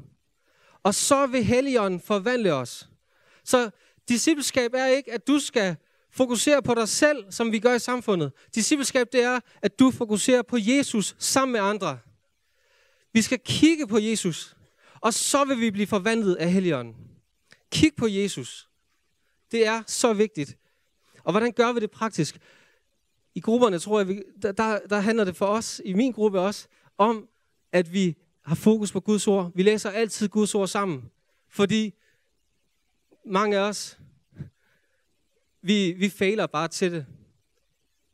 Og 0.84 0.96
så 0.96 1.28
vil 1.28 1.44
Helligånden 1.44 2.00
forvandle 2.00 2.54
os. 2.54 2.90
Så 3.44 3.70
discipleskab 4.10 4.74
er 4.74 4.86
ikke, 4.86 5.14
at 5.14 5.28
du 5.28 5.40
skal 5.40 5.76
fokusere 6.12 6.62
på 6.62 6.74
dig 6.74 6.90
selv, 6.90 7.32
som 7.32 7.52
vi 7.52 7.60
gør 7.60 7.74
i 7.74 7.80
samfundet. 7.80 8.32
Discipleskab, 8.56 9.08
det 9.12 9.24
er, 9.24 9.40
at 9.62 9.80
du 9.80 9.92
fokuserer 9.92 10.42
på 10.42 10.58
Jesus 10.60 11.16
sammen 11.20 11.52
med 11.52 11.60
andre. 11.60 12.00
Vi 13.14 13.22
skal 13.22 13.40
kigge 13.46 13.88
på 13.88 13.98
Jesus, 13.98 14.56
og 15.02 15.14
så 15.14 15.46
vil 15.46 15.60
vi 15.60 15.72
blive 15.72 15.88
forvandlet 15.88 16.36
af 16.36 16.52
Helligånden. 16.52 16.96
Kig 17.72 17.92
på 17.98 18.08
Jesus. 18.08 18.70
Det 19.52 19.66
er 19.68 19.84
så 19.88 20.14
vigtigt. 20.14 20.58
Og 21.24 21.32
hvordan 21.32 21.52
gør 21.52 21.74
vi 21.74 21.80
det 21.80 21.92
praktisk? 21.92 22.40
I 23.36 23.40
grupperne, 23.40 23.80
tror 23.80 24.00
jeg, 24.00 24.08
vi, 24.08 24.24
der, 24.42 24.80
der 24.90 25.00
handler 25.00 25.24
det 25.24 25.36
for 25.36 25.46
os, 25.46 25.82
i 25.86 25.94
min 25.94 26.12
gruppe 26.12 26.40
også, 26.40 26.68
om, 26.98 27.28
at 27.72 27.94
vi 27.94 28.18
har 28.42 28.56
fokus 28.56 28.92
på 28.92 29.00
Guds 29.00 29.28
ord. 29.28 29.52
Vi 29.56 29.64
læser 29.64 29.90
altid 29.90 30.30
Guds 30.30 30.56
ord 30.56 30.68
sammen. 30.68 31.12
Fordi 31.50 31.94
mange 33.26 33.58
af 33.58 33.62
os, 33.62 34.00
vi, 35.62 35.92
vi 35.92 36.10
fejler 36.10 36.48
bare 36.48 36.68
til 36.68 36.92
det. 36.92 37.06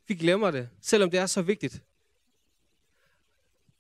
Vi 0.07 0.15
glemmer 0.15 0.51
det, 0.51 0.69
selvom 0.81 1.11
det 1.11 1.19
er 1.19 1.25
så 1.25 1.41
vigtigt. 1.41 1.83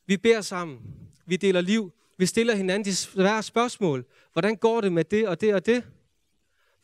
Vi 0.05 0.17
beder 0.17 0.41
sammen. 0.41 0.79
Vi 1.25 1.35
deler 1.35 1.61
liv. 1.61 1.91
Vi 2.17 2.25
stiller 2.25 2.55
hinanden 2.55 2.85
de 2.85 2.95
svære 2.95 3.43
spørgsmål. 3.43 4.05
Hvordan 4.33 4.55
går 4.55 4.81
det 4.81 4.93
med 4.93 5.03
det 5.03 5.27
og 5.27 5.41
det 5.41 5.53
og 5.53 5.65
det? 5.65 5.83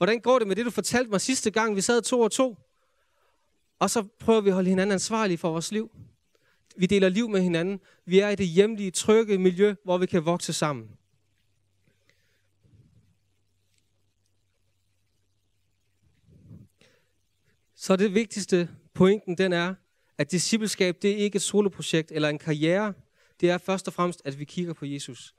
Hvordan 0.04 0.20
går 0.20 0.40
det 0.40 0.48
med 0.48 0.56
det, 0.56 0.66
du 0.66 0.72
fortalte 0.72 1.10
mig 1.10 1.22
sidste 1.22 1.52
gang, 1.52 1.76
vi 1.76 1.82
sad 1.82 2.02
to 2.02 2.22
og 2.22 2.32
to? 2.32 2.58
Og 3.80 3.90
så 3.90 4.04
prøver 4.20 4.42
vi 4.42 4.50
at 4.50 4.54
holde 4.54 4.70
hinanden 4.70 4.94
ansvarlige 4.94 5.38
for 5.38 5.52
vores 5.52 5.72
liv. 5.72 5.92
Vi 6.78 6.86
deler 6.86 7.10
liv 7.10 7.30
med 7.30 7.42
hinanden. 7.42 7.80
Vi 8.06 8.20
er 8.20 8.30
i 8.30 8.36
det 8.36 8.48
hjemlige, 8.48 8.92
trygge 8.92 9.38
miljø, 9.38 9.76
hvor 9.84 9.98
vi 9.98 10.06
kan 10.06 10.26
vokse 10.26 10.54
sammen. 10.54 10.90
Så 17.76 17.96
det 17.96 18.14
vigtigste 18.14 18.70
pointen, 18.94 19.38
den 19.38 19.54
er, 19.54 19.76
at 20.18 20.32
discipleskab, 20.32 21.02
det 21.02 21.12
er 21.12 21.18
ikke 21.18 21.36
et 21.36 21.42
soloprojekt 21.42 22.12
eller 22.12 22.30
en 22.30 22.40
karriere. 22.40 22.94
Det 23.42 23.50
er 23.50 23.58
først 23.58 23.88
og 23.88 23.94
fremmest, 23.94 24.22
at 24.26 24.40
vi 24.40 24.46
kigger 24.46 24.74
på 24.74 24.86
Jesus. 24.86 25.36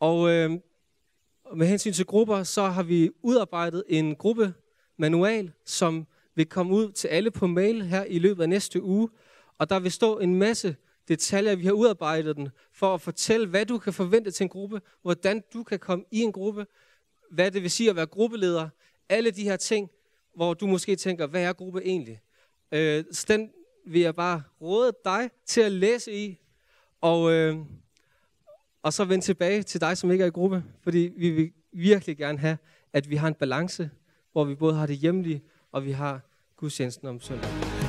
Og 0.00 0.30
øh, 0.30 0.50
med 1.56 1.66
hensyn 1.66 1.92
til 1.92 2.06
grupper, 2.06 2.42
så 2.42 2.62
har 2.62 2.82
vi 2.82 3.10
udarbejdet 3.22 3.84
en 3.88 4.16
gruppe 4.16 4.54
manual, 4.96 5.52
som 5.64 6.06
vil 6.34 6.46
komme 6.46 6.74
ud 6.74 6.92
til 6.92 7.08
alle 7.08 7.30
på 7.30 7.46
mail 7.46 7.82
her 7.82 8.04
i 8.04 8.18
løbet 8.18 8.42
af 8.42 8.48
næste 8.48 8.82
uge. 8.82 9.08
Og 9.58 9.70
der 9.70 9.78
vil 9.78 9.92
stå 9.92 10.18
en 10.18 10.34
masse 10.34 10.76
detaljer. 11.08 11.56
Vi 11.56 11.64
har 11.64 11.72
udarbejdet 11.72 12.36
den 12.36 12.48
for 12.72 12.94
at 12.94 13.00
fortælle, 13.00 13.46
hvad 13.46 13.66
du 13.66 13.78
kan 13.78 13.92
forvente 13.92 14.30
til 14.30 14.44
en 14.44 14.48
gruppe, 14.48 14.80
hvordan 15.02 15.42
du 15.52 15.62
kan 15.62 15.78
komme 15.78 16.04
i 16.10 16.20
en 16.20 16.32
gruppe, 16.32 16.66
hvad 17.30 17.50
det 17.50 17.62
vil 17.62 17.70
sige 17.70 17.90
at 17.90 17.96
være 17.96 18.06
gruppeleder. 18.06 18.68
Alle 19.08 19.30
de 19.30 19.44
her 19.44 19.56
ting, 19.56 19.90
hvor 20.34 20.54
du 20.54 20.66
måske 20.66 20.96
tænker, 20.96 21.26
hvad 21.26 21.42
er 21.42 21.52
gruppe 21.52 21.82
egentlig? 21.84 22.20
Øh, 22.72 23.04
så 23.12 23.24
den 23.28 23.50
vil 23.86 24.00
jeg 24.00 24.14
bare 24.14 24.42
råde 24.60 24.92
dig 25.04 25.30
til 25.46 25.60
at 25.60 25.72
læse 25.72 26.12
i, 26.12 26.40
og, 27.00 27.32
øh, 27.32 27.56
og 28.82 28.92
så 28.92 29.04
vende 29.04 29.24
tilbage 29.24 29.62
til 29.62 29.80
dig, 29.80 29.96
som 29.96 30.10
ikke 30.10 30.22
er 30.22 30.28
i 30.28 30.30
gruppe, 30.30 30.64
fordi 30.82 31.12
vi 31.16 31.30
vil 31.30 31.52
virkelig 31.72 32.16
gerne 32.16 32.38
have, 32.38 32.58
at 32.92 33.10
vi 33.10 33.16
har 33.16 33.28
en 33.28 33.34
balance, 33.34 33.90
hvor 34.32 34.44
vi 34.44 34.54
både 34.54 34.74
har 34.74 34.86
det 34.86 34.96
hjemlige, 34.96 35.42
og 35.72 35.84
vi 35.84 35.90
har 35.90 36.20
gudstjenesten 36.56 37.08
om 37.08 37.20
søndagen. 37.20 37.79